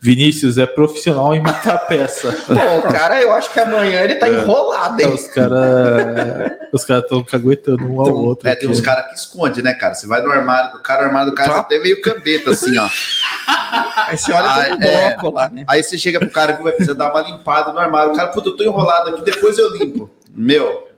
[0.00, 2.32] Vinícius é profissional em matar peça.
[2.48, 5.08] Pô, cara, eu acho que amanhã ele tá enrolado, hein?
[5.14, 8.48] Os caras os cara estão caguetando um ao Então, outro.
[8.48, 8.76] É, tem aqui.
[8.76, 9.94] uns caras que escondem, né, cara?
[9.94, 11.54] Você vai no armário do cara, o armário do cara Tá.
[11.54, 12.88] tá até meio cambeta, assim, ó.
[14.08, 15.10] Aí você olha Ah, pro é.
[15.16, 15.64] bloco lá, né?
[15.68, 18.12] Aí você chega pro cara que vai precisar dar uma limpada no armário.
[18.12, 20.10] O cara, puta, eu tô enrolado aqui, depois eu limpo.
[20.34, 20.88] Meu,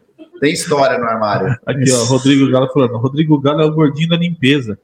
[0.41, 1.57] tem história no armário.
[1.67, 2.97] Aqui, ó, Rodrigo Galo falando.
[2.97, 4.79] Rodrigo Galo é o gordinho da limpeza.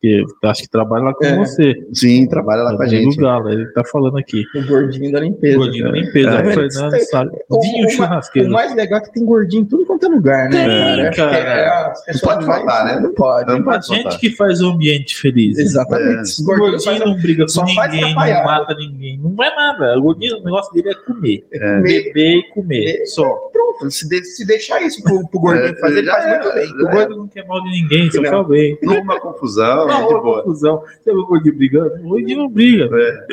[0.00, 1.36] Que acho que trabalha lá com É.
[1.36, 1.74] você.
[1.92, 3.16] Sim, trabalha lá com a gente.
[3.16, 4.44] Galo, ele tá falando aqui.
[4.54, 5.56] O gordinho da limpeza.
[5.58, 6.28] Gordinho da limpeza.
[6.30, 6.40] É.
[6.40, 7.30] o Fernando sabe.
[7.50, 8.48] O- Vinho o- churrasqueiro.
[8.48, 10.96] O mais legal é que tem gordinho em tudo quanto é lugar, né?
[11.02, 11.36] Tem, que cara.
[11.36, 13.00] é- as pessoas pode mais- faltar, né?
[13.00, 13.48] Não pode.
[13.50, 14.20] Não A pode gente faltar.
[14.20, 15.58] que faz o ambiente feliz.
[15.58, 16.30] Exatamente.
[16.40, 16.42] É.
[16.42, 19.18] O gordinho fazem não briga com ninguém, não mata ninguém.
[19.20, 19.98] Não é nada.
[19.98, 21.42] O gordinho, o negócio dele é comer.
[21.50, 21.82] comer.
[21.82, 23.00] Beber e comer.
[23.02, 23.06] É.
[23.06, 23.28] Só.
[23.52, 26.30] Pronto, se, de- se deixar isso pro, pro gordinho É, fazer, ele faz é.
[26.38, 26.86] muito bem.
[26.86, 28.30] O gordo não quer mal de ninguém, só Não.
[28.30, 28.78] quer o bem.
[28.82, 30.42] Não uma confusão, Não, uma boa.
[30.42, 30.82] confusão.
[30.82, 31.94] Você viu o gordinho brigando?
[31.96, 32.88] O gordinho não briga.
[32.92, 33.26] É.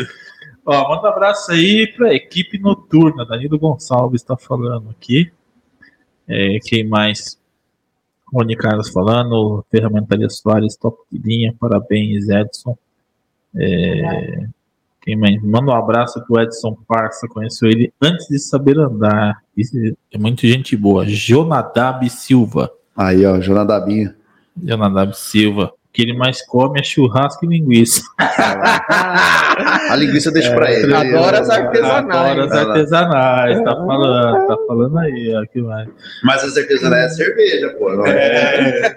[0.66, 3.26] Ó, manda um abraço aí pra equipe noturna.
[3.26, 5.32] Danilo Gonçalves está falando aqui.
[6.28, 7.40] É, quem mais?
[8.34, 9.64] Rony Carlos falando.
[9.70, 11.56] Ferramentaria Soares, top de linha.
[11.60, 12.76] Parabéns, Edson.
[13.56, 14.48] É,
[15.02, 15.42] quem mais?
[15.44, 17.28] Manda um abraço pro Edson Parça.
[17.28, 19.44] Conheceu ele antes de saber andar.
[19.56, 19.78] Isso
[20.12, 21.06] é muito gente boa.
[21.06, 22.72] Jonadab Silva.
[22.98, 24.14] Aí, ó, Jonadabinho.
[24.58, 25.72] Jonadab Silva.
[25.96, 28.02] Que ele mais come é churrasco e linguiça.
[28.20, 30.94] A linguiça deixa pra ele.
[30.94, 32.10] Adora as artesanais.
[32.10, 35.88] Agora as artesanais, tá falando, tá falando aí, ó, que vai.
[36.24, 37.94] Mas as artesanais é cerveja, pô.
[37.94, 38.94] não é?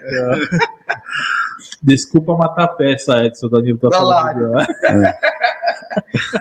[1.81, 4.23] Desculpa matar a peça, Edson, Danilo tá Olha lá.
[4.33, 4.53] falando.
[4.55, 4.67] ó.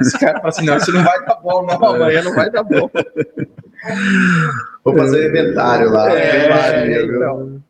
[0.01, 2.63] Os caras falam assim, não, isso não vai dar bom, não, amanhã não vai dar
[2.63, 2.89] bom.
[4.84, 6.11] Vou fazer o inventário lá.
[6.11, 7.15] É, viu?
[7.15, 7.61] então.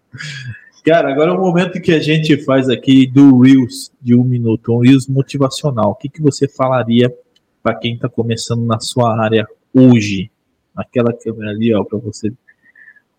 [0.87, 4.73] Cara, agora é o momento que a gente faz aqui do Reels de um minuto,
[4.73, 5.91] um Reels motivacional.
[5.91, 7.13] O que, que você falaria
[7.61, 10.31] para quem está começando na sua área hoje?
[10.73, 12.31] Aquela câmera ali, ó, para você.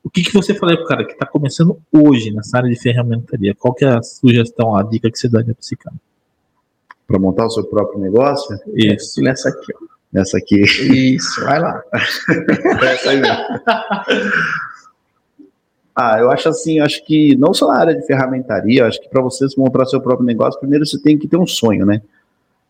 [0.03, 3.55] O que, que você falaria pro cara que está começando hoje nessa área de ferramentaria?
[3.55, 5.97] Qual que é a sugestão, a dica que você daria para esse cara?
[7.07, 9.21] Para montar o seu próprio negócio, Isso.
[9.21, 10.19] Nessa aqui, ó.
[10.19, 10.63] essa aqui.
[10.63, 11.83] Isso, vai lá.
[12.81, 13.45] Essa aí mesmo.
[16.01, 19.21] Ah, eu acho assim, acho que não só na área de ferramentaria, acho que para
[19.21, 22.01] você montar seu próprio negócio, primeiro você tem que ter um sonho, né?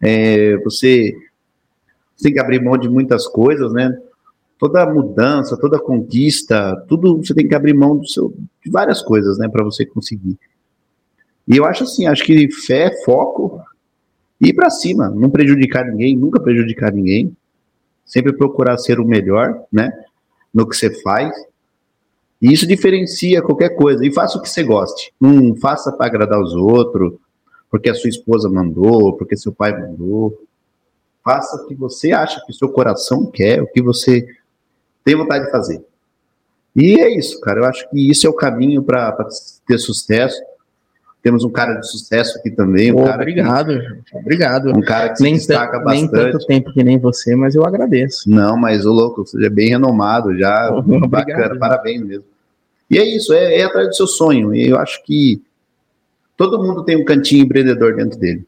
[0.00, 1.14] É, você,
[2.16, 3.94] você tem que abrir mão de muitas coisas, né?
[4.59, 8.34] Toda mudança, toda conquista, tudo você tem que abrir mão do seu,
[8.64, 10.38] de várias coisas, né, para você conseguir.
[11.46, 13.60] E eu acho assim, acho que fé, foco
[14.40, 17.36] e ir para cima, não prejudicar ninguém, nunca prejudicar ninguém,
[18.06, 19.92] sempre procurar ser o melhor, né,
[20.52, 21.30] no que você faz.
[22.40, 24.05] E isso diferencia qualquer coisa.
[24.06, 25.12] E faça o que você goste.
[25.20, 27.15] Não faça para agradar os outros,
[27.70, 30.47] porque a sua esposa mandou, porque seu pai mandou.
[31.24, 34.27] Faça o que você acha que o seu coração quer, o que você
[35.05, 35.85] tem vontade de fazer.
[36.74, 37.60] E é isso, cara.
[37.60, 39.16] Eu acho que isso é o caminho para
[39.66, 40.40] ter sucesso.
[41.28, 43.78] Temos um cara de sucesso aqui também, um Pô, cara que- obrigado.
[44.14, 44.68] Obrigado.
[44.74, 46.32] um cara que se Nem, destaca tan- nem bastante.
[46.32, 48.30] tanto tempo que nem você, mas eu agradeço.
[48.30, 51.06] Não, mas o louco, você é bem renomado já, Obrigado.
[51.10, 52.24] bacana, parabéns mesmo.
[52.90, 54.55] E é isso, é, é atrás do seu sonho.
[54.55, 55.42] E eu acho que
[56.34, 58.46] todo mundo tem um cantinho empreendedor dentro dele.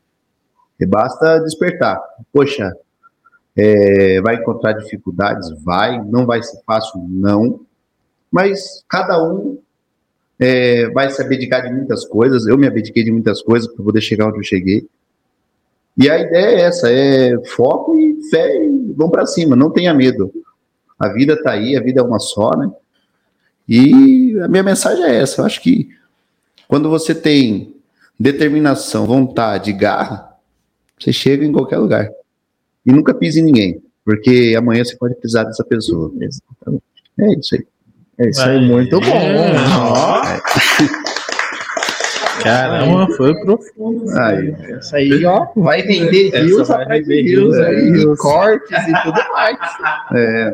[0.81, 2.01] E basta despertar.
[2.33, 2.73] Poxa,
[3.55, 5.51] é, vai encontrar dificuldades?
[5.63, 6.03] Vai.
[6.03, 7.05] Não vai ser fácil?
[7.11, 7.61] Não.
[8.33, 9.59] Mas cada um
[10.41, 12.47] é, vai se abdicar de muitas coisas.
[12.47, 14.89] Eu me abdiquei de muitas coisas para poder chegar onde eu cheguei.
[15.99, 19.93] E a ideia é essa, é foco e fé e vão para cima, não tenha
[19.93, 20.33] medo.
[20.99, 22.71] A vida tá aí, a vida é uma só, né?
[23.69, 25.91] E a minha mensagem é essa, eu acho que
[26.67, 27.77] quando você tem
[28.19, 30.37] determinação, vontade, garra,
[30.99, 32.11] você chega em qualquer lugar.
[32.87, 36.11] E nunca pise em ninguém, porque amanhã você pode pisar dessa pessoa.
[37.19, 37.67] É isso aí.
[38.21, 39.07] É isso aí, muito bom.
[39.07, 39.55] É.
[39.79, 40.23] Ó,
[42.43, 44.11] Caramba, foi profundo.
[44.19, 47.57] Aí, Isso aí, ó, vai render views vai atrás de aí, views.
[47.57, 49.59] e cortes e tudo mais.
[50.15, 50.53] é,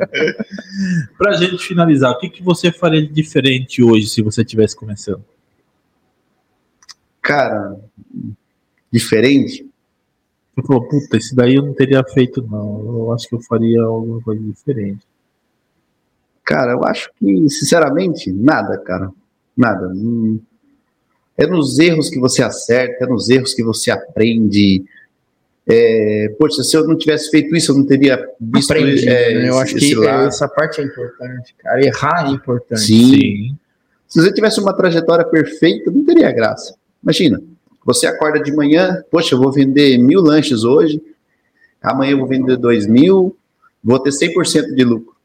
[1.17, 5.23] Pra gente finalizar, o que, que você faria de diferente hoje se você estivesse começando?
[7.23, 7.77] cara,
[8.93, 9.69] diferente.
[10.55, 12.81] Você falou, puta, esse daí eu não teria feito, não.
[12.81, 15.05] Eu acho que eu faria alguma coisa diferente.
[16.47, 19.11] Cara, eu acho que, sinceramente, nada, cara.
[19.57, 19.89] Nada.
[19.89, 20.39] Hum,
[21.39, 24.83] É nos erros que você acerta, é nos erros que você aprende.
[25.69, 29.41] É, poxa, se eu não tivesse feito isso, eu não teria visto Aprendi, é, né?
[29.49, 30.29] Eu esse- acho esse que lado.
[30.29, 31.85] essa parte é importante, cara.
[31.85, 32.81] Errar é importante.
[32.81, 33.57] Sim.
[34.09, 36.75] Se você tivesse uma trajetória perfeita, não teria graça.
[37.03, 37.43] Imagina,
[37.85, 41.03] você acorda de manhã, poxa, eu vou vender mil lanches hoje,
[41.83, 43.37] amanhã eu vou vender dois mil,
[43.83, 45.16] vou ter 100% de lucro.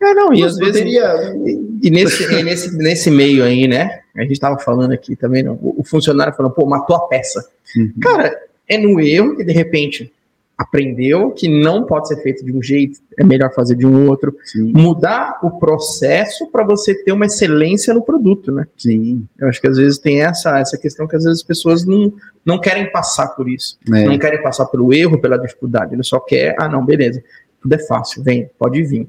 [0.00, 0.74] É, não, e às vezes.
[0.74, 1.34] teria
[1.82, 4.00] E nesse, e nesse, nesse meio aí, né?
[4.16, 7.48] A gente tava falando aqui também, não, o o funcionário falando, pô, matou a peça.
[7.76, 7.92] Uhum.
[8.00, 8.36] Cara,
[8.68, 10.12] é no erro que de repente
[10.58, 14.36] aprendeu que não pode ser feito de um jeito, é melhor fazer de um outro.
[14.44, 18.66] Sim, Mudar o processo para você ter uma excelência no produto, né?
[18.76, 19.24] sim.
[19.38, 22.12] Eu acho que às vezes tem essa, essa questão que às vezes as pessoas não,
[22.44, 23.78] não querem passar por isso.
[23.94, 24.04] É.
[24.04, 25.94] Não querem passar pelo erro, pela dificuldade.
[25.94, 27.22] Ele só quer, ah, não, beleza,
[27.60, 29.08] tudo é fácil, vem, pode vir.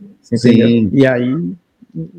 [0.92, 1.36] E aí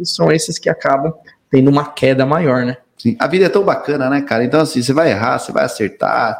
[0.03, 1.13] são esses que acabam
[1.51, 2.77] tendo uma queda maior, né?
[2.97, 4.45] Sim, a vida é tão bacana, né, cara?
[4.45, 6.39] Então, assim, você vai errar, você vai acertar,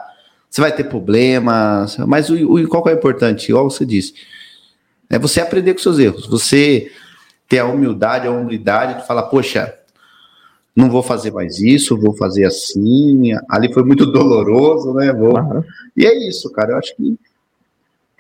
[0.49, 3.49] você vai ter problemas, mas o, o qual que é importante?
[3.49, 4.15] Igual você disse,
[5.09, 6.91] é você aprender com seus erros, você
[7.49, 9.75] ter a humildade, a humildade de falar, poxa,
[10.77, 15.13] não vou fazer mais isso, vou fazer assim, ali foi muito doloroso, né?
[15.13, 15.33] Vou...
[15.33, 15.65] Claro.
[15.97, 17.19] E é isso, cara, eu acho que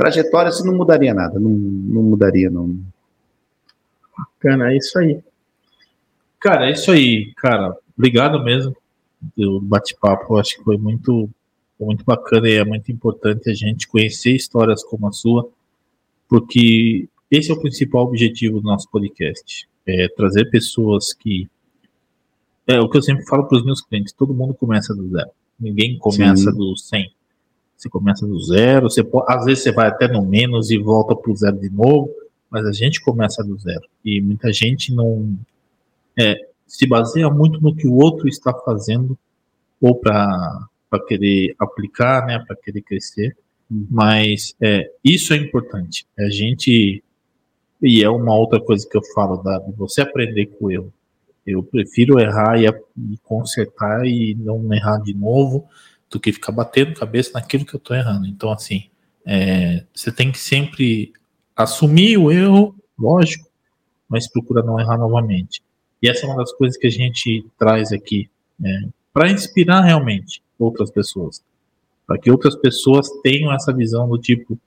[0.00, 2.74] trajetória assim, não mudaria nada, não, não mudaria, não.
[4.16, 5.20] Bacana, é isso aí.
[6.40, 7.76] Cara, é isso aí, cara.
[7.96, 8.74] Obrigado mesmo
[9.36, 10.38] pelo bate-papo.
[10.38, 11.28] Acho que foi muito,
[11.78, 15.46] muito bacana e é muito importante a gente conhecer histórias como a sua,
[16.26, 19.68] porque esse é o principal objetivo do nosso podcast.
[19.86, 21.46] É trazer pessoas que.
[22.66, 25.30] É o que eu sempre falo para os meus clientes: todo mundo começa do zero.
[25.58, 26.56] Ninguém começa Sim.
[26.56, 27.12] do 100.
[27.80, 31.16] Você começa do zero, você pode, às vezes você vai até no menos e volta
[31.16, 32.10] pro zero de novo,
[32.50, 33.80] mas a gente começa do zero.
[34.04, 35.34] E muita gente não
[36.14, 36.36] é,
[36.66, 39.18] se baseia muito no que o outro está fazendo
[39.80, 40.68] ou para
[41.08, 43.34] querer aplicar, né, para querer crescer.
[43.70, 46.06] Mas é, isso é importante.
[46.18, 47.02] A gente
[47.80, 50.92] e é uma outra coisa que eu falo da de você aprender com o erro.
[51.46, 55.66] Eu prefiro errar e, e consertar e não errar de novo
[56.10, 58.26] do que ficar batendo cabeça naquilo que eu tô errando.
[58.26, 58.90] Então, assim,
[59.24, 61.12] é, você tem que sempre
[61.54, 63.48] assumir o erro, lógico,
[64.08, 65.62] mas procura não errar novamente.
[66.02, 68.28] E essa é uma das coisas que a gente traz aqui,
[69.12, 71.42] para inspirar realmente outras pessoas.
[72.06, 74.58] Para que outras pessoas tenham essa visão do tipo,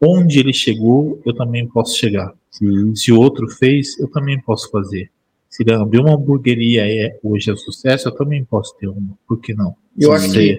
[0.00, 2.32] onde ele chegou, eu também posso chegar.
[2.50, 2.94] Sim.
[2.94, 5.10] Se o outro fez, eu também posso fazer.
[5.48, 9.16] Se ele abriu uma hamburgueria é, hoje é sucesso, eu também posso ter uma.
[9.26, 9.74] Por que não?
[9.98, 10.58] Eu acho que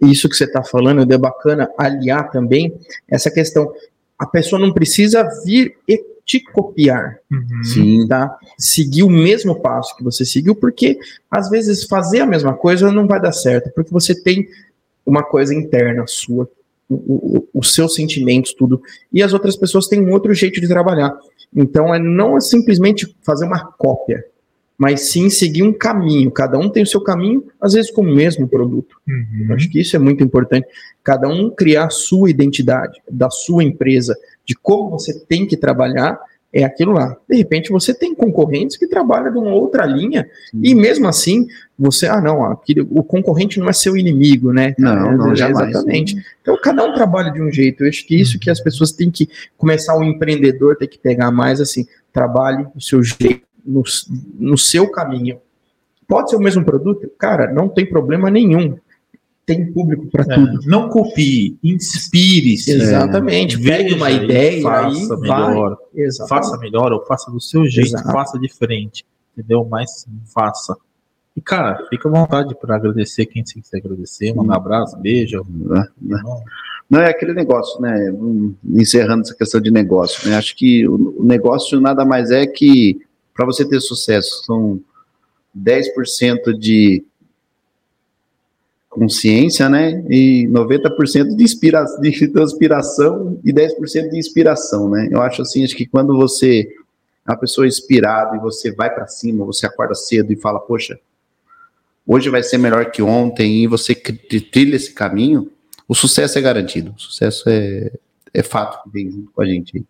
[0.00, 2.72] isso que você está falando é bacana aliar também
[3.08, 3.72] essa questão.
[4.18, 7.64] A pessoa não precisa vir e te copiar, Uhum.
[7.64, 8.06] Sim.
[8.06, 8.36] tá?
[8.58, 10.98] Seguir o mesmo passo que você seguiu, porque
[11.30, 14.46] às vezes fazer a mesma coisa não vai dar certo, porque você tem
[15.06, 16.48] uma coisa interna sua,
[16.90, 18.80] os seus sentimentos, tudo,
[19.12, 21.16] e as outras pessoas têm um outro jeito de trabalhar.
[21.54, 24.24] Então, é não é simplesmente fazer uma cópia,
[24.76, 26.30] mas sim seguir um caminho.
[26.30, 28.96] Cada um tem o seu caminho, às vezes com o mesmo produto.
[29.06, 29.54] Uhum.
[29.54, 30.66] Acho que isso é muito importante.
[31.02, 34.16] Cada um criar a sua identidade, da sua empresa,
[34.46, 36.18] de como você tem que trabalhar,
[36.60, 37.16] é aquilo lá.
[37.28, 40.28] De repente, você tem concorrentes que trabalham de uma outra linha,
[40.62, 41.46] e mesmo assim,
[41.78, 44.74] você, ah, não, aquele, o concorrente não é seu inimigo, né?
[44.78, 45.70] Não, não, É, jamais.
[45.70, 46.16] Exatamente.
[46.42, 47.84] Então, cada um trabalha de um jeito.
[47.84, 51.30] Eu acho que isso que as pessoas têm que começar, o empreendedor tem que pegar
[51.30, 53.82] mais assim, trabalhe do seu jeito, no,
[54.38, 55.38] no seu caminho.
[56.06, 57.10] Pode ser o mesmo produto?
[57.18, 58.76] Cara, não tem problema nenhum.
[59.44, 60.60] Tem público para É, tudo.
[60.66, 62.70] não copie, inspire-se.
[62.72, 63.56] Exatamente.
[63.56, 65.54] Veja Pegue uma e ideia faça aí, vai.
[66.00, 66.28] Exatamente.
[66.46, 68.12] Faça melhor ou faça do seu jeito, Exato.
[68.12, 69.04] faça diferente.
[69.36, 69.66] Entendeu?
[69.68, 70.76] Mas faça.
[71.36, 75.46] E, cara, fica à vontade para agradecer quem você quiser agradecer, mandar abraço, beijo.
[75.48, 75.86] Né?
[76.90, 78.10] Não, é aquele negócio, né?
[78.10, 80.36] hum, Encerrando essa questão de negócio, né?
[80.36, 83.00] Acho que o o negócio nada mais é que,
[83.34, 84.80] para você ter sucesso, são
[85.56, 87.04] 10% de
[88.98, 90.04] consciência, né?
[90.08, 95.08] E 90% de, inspira de transpiração e 10% de inspiração, né?
[95.10, 96.68] Eu acho assim, acho que quando você
[97.26, 100.98] é uma pessoa inspirada e você vai para cima, você acorda cedo e fala, poxa,
[102.06, 105.50] hoje vai ser melhor que ontem, e você trilha esse caminho,
[105.86, 106.94] o sucesso é garantido.
[106.96, 107.92] O sucesso é,
[108.32, 109.76] é fato que vem junto com a gente.
[109.76, 109.84] aí.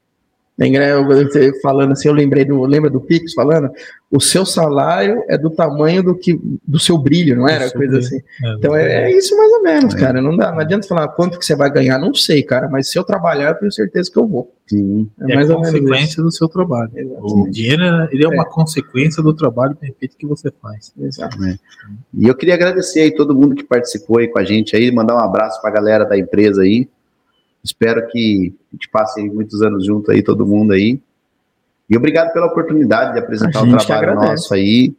[0.60, 3.70] É falando assim, eu lembrei do, lembra do Pix falando?
[4.10, 7.70] O seu salário é do tamanho do que do seu brilho, não era?
[7.70, 7.98] Coisa brilho.
[7.98, 8.18] assim.
[8.42, 9.98] É, Então é, é isso mais ou menos, É.
[9.98, 10.20] cara.
[10.20, 12.68] Não dá, não adianta falar quanto que você vai ganhar, não sei, cara.
[12.68, 14.52] Mas se eu trabalhar, eu tenho certeza que eu vou.
[14.66, 15.08] Sim.
[15.20, 16.90] É é mais ou menos consequência do seu trabalho.
[16.92, 17.50] O Exatamente.
[17.52, 20.92] dinheiro ele é uma consequência do trabalho perfeito que você faz.
[21.00, 21.36] Exato.
[22.14, 25.14] E eu queria agradecer aí todo mundo que participou aí com a gente aí, mandar
[25.14, 26.88] um abraço para a galera da empresa aí.
[27.64, 31.00] Espero que a gente passe aí muitos anos junto aí, todo mundo aí.
[31.90, 34.94] E obrigado pela oportunidade de apresentar o trabalho nosso aí.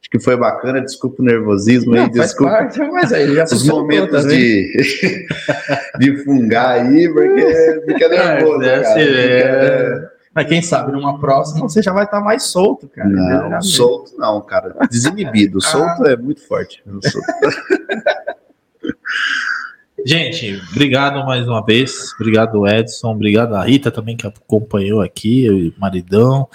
[0.00, 3.44] Acho que foi bacana, desculpa o nervosismo aí, Não, faz desculpa parte, mas aí já
[3.44, 5.26] os momentos de,
[6.00, 9.00] de fungar aí, porque fica nervoso, deve cara.
[9.00, 13.08] Fica- Mas quem sabe numa próxima você já vai estar mais solto, cara.
[13.08, 14.74] Não, solto não, cara.
[14.90, 15.60] Desinibido.
[15.62, 16.82] Solto é muito forte.
[20.04, 22.12] Gente, obrigado mais uma vez.
[22.14, 23.12] Obrigado, Edson.
[23.12, 26.48] Obrigado a Rita também que acompanhou aqui, o maridão.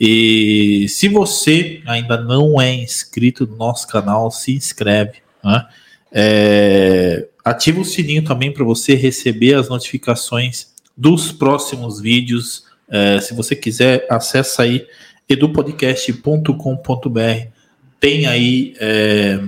[0.00, 5.18] E se você ainda não é inscrito no nosso canal, se inscreve.
[5.42, 5.66] Né?
[6.12, 12.64] É, ativa o sininho também para você receber as notificações dos próximos vídeos.
[12.88, 14.86] É, se você quiser, acessa aí
[15.28, 17.48] edupodcast.com.br.
[18.00, 19.40] Tem aí é,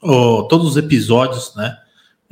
[0.00, 1.76] ó, todos os episódios, né?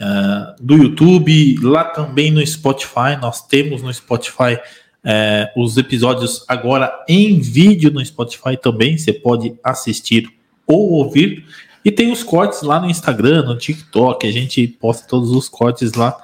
[0.00, 3.16] Ah, do YouTube, lá também no Spotify.
[3.20, 4.58] Nós temos no Spotify
[5.04, 8.96] eh, os episódios agora em vídeo no Spotify também.
[8.96, 10.28] Você pode assistir
[10.66, 11.44] ou ouvir.
[11.84, 14.26] E tem os cortes lá no Instagram, no TikTok.
[14.26, 16.16] A gente posta todos os cortes lá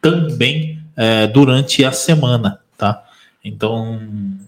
[0.00, 3.02] também eh, durante a semana, tá?
[3.44, 3.98] Então,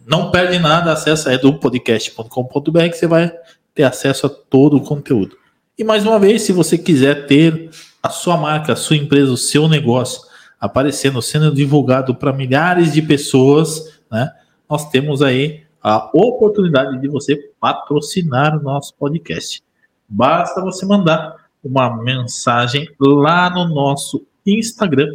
[0.06, 3.32] não perde nada, acessa edupodcast.com.br que você vai
[3.74, 5.36] ter acesso a todo o conteúdo.
[5.76, 7.70] E mais uma vez, se você quiser ter
[8.04, 10.28] a sua marca, a sua empresa, o seu negócio
[10.60, 14.30] aparecendo, sendo divulgado para milhares de pessoas, né?
[14.68, 19.62] Nós temos aí a oportunidade de você patrocinar o nosso podcast.
[20.06, 25.08] Basta você mandar uma mensagem lá no nosso Instagram,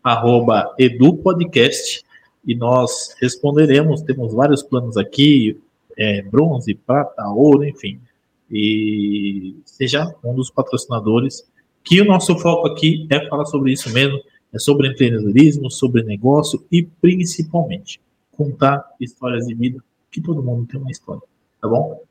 [0.00, 2.04] arroba edupodcast,
[2.46, 4.02] e nós responderemos.
[4.02, 5.60] Temos vários planos aqui,
[5.98, 8.00] é, bronze, prata, ouro, enfim.
[8.48, 11.44] E seja um dos patrocinadores,
[11.86, 14.20] que o nosso foco aqui é falar sobre isso mesmo,
[14.52, 18.00] é sobre empreendedorismo, sobre negócio e principalmente
[18.32, 19.78] contar histórias de vida,
[20.10, 21.22] que todo mundo tem uma história,
[21.62, 22.02] tá bom?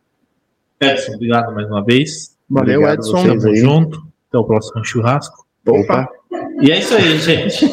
[0.80, 2.38] Edson, obrigado mais uma vez.
[2.50, 3.28] Valeu, Obrigado Edson.
[3.28, 3.56] Tamo aí.
[3.58, 4.08] junto.
[4.30, 5.46] Até o próximo churrasco.
[5.68, 6.08] Opa.
[6.62, 7.66] E é isso aí, gente.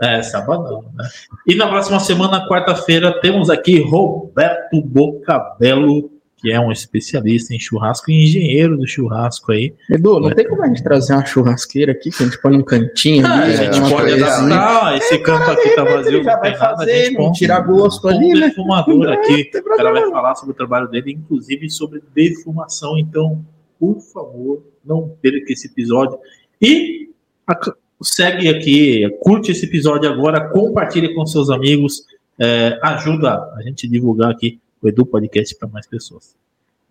[0.00, 1.08] É, sabadão, né?
[1.46, 6.10] E na próxima semana, quarta-feira, temos aqui Roberto Bocabello,
[6.40, 9.74] que é um especialista em churrasco e engenheiro do churrasco aí.
[9.90, 12.62] Edu, não tem como a gente trazer uma churrasqueira aqui que a gente põe num
[12.62, 14.44] cantinho Ah, ali, a gente pode coisa assim.
[14.52, 17.32] adaptar, esse canto aqui tá vazio, já não vai nada, a fazer, gente não põe
[17.32, 18.48] tira gosto um ali, né?
[18.48, 19.44] defumador aqui.
[19.46, 22.96] tem O cara vai falar sobre o trabalho dele, inclusive sobre defumação.
[22.96, 23.44] Então,
[23.80, 26.18] por favor, não perca esse episódio.
[26.62, 27.10] E
[27.46, 27.58] a-
[28.00, 32.04] segue aqui, curte esse episódio agora, compartilhe com seus amigos,
[32.38, 36.34] é, ajuda a gente a divulgar aqui o Edu Podcast para mais pessoas.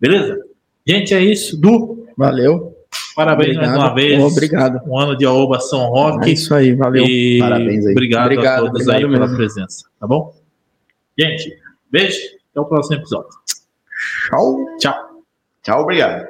[0.00, 0.38] Beleza?
[0.86, 1.60] Gente, é isso.
[1.60, 2.74] Du, Valeu.
[3.14, 4.22] parabéns mais uma vez.
[4.22, 4.80] Obrigado.
[4.86, 6.30] Um ano de Aoba São Roque.
[6.30, 7.04] É isso aí, valeu.
[7.04, 7.92] E Parabéns aí.
[7.92, 9.36] Obrigado, Obrigado, a todos aí obrigado pela mesmo.
[9.36, 10.34] presença, tá bom?
[11.18, 11.58] Gente,
[11.90, 12.18] beijo,
[12.50, 13.30] até o próximo episódio.
[14.30, 14.76] Tchau.
[14.78, 15.22] Tchau.
[15.62, 16.27] Tchau, obrigado.